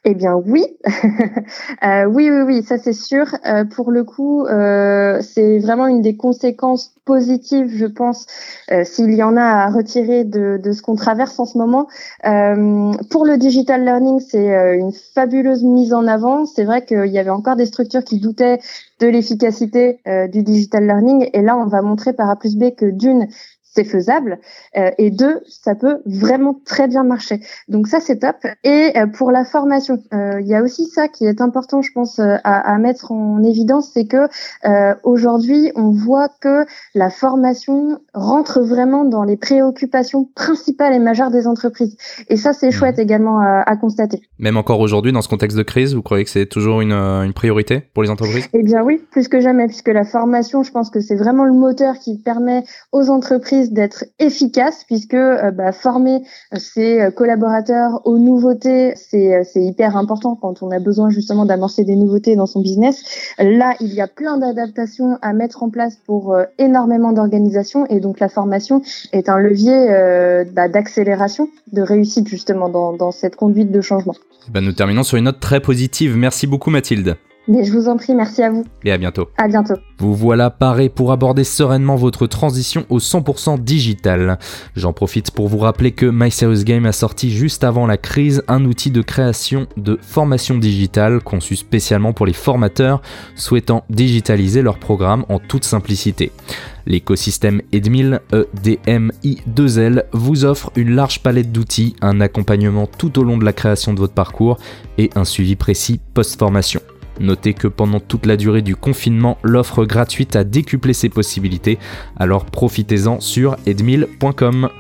Eh 0.04 0.14
bien 0.14 0.34
oui, 0.34 0.66
euh, 1.84 2.04
oui, 2.06 2.28
oui, 2.30 2.42
oui, 2.42 2.62
ça 2.62 2.76
c'est 2.78 2.92
sûr. 2.92 3.26
Euh, 3.46 3.64
pour 3.64 3.90
le 3.92 4.02
coup, 4.02 4.44
euh, 4.46 5.20
c'est 5.22 5.58
vraiment 5.60 5.86
une 5.86 6.02
des 6.02 6.16
conséquences 6.16 6.94
positives, 7.04 7.68
je 7.68 7.86
pense, 7.86 8.26
s'il 8.84 9.12
y 9.12 9.24
en 9.24 9.36
a 9.36 9.42
à 9.42 9.70
retirer 9.70 10.22
de, 10.24 10.60
de 10.62 10.72
ce 10.72 10.82
qu'on 10.82 10.94
traverse 10.94 11.38
en 11.40 11.46
ce 11.46 11.58
moment. 11.58 11.88
pour 13.10 13.26
le 13.26 13.36
digital 13.38 13.84
learning, 13.84 14.20
c'est 14.20 14.78
une 14.78 14.92
fabuleuse 14.92 15.64
mise 15.64 15.92
en 15.92 16.06
avant. 16.06 16.46
C'est 16.46 16.62
vrai 16.64 16.84
qu'il 16.84 17.06
y 17.06 17.18
avait 17.18 17.30
encore 17.30 17.56
des 17.56 17.66
structures 17.66 18.04
qui 18.04 18.20
doutaient 18.20 18.60
de 19.00 19.08
l'efficacité 19.08 19.98
du 20.32 20.44
digital 20.44 20.86
learning, 20.86 21.28
et 21.32 21.42
là, 21.42 21.56
on 21.56 21.66
va 21.66 21.82
montrer 21.82 22.12
par 22.12 22.30
A 22.30 22.36
plus 22.36 22.56
B 22.56 22.72
que 22.76 22.86
d'une, 22.86 23.26
c'est 23.75 23.85
faisable. 23.85 24.39
Euh, 24.77 24.91
et 24.99 25.11
deux, 25.11 25.41
ça 25.49 25.75
peut 25.75 26.03
vraiment 26.05 26.61
très 26.64 26.89
bien 26.89 27.05
marcher. 27.05 27.41
Donc 27.68 27.87
ça, 27.87 28.01
c'est 28.01 28.18
top. 28.18 28.37
Et 28.64 28.93
euh, 28.97 29.07
pour 29.07 29.31
la 29.31 29.45
formation, 29.45 30.03
euh, 30.12 30.41
il 30.41 30.47
y 30.47 30.55
a 30.55 30.62
aussi 30.62 30.87
ça 30.87 31.09
qui 31.09 31.25
est 31.25 31.41
important, 31.41 31.81
je 31.81 31.91
pense, 31.93 32.18
à, 32.18 32.37
à, 32.37 32.79
mettre 32.79 33.12
en 33.12 33.43
évidence, 33.43 33.91
c'est 33.95 34.07
que 34.07 34.29
aujourd'hui, 35.05 35.73
on 35.75 35.91
voit 35.91 36.29
que 36.41 36.66
la 36.95 37.11
formation 37.11 38.01
rentre 38.14 38.61
vraiment 38.61 39.05
dans 39.05 39.25
les 39.25 39.37
préoccupations 39.37 40.29
principales 40.35 40.93
et 40.93 40.99
majeures 40.99 41.31
des 41.31 41.47
entreprises. 41.47 41.97
Et 42.29 42.37
ça, 42.37 42.53
c'est 42.53 42.68
mmh. 42.68 42.73
chouette 42.73 42.99
également 42.99 43.41
à, 43.41 43.62
à, 43.66 43.77
constater. 43.77 44.20
Même 44.39 44.57
encore 44.57 44.81
aujourd'hui, 44.81 45.12
dans 45.12 45.23
ce 45.23 45.29
contexte 45.29 45.57
de 45.57 45.62
crise, 45.62 45.95
vous 45.95 46.03
croyez 46.03 46.25
que 46.25 46.31
c'est 46.31 46.47
toujours 46.47 46.81
une, 46.81 46.93
une 46.93 47.33
priorité 47.33 47.81
pour 47.95 48.03
les 48.03 48.11
entreprises? 48.11 48.49
Eh 48.53 48.62
bien 48.62 48.83
oui, 48.83 49.01
plus 49.11 49.29
que 49.29 49.41
jamais, 49.41 49.66
puisque 49.66 49.89
la 49.89 50.05
formation, 50.05 50.62
je 50.62 50.73
pense 50.73 50.91
que 50.91 51.01
c'est 51.01 51.16
vraiment 51.16 51.45
le 51.45 51.53
moteur 51.53 51.99
qui 51.99 52.18
permet 52.18 52.64
aux 52.93 53.09
entreprises 53.09 53.61
d'être 53.70 54.04
efficace 54.18 54.84
puisque 54.84 55.14
euh, 55.14 55.50
bah, 55.50 55.72
former 55.72 56.22
euh, 56.52 56.58
ses 56.58 57.00
euh, 57.00 57.10
collaborateurs 57.10 58.00
aux 58.04 58.18
nouveautés, 58.18 58.94
c'est 58.96 59.44
hyper 59.56 59.96
important 59.96 60.36
quand 60.40 60.62
on 60.62 60.70
a 60.70 60.78
besoin 60.78 61.10
justement 61.10 61.44
d'amorcer 61.44 61.84
des 61.84 61.96
nouveautés 61.96 62.36
dans 62.36 62.46
son 62.46 62.60
business. 62.60 63.34
Là, 63.38 63.74
il 63.80 63.92
y 63.94 64.00
a 64.00 64.06
plein 64.06 64.38
d'adaptations 64.38 65.18
à 65.22 65.32
mettre 65.32 65.62
en 65.62 65.70
place 65.70 65.96
pour 66.06 66.36
énormément 66.58 67.12
d'organisations 67.12 67.86
et 67.86 68.00
donc 68.00 68.20
la 68.20 68.28
formation 68.28 68.82
est 69.12 69.28
un 69.28 69.38
levier 69.38 69.86
bah, 70.52 70.68
d'accélération, 70.68 71.48
de 71.72 71.82
réussite 71.82 72.28
justement 72.28 72.68
dans, 72.68 72.92
dans, 72.92 73.10
cette 73.10 73.36
conduite 73.36 73.70
de 73.70 73.80
changement. 73.80 74.14
Bah, 74.50 74.60
nous 74.60 74.72
terminons 74.72 75.02
sur 75.02 75.18
une 75.18 75.24
note 75.24 75.40
très 75.40 75.60
positive. 75.60 76.16
Merci 76.16 76.46
beaucoup 76.46 76.70
Mathilde. 76.70 77.16
Mais 77.49 77.64
je 77.64 77.72
vous 77.72 77.88
en 77.88 77.97
prie, 77.97 78.14
merci 78.14 78.40
à 78.43 78.51
vous. 78.51 78.64
Et 78.84 78.93
à 78.93 78.99
bientôt. 78.99 79.28
À 79.36 79.49
bientôt. 79.49 79.74
Vous 79.99 80.14
voilà 80.14 80.49
paré 80.51 80.88
pour 80.88 81.11
aborder 81.11 81.43
sereinement 81.43 81.97
votre 81.97 82.28
transition 82.28 82.86
au 82.88 82.99
100% 82.99 83.59
digital. 83.59 84.38
J'en 84.76 84.93
profite 84.93 85.32
pour 85.32 85.49
vous 85.49 85.59
rappeler 85.59 85.90
que 85.90 86.07
My 86.07 86.30
Serious 86.30 86.62
Game 86.62 86.86
a 86.86 86.93
sorti 86.93 87.30
juste 87.30 87.64
avant 87.64 87.86
la 87.86 87.97
crise 87.97 88.45
un 88.47 88.64
outil 88.64 88.93
de 88.93 89.03
création 89.03 89.66
de 89.76 89.99
formation 90.01 90.57
digitale 90.57 91.20
conçu 91.20 91.57
spécialement 91.57 92.12
pour 92.12 92.26
les 92.26 92.32
formateurs 92.32 93.03
souhaitant 93.34 93.84
digitaliser 93.90 94.62
leur 94.62 94.78
programme 94.78 95.24
en 95.28 95.40
toute 95.40 95.64
simplicité. 95.64 96.30
L'écosystème 96.86 97.61
Edmil, 97.72 98.20
EDMI2L, 98.32 100.05
vous 100.12 100.45
offre 100.45 100.70
une 100.76 100.95
large 100.95 101.22
palette 101.22 101.51
d'outils, 101.51 101.97
un 102.03 102.20
accompagnement 102.20 102.86
tout 102.86 103.18
au 103.18 103.24
long 103.24 103.38
de 103.38 103.45
la 103.45 103.53
création 103.53 103.95
de 103.95 103.99
votre 103.99 104.14
parcours 104.14 104.59
et 104.99 105.11
un 105.16 105.24
suivi 105.24 105.57
précis 105.57 106.01
post-formation. 106.14 106.80
Notez 107.20 107.54
que 107.54 107.68
pendant 107.68 108.00
toute 108.00 108.26
la 108.26 108.36
durée 108.36 108.62
du 108.62 108.76
confinement, 108.76 109.38
l'offre 109.42 109.84
gratuite 109.84 110.36
a 110.36 110.44
décuplé 110.44 110.92
ses 110.92 111.08
possibilités, 111.08 111.78
alors 112.16 112.44
profitez-en 112.44 113.20
sur 113.20 113.56
edmil.com. 113.66 114.70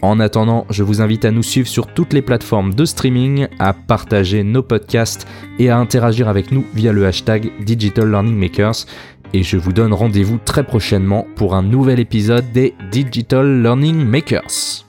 En 0.00 0.20
attendant, 0.20 0.64
je 0.70 0.82
vous 0.82 1.00
invite 1.00 1.24
à 1.24 1.30
nous 1.30 1.42
suivre 1.42 1.66
sur 1.66 1.88
toutes 1.88 2.12
les 2.12 2.22
plateformes 2.22 2.72
de 2.72 2.84
streaming, 2.84 3.48
à 3.58 3.72
partager 3.72 4.44
nos 4.44 4.62
podcasts 4.62 5.26
et 5.58 5.70
à 5.70 5.78
interagir 5.78 6.28
avec 6.28 6.52
nous 6.52 6.64
via 6.74 6.92
le 6.92 7.06
hashtag 7.06 7.50
Digital 7.64 8.10
Learning 8.10 8.36
Makers. 8.36 8.86
Et 9.34 9.42
je 9.42 9.56
vous 9.56 9.72
donne 9.72 9.92
rendez-vous 9.92 10.38
très 10.42 10.64
prochainement 10.64 11.26
pour 11.36 11.54
un 11.54 11.62
nouvel 11.62 12.00
épisode 12.00 12.50
des 12.52 12.74
Digital 12.90 13.62
Learning 13.62 14.04
Makers. 14.04 14.87